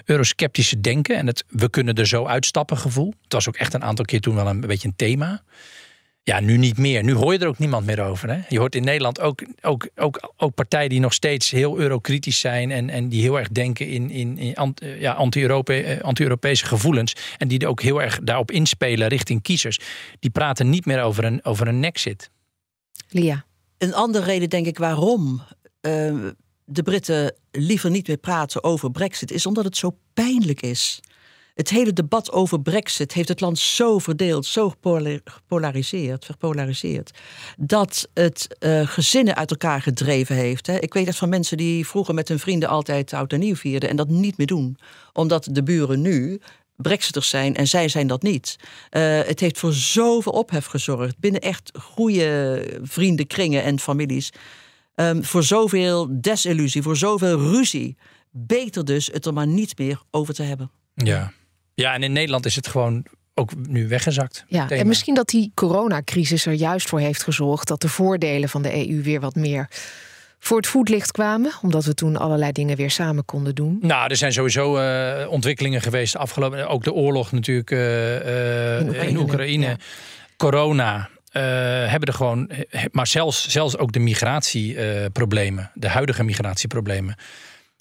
eurosceptische 0.05 0.81
denken. 0.81 1.15
En 1.15 1.27
het 1.27 1.43
we 1.47 1.69
kunnen 1.69 1.95
er 1.95 2.07
zo 2.07 2.25
uitstappen 2.25 2.77
gevoel. 2.77 3.13
Het 3.23 3.33
was 3.33 3.47
ook 3.47 3.55
echt 3.55 3.73
een 3.73 3.83
aantal 3.83 4.05
keer 4.05 4.21
toen 4.21 4.35
wel 4.35 4.47
een 4.47 4.61
beetje 4.61 4.87
een 4.87 4.95
thema. 4.95 5.43
Ja, 6.25 6.39
nu 6.39 6.57
niet 6.57 6.77
meer. 6.77 7.03
Nu 7.03 7.13
hoor 7.13 7.33
je 7.33 7.39
er 7.39 7.47
ook 7.47 7.59
niemand 7.59 7.85
meer 7.85 8.01
over. 8.03 8.29
Hè? 8.29 8.41
Je 8.49 8.59
hoort 8.59 8.75
in 8.75 8.83
Nederland 8.83 9.19
ook, 9.19 9.43
ook, 9.61 9.89
ook, 9.95 10.33
ook 10.37 10.53
partijen 10.53 10.89
die 10.89 10.99
nog 10.99 11.13
steeds 11.13 11.51
heel 11.51 11.77
eurokritisch 11.77 12.39
zijn. 12.39 12.71
En, 12.71 12.89
en 12.89 13.09
die 13.09 13.21
heel 13.21 13.39
erg 13.39 13.49
denken 13.49 13.87
in, 13.87 14.09
in, 14.09 14.37
in 14.37 14.73
ja, 14.99 15.11
anti-Europese 15.11 16.03
anti 16.03 16.55
gevoelens. 16.55 17.15
En 17.37 17.47
die 17.47 17.59
er 17.59 17.67
ook 17.67 17.81
heel 17.81 18.01
erg 18.01 18.19
daarop 18.19 18.51
inspelen 18.51 19.07
richting 19.07 19.41
kiezers. 19.41 19.79
Die 20.19 20.31
praten 20.31 20.69
niet 20.69 20.85
meer 20.85 21.01
over 21.01 21.23
een, 21.23 21.45
over 21.45 21.67
een 21.67 21.79
nexit. 21.79 22.29
Lia. 23.09 23.45
Een 23.77 23.93
andere 23.93 24.25
reden, 24.25 24.49
denk 24.49 24.65
ik, 24.65 24.77
waarom 24.77 25.41
uh, 25.81 26.29
de 26.65 26.83
Britten 26.83 27.33
liever 27.51 27.89
niet 27.89 28.07
meer 28.07 28.17
praten 28.17 28.63
over 28.63 28.91
Brexit, 28.91 29.31
is 29.31 29.45
omdat 29.45 29.63
het 29.63 29.77
zo 29.77 29.97
pijnlijk 30.13 30.61
is. 30.61 30.99
Het 31.53 31.69
hele 31.69 31.93
debat 31.93 32.31
over 32.31 32.61
Brexit 32.61 33.13
heeft 33.13 33.27
het 33.27 33.41
land 33.41 33.59
zo 33.59 33.99
verdeeld, 33.99 34.45
zo 34.45 34.73
gepolariseerd, 35.23 36.25
verpolariseerd, 36.25 37.11
dat 37.57 38.09
het 38.13 38.47
uh, 38.59 38.87
gezinnen 38.87 39.35
uit 39.35 39.51
elkaar 39.51 39.81
gedreven 39.81 40.35
heeft. 40.35 40.67
Hè. 40.67 40.79
Ik 40.79 40.93
weet 40.93 41.05
dat 41.05 41.15
van 41.15 41.29
mensen 41.29 41.57
die 41.57 41.87
vroeger 41.87 42.13
met 42.13 42.27
hun 42.27 42.39
vrienden 42.39 42.69
altijd 42.69 43.13
oud 43.13 43.33
en 43.33 43.39
nieuw 43.39 43.55
vierden 43.55 43.89
en 43.89 43.95
dat 43.95 44.07
niet 44.07 44.37
meer 44.37 44.47
doen, 44.47 44.77
omdat 45.13 45.47
de 45.51 45.63
buren 45.63 46.01
nu 46.01 46.41
Brexiters 46.75 47.29
zijn 47.29 47.55
en 47.55 47.67
zij 47.67 47.87
zijn 47.87 48.07
dat 48.07 48.21
niet. 48.21 48.55
Uh, 48.91 49.21
het 49.21 49.39
heeft 49.39 49.59
voor 49.59 49.73
zoveel 49.73 50.31
ophef 50.31 50.65
gezorgd 50.65 51.19
binnen 51.19 51.41
echt 51.41 51.71
goede 51.79 52.65
vriendenkringen 52.83 53.63
en 53.63 53.79
families. 53.79 54.29
Um, 54.95 55.23
voor 55.23 55.43
zoveel 55.43 56.07
desillusie, 56.11 56.81
voor 56.81 56.97
zoveel 56.97 57.39
ruzie. 57.39 57.97
Beter 58.31 58.85
dus 58.85 59.09
het 59.11 59.25
er 59.25 59.33
maar 59.33 59.47
niet 59.47 59.77
meer 59.77 60.01
over 60.11 60.33
te 60.33 60.43
hebben. 60.43 60.71
Ja. 60.93 61.33
Ja, 61.73 61.93
en 61.93 62.03
in 62.03 62.11
Nederland 62.11 62.45
is 62.45 62.55
het 62.55 62.67
gewoon 62.67 63.05
ook 63.33 63.51
nu 63.67 63.87
weggezakt. 63.87 64.45
Ja, 64.47 64.69
en 64.69 64.87
misschien 64.87 65.15
dat 65.15 65.27
die 65.27 65.51
coronacrisis 65.55 66.45
er 66.45 66.53
juist 66.53 66.89
voor 66.89 66.99
heeft 66.99 67.23
gezorgd 67.23 67.67
dat 67.67 67.81
de 67.81 67.89
voordelen 67.89 68.49
van 68.49 68.61
de 68.61 68.89
EU 68.89 69.01
weer 69.01 69.19
wat 69.19 69.35
meer 69.35 69.69
voor 70.39 70.57
het 70.57 70.67
voetlicht 70.67 71.11
kwamen, 71.11 71.51
omdat 71.61 71.85
we 71.85 71.93
toen 71.93 72.17
allerlei 72.17 72.51
dingen 72.51 72.77
weer 72.77 72.91
samen 72.91 73.25
konden 73.25 73.55
doen? 73.55 73.77
Nou, 73.81 74.09
er 74.09 74.15
zijn 74.15 74.33
sowieso 74.33 74.79
uh, 74.79 75.31
ontwikkelingen 75.31 75.81
geweest 75.81 76.17
afgelopen. 76.17 76.67
Ook 76.67 76.83
de 76.83 76.93
oorlog 76.93 77.31
natuurlijk 77.31 77.71
uh, 77.71 78.79
in 78.79 78.87
Oekraïne. 78.87 79.09
In 79.09 79.17
Oekraïne. 79.17 79.77
Corona. 80.37 81.09
Hebben 81.31 82.07
er 82.07 82.13
gewoon, 82.13 82.51
maar 82.91 83.07
zelfs, 83.07 83.47
zelfs 83.47 83.77
ook 83.77 83.91
de 83.91 83.99
migratieproblemen, 83.99 85.71
de 85.73 85.87
huidige 85.87 86.23
migratieproblemen, 86.23 87.15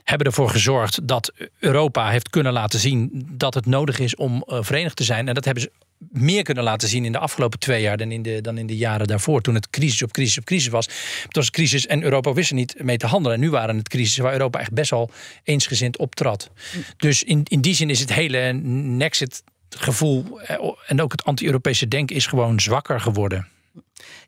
hebben 0.05 0.26
ervoor 0.26 0.48
gezorgd 0.48 1.09
dat 1.09 1.32
Europa 1.59 2.11
heeft 2.11 2.30
kunnen 2.30 2.53
laten 2.53 2.78
zien 2.78 3.26
dat 3.30 3.55
het 3.55 3.66
nodig 3.66 3.98
is 3.98 4.16
om 4.16 4.44
uh, 4.46 4.59
verenigd 4.61 4.96
te 4.96 5.05
zijn. 5.05 5.28
En 5.28 5.34
dat 5.34 5.44
hebben 5.44 5.62
ze 5.62 5.70
meer 6.11 6.42
kunnen 6.42 6.64
laten 6.64 6.88
zien 6.88 7.05
in 7.05 7.12
de 7.12 7.18
afgelopen 7.18 7.59
twee 7.59 7.82
jaar 7.82 7.96
dan 7.96 8.11
in 8.11 8.22
de, 8.22 8.40
dan 8.40 8.59
in 8.59 8.66
de 8.66 8.76
jaren 8.76 9.07
daarvoor. 9.07 9.40
Toen 9.40 9.55
het 9.55 9.70
crisis 9.70 10.03
op 10.03 10.12
crisis 10.12 10.38
op 10.38 10.44
crisis 10.44 10.68
was. 10.68 10.86
Het 11.22 11.36
was 11.36 11.50
crisis 11.50 11.86
en 11.86 12.03
Europa 12.03 12.32
wist 12.32 12.50
er 12.50 12.57
niet 12.57 12.74
mee 12.82 12.96
te 12.96 13.07
handelen. 13.07 13.36
En 13.36 13.42
nu 13.42 13.50
waren 13.50 13.76
het 13.76 13.88
crisis 13.88 14.16
waar 14.16 14.32
Europa 14.32 14.59
echt 14.59 14.72
best 14.72 14.90
wel 14.90 15.11
eensgezind 15.44 15.98
optrad. 15.98 16.50
Dus 16.96 17.22
in, 17.22 17.40
in 17.44 17.61
die 17.61 17.74
zin 17.74 17.90
is 17.90 18.00
het 18.00 18.12
hele 18.12 18.53
Nexit 18.53 19.42
gevoel 19.68 20.40
eh, 20.40 20.57
en 20.86 21.03
ook 21.03 21.12
het 21.12 21.24
anti-Europese 21.24 21.88
denken 21.88 22.16
is 22.16 22.26
gewoon 22.26 22.61
zwakker 22.61 23.00
geworden. 23.00 23.48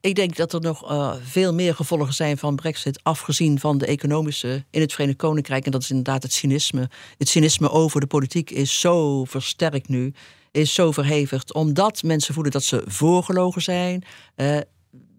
Ik 0.01 0.15
denk 0.15 0.37
dat 0.37 0.53
er 0.53 0.61
nog 0.61 0.91
uh, 0.91 1.15
veel 1.23 1.55
meer 1.55 1.75
gevolgen 1.75 2.15
zijn 2.15 2.39
van 2.39 2.57
Brexit, 2.57 3.01
afgezien 3.03 3.61
van 3.61 3.79
de 3.79 3.87
economische 3.87 4.65
in 4.71 4.81
het 4.81 4.93
Verenigd 4.93 5.19
Koninkrijk. 5.19 5.65
En 5.65 5.71
dat 5.71 5.83
is 5.83 5.91
inderdaad 5.91 6.23
het 6.23 6.33
cynisme. 6.33 6.91
Het 7.19 7.29
cynisme 7.29 7.71
over 7.71 8.01
de 8.01 8.07
politiek 8.07 8.51
is 8.51 8.81
zo 8.81 9.25
versterkt 9.25 9.89
nu, 9.89 10.13
is 10.51 10.75
zo 10.75 10.93
verhevigd, 10.93 11.55
omdat 11.55 12.03
mensen 12.03 12.35
voelen 12.35 12.53
dat 12.53 12.65
ze 12.65 12.83
voorgelogen 12.87 13.63
zijn. 13.63 14.05
Uh, 14.37 14.59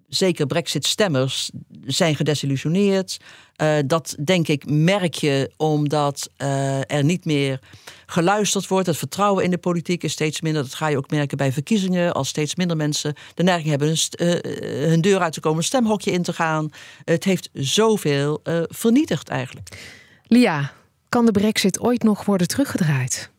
zeker 0.08 0.45
Brexit-stemmers 0.45 1.51
zijn 1.86 2.16
gedesillusioneerd. 2.16 3.18
Uh, 3.62 3.78
dat 3.86 4.16
denk 4.24 4.47
ik 4.47 4.70
merk 4.70 5.14
je 5.14 5.51
omdat 5.58 6.30
uh, 6.38 6.91
er 6.91 7.03
niet 7.03 7.26
meer 7.26 7.60
geluisterd 8.06 8.68
wordt. 8.68 8.88
Het 8.88 8.97
vertrouwen 8.97 9.43
in 9.43 9.51
de 9.51 9.58
politiek 9.58 10.03
is 10.03 10.12
steeds 10.12 10.41
minder. 10.41 10.62
Dat 10.62 10.74
ga 10.74 10.88
je 10.88 10.97
ook 10.97 11.10
merken 11.10 11.38
bij 11.38 11.51
verkiezingen. 11.51 12.14
Als 12.14 12.28
steeds 12.28 12.56
minder 12.56 12.78
mensen 12.78 13.14
de 13.34 13.43
neiging 13.43 13.70
hebben 13.70 13.88
hun, 13.88 13.97
uh, 14.18 14.89
hun 14.89 15.01
deur 15.01 15.20
uit 15.20 15.34
te 15.34 15.39
komen, 15.39 15.58
een 15.58 15.64
stemhokje 15.64 16.12
in 16.12 16.24
te 16.24 16.34
gaan. 16.34 16.70
Het 17.03 17.24
heeft 17.24 17.49
zoveel 17.53 18.41
vernietigd 18.68 19.30
eigenlijk. 19.30 19.95
Lia, 20.28 20.72
kan 21.10 21.26
de 21.26 21.32
Brexit 21.32 21.80
ooit 21.80 22.03
nog 22.03 22.26
worden 22.26 22.47
teruggedraaid? 22.47 23.34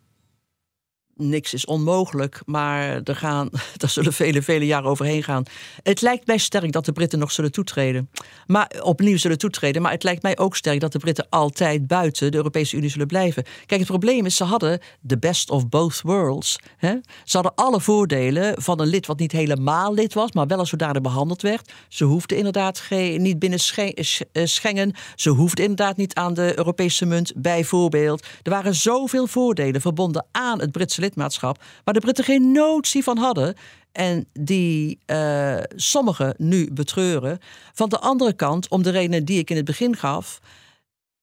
Niks 1.17 1.55
is 1.55 1.65
onmogelijk, 1.65 2.41
maar 2.45 3.01
er, 3.05 3.17
gaan, 3.17 3.49
er 3.83 3.89
zullen 3.89 4.13
vele, 4.13 4.43
vele 4.43 4.67
jaren 4.67 4.91
overheen 4.91 5.23
gaan. 5.23 5.45
Het 5.83 6.01
lijkt 6.01 6.27
mij 6.27 6.39
sterk 6.39 6.73
dat 6.73 6.85
de 6.85 6.93
Britten 6.93 7.19
nog 7.19 7.33
zullen 7.33 7.53
toetreden. 7.53 8.11
Maar 8.47 8.71
opnieuw 8.83 9.17
zullen 9.17 9.39
toetreden. 9.39 9.83
Maar 9.83 9.93
het 9.93 10.03
lijkt 10.03 10.23
mij 10.23 10.39
ook 10.39 10.57
sterk 10.57 10.81
dat 10.81 10.93
de 10.93 10.99
Britten 10.99 11.27
altijd 11.31 11.87
buiten 11.87 12.31
de 12.31 12.37
Europese 12.37 12.77
Unie 12.77 12.91
zullen 12.91 13.07
blijven. 13.07 13.45
Kijk, 13.67 13.81
het 13.81 13.89
probleem 13.89 14.27
is, 14.27 14.37
ze 14.37 14.45
hadden 14.45 14.81
de 15.01 15.19
best 15.19 15.51
of 15.51 15.69
both 15.69 16.01
worlds. 16.03 16.59
Hè? 16.77 16.95
Ze 17.25 17.37
hadden 17.37 17.55
alle 17.55 17.81
voordelen 17.81 18.63
van 18.63 18.81
een 18.81 18.87
lid 18.87 19.07
wat 19.07 19.19
niet 19.19 19.33
helemaal 19.33 19.95
lid 19.95 20.15
was, 20.15 20.33
maar 20.33 20.47
wel 20.47 20.59
als 20.59 20.69
zodanig 20.69 21.03
behandeld 21.03 21.43
werd. 21.43 21.73
Ze 21.89 22.05
hoefden 22.05 22.37
inderdaad 22.37 22.79
geen, 22.79 23.23
niet 23.23 23.39
binnen 23.39 23.59
eh, 23.59 24.45
Schengen. 24.45 24.95
Ze 25.15 25.31
hoefden 25.31 25.65
inderdaad 25.65 25.97
niet 25.97 26.15
aan 26.15 26.35
de 26.35 26.59
Europese 26.59 27.07
munt, 27.07 27.33
bijvoorbeeld. 27.37 28.27
Er 28.43 28.51
waren 28.51 28.75
zoveel 28.75 29.27
voordelen 29.27 29.81
verbonden 29.81 30.27
aan 30.33 30.61
het 30.61 30.73
Britse 30.73 31.01
lidmaatschap, 31.07 31.63
waar 31.85 31.95
de 31.95 32.01
Britten 32.01 32.25
geen 32.25 32.53
notie 32.53 33.03
van 33.03 33.19
hadden. 33.19 33.55
En 33.93 34.29
die 34.33 34.99
uh, 35.07 35.59
sommigen 35.77 36.35
nu 36.39 36.73
betreuren. 36.73 37.39
Van 37.73 37.89
de 37.89 37.99
andere 37.99 38.33
kant, 38.33 38.69
om 38.69 38.83
de 38.83 38.91
redenen 38.91 39.25
die 39.25 39.39
ik 39.39 39.51
in 39.51 39.57
het 39.57 39.65
begin 39.65 39.97
gaf, 39.97 40.41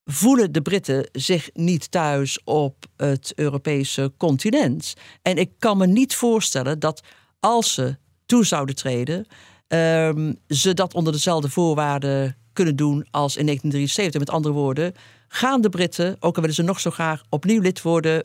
voelen 0.05 0.51
de 0.51 0.61
Britten 0.61 1.09
zich 1.11 1.49
niet 1.53 1.91
thuis 1.91 2.43
op 2.43 2.85
het 2.97 3.31
Europese 3.35 4.13
continent. 4.17 4.93
En 5.21 5.37
ik 5.37 5.51
kan 5.59 5.77
me 5.77 5.87
niet 5.87 6.15
voorstellen 6.15 6.79
dat 6.79 7.01
als 7.39 7.73
ze 7.73 7.97
toe 8.25 8.45
zouden 8.45 8.75
treden, 8.75 9.25
um, 9.67 10.39
ze 10.47 10.73
dat 10.73 10.93
onder 10.93 11.13
dezelfde 11.13 11.49
voorwaarden 11.49 12.37
kunnen 12.53 12.75
doen 12.75 13.07
als 13.11 13.35
in 13.37 13.45
1973. 13.45 14.19
Met 14.19 14.29
andere 14.29 14.53
woorden, 14.53 14.93
gaan 15.27 15.61
de 15.61 15.69
Britten, 15.69 16.15
ook 16.19 16.35
al 16.35 16.41
willen 16.41 16.55
ze 16.55 16.61
nog 16.61 16.79
zo 16.79 16.91
graag 16.91 17.23
opnieuw 17.29 17.61
lid 17.61 17.81
worden 17.81 18.23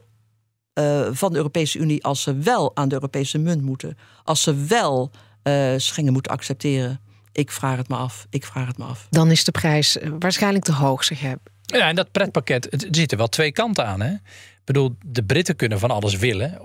uh, 0.78 1.08
van 1.10 1.30
de 1.32 1.36
Europese 1.36 1.78
Unie, 1.78 2.04
als 2.04 2.22
ze 2.22 2.36
wel 2.36 2.76
aan 2.76 2.88
de 2.88 2.94
Europese 2.94 3.38
munt 3.38 3.62
moeten, 3.62 3.98
als 4.24 4.42
ze 4.42 4.64
wel 4.64 5.10
uh, 5.42 5.74
Schengen 5.76 6.12
moeten 6.12 6.32
accepteren. 6.32 7.00
Ik 7.32 7.50
vraag 7.50 7.76
het 7.76 7.88
me 7.88 7.96
af. 7.96 8.26
Ik 8.30 8.44
vraag 8.44 8.66
het 8.66 8.78
me 8.78 8.84
af. 8.84 9.06
Dan 9.10 9.30
is 9.30 9.44
de 9.44 9.50
prijs 9.50 9.98
eh, 9.98 10.10
waarschijnlijk 10.18 10.64
te 10.64 10.72
hoog, 10.72 11.04
zeg 11.04 11.20
je. 11.20 11.38
Ja, 11.62 11.88
en 11.88 11.94
dat 11.94 12.12
pretpakket, 12.12 12.72
er 12.72 12.88
zitten 12.90 13.18
wel 13.18 13.28
twee 13.28 13.52
kanten 13.52 13.86
aan. 13.86 14.00
Hè? 14.00 14.12
Ik 14.12 14.64
bedoel, 14.64 14.96
de 15.06 15.24
Britten 15.24 15.56
kunnen 15.56 15.78
van 15.78 15.90
alles 15.90 16.16
willen 16.16 16.58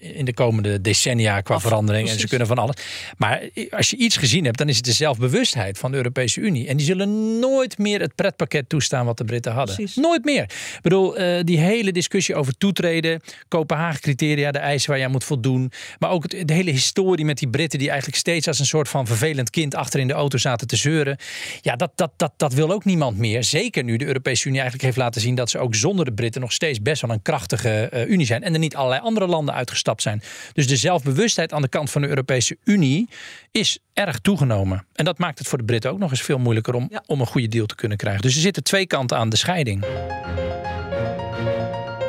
in 0.00 0.24
de 0.24 0.34
komende 0.34 0.80
decennia 0.80 1.40
qua 1.40 1.60
verandering. 1.60 2.08
En 2.08 2.18
ze 2.18 2.28
kunnen 2.28 2.46
van 2.46 2.58
alles. 2.58 2.76
Maar 3.16 3.42
als 3.70 3.90
je 3.90 3.96
iets 3.96 4.16
gezien 4.16 4.44
hebt, 4.44 4.58
dan 4.58 4.68
is 4.68 4.76
het 4.76 4.84
de 4.84 4.92
zelfbewustheid 4.92 5.78
van 5.78 5.90
de 5.90 5.96
Europese 5.96 6.40
Unie. 6.40 6.68
En 6.68 6.76
die 6.76 6.86
zullen 6.86 7.38
nooit 7.38 7.78
meer 7.78 8.00
het 8.00 8.14
pretpakket 8.14 8.68
toestaan 8.68 9.06
wat 9.06 9.18
de 9.18 9.24
Britten 9.24 9.52
hadden. 9.52 9.74
Precies. 9.74 9.96
Nooit 9.96 10.24
meer. 10.24 10.42
Ik 10.42 10.78
bedoel, 10.82 11.20
uh, 11.20 11.40
die 11.44 11.58
hele 11.58 11.92
discussie 11.92 12.34
over 12.34 12.56
toetreden, 12.58 13.20
Kopenhagen-criteria, 13.48 14.50
de 14.50 14.58
eisen 14.58 14.90
waar 14.90 14.98
je 14.98 15.04
aan 15.04 15.10
moet 15.10 15.24
voldoen. 15.24 15.72
Maar 15.98 16.10
ook 16.10 16.22
het, 16.22 16.48
de 16.48 16.54
hele 16.54 16.70
historie 16.70 17.24
met 17.24 17.38
die 17.38 17.48
Britten 17.48 17.78
die 17.78 17.88
eigenlijk 17.88 18.18
steeds 18.18 18.46
als 18.46 18.58
een 18.58 18.66
soort 18.66 18.88
van 18.88 19.06
vervelend 19.06 19.50
kind 19.50 19.74
achter 19.74 20.00
in 20.00 20.06
de 20.06 20.12
auto 20.14 20.38
zaten 20.38 20.66
te 20.66 20.76
zeuren. 20.76 21.16
Ja, 21.60 21.76
dat, 21.76 21.92
dat, 21.94 22.12
dat, 22.16 22.32
dat 22.36 22.54
wil 22.54 22.70
ook 22.70 22.84
niemand 22.84 23.18
meer. 23.18 23.44
Zeker 23.44 23.84
nu 23.84 23.96
de 23.96 24.06
Europese 24.06 24.46
Unie 24.46 24.60
eigenlijk 24.60 24.88
heeft 24.88 25.04
laten 25.04 25.20
zien 25.20 25.34
dat 25.34 25.50
ze 25.50 25.58
ook 25.58 25.74
zonder 25.74 26.04
de 26.04 26.12
Britten 26.12 26.40
nog 26.40 26.52
steeds 26.52 26.82
best 26.82 27.02
wel 27.02 27.10
een 27.10 27.22
krachtige 27.22 27.90
uh, 27.94 28.06
Unie 28.06 28.26
zijn. 28.26 28.42
En 28.42 28.52
er 28.52 28.58
niet 28.58 28.76
allerlei 28.76 29.02
andere 29.02 29.26
landen 29.26 29.54
uitgestapt 29.54 29.89
zijn. 29.98 30.22
Dus 30.52 30.66
de 30.66 30.76
zelfbewustheid 30.76 31.52
aan 31.52 31.62
de 31.62 31.68
kant 31.68 31.90
van 31.90 32.02
de 32.02 32.08
Europese 32.08 32.56
Unie 32.64 33.08
is 33.50 33.78
erg 33.94 34.18
toegenomen. 34.18 34.86
En 34.92 35.04
dat 35.04 35.18
maakt 35.18 35.38
het 35.38 35.48
voor 35.48 35.58
de 35.58 35.64
Britten 35.64 35.90
ook 35.90 35.98
nog 35.98 36.10
eens 36.10 36.22
veel 36.22 36.38
moeilijker 36.38 36.74
om, 36.74 36.90
om 37.06 37.20
een 37.20 37.26
goede 37.26 37.48
deal 37.48 37.66
te 37.66 37.74
kunnen 37.74 37.96
krijgen. 37.96 38.22
Dus 38.22 38.34
er 38.34 38.40
zitten 38.40 38.62
twee 38.62 38.86
kanten 38.86 39.16
aan 39.16 39.28
de 39.28 39.36
scheiding. 39.36 39.84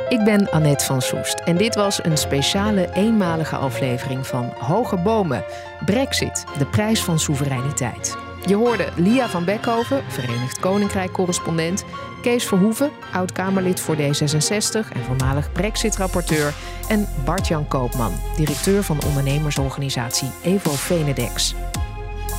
Ik 0.08 0.24
ben 0.24 0.50
Annette 0.50 0.84
van 0.84 1.02
Soest 1.02 1.34
en 1.34 1.56
dit 1.56 1.74
was 1.74 2.04
een 2.04 2.16
speciale 2.16 2.88
eenmalige 2.94 3.56
aflevering 3.56 4.26
van 4.26 4.52
Hoge 4.58 4.96
Bomen. 4.96 5.44
Brexit, 5.84 6.44
de 6.58 6.66
prijs 6.66 7.00
van 7.00 7.18
soevereiniteit. 7.18 8.16
Je 8.46 8.54
hoorde 8.54 8.88
Lia 8.96 9.28
van 9.28 9.44
Beckhoven, 9.44 10.02
Verenigd 10.08 10.60
Koninkrijk-correspondent, 10.60 11.84
Kees 12.22 12.44
Verhoeven, 12.44 12.90
oud-Kamerlid 13.12 13.80
voor 13.80 13.96
D66 13.96 14.92
en 14.92 15.04
voormalig 15.06 15.52
Brexit-rapporteur, 15.52 16.54
en 16.88 17.08
Bart-Jan 17.24 17.68
Koopman, 17.68 18.12
directeur 18.36 18.82
van 18.82 19.02
ondernemersorganisatie 19.06 20.28
Evo 20.42 20.70
Venedex. 20.70 21.54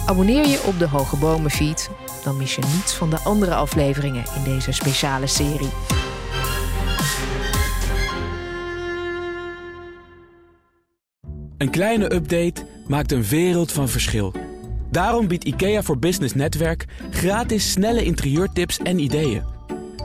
Abonneer 0.05 0.47
je 0.47 0.63
op 0.65 0.79
de 0.79 0.87
Hoge 0.87 1.15
Bomen 1.17 1.51
feed, 1.51 1.89
dan 2.23 2.37
mis 2.37 2.55
je 2.55 2.61
niets 2.75 2.93
van 2.93 3.09
de 3.09 3.19
andere 3.19 3.55
afleveringen 3.55 4.23
in 4.35 4.43
deze 4.43 4.71
speciale 4.71 5.27
serie. 5.27 5.69
Een 11.57 11.69
kleine 11.69 12.13
update 12.13 12.65
maakt 12.87 13.11
een 13.11 13.23
wereld 13.23 13.71
van 13.71 13.89
verschil. 13.89 14.33
Daarom 14.91 15.27
biedt 15.27 15.43
IKEA 15.43 15.83
voor 15.83 15.97
Business 15.97 16.33
Netwerk 16.33 16.85
gratis 17.11 17.71
snelle 17.71 18.03
interieurtips 18.03 18.77
en 18.77 18.99
ideeën. 18.99 19.52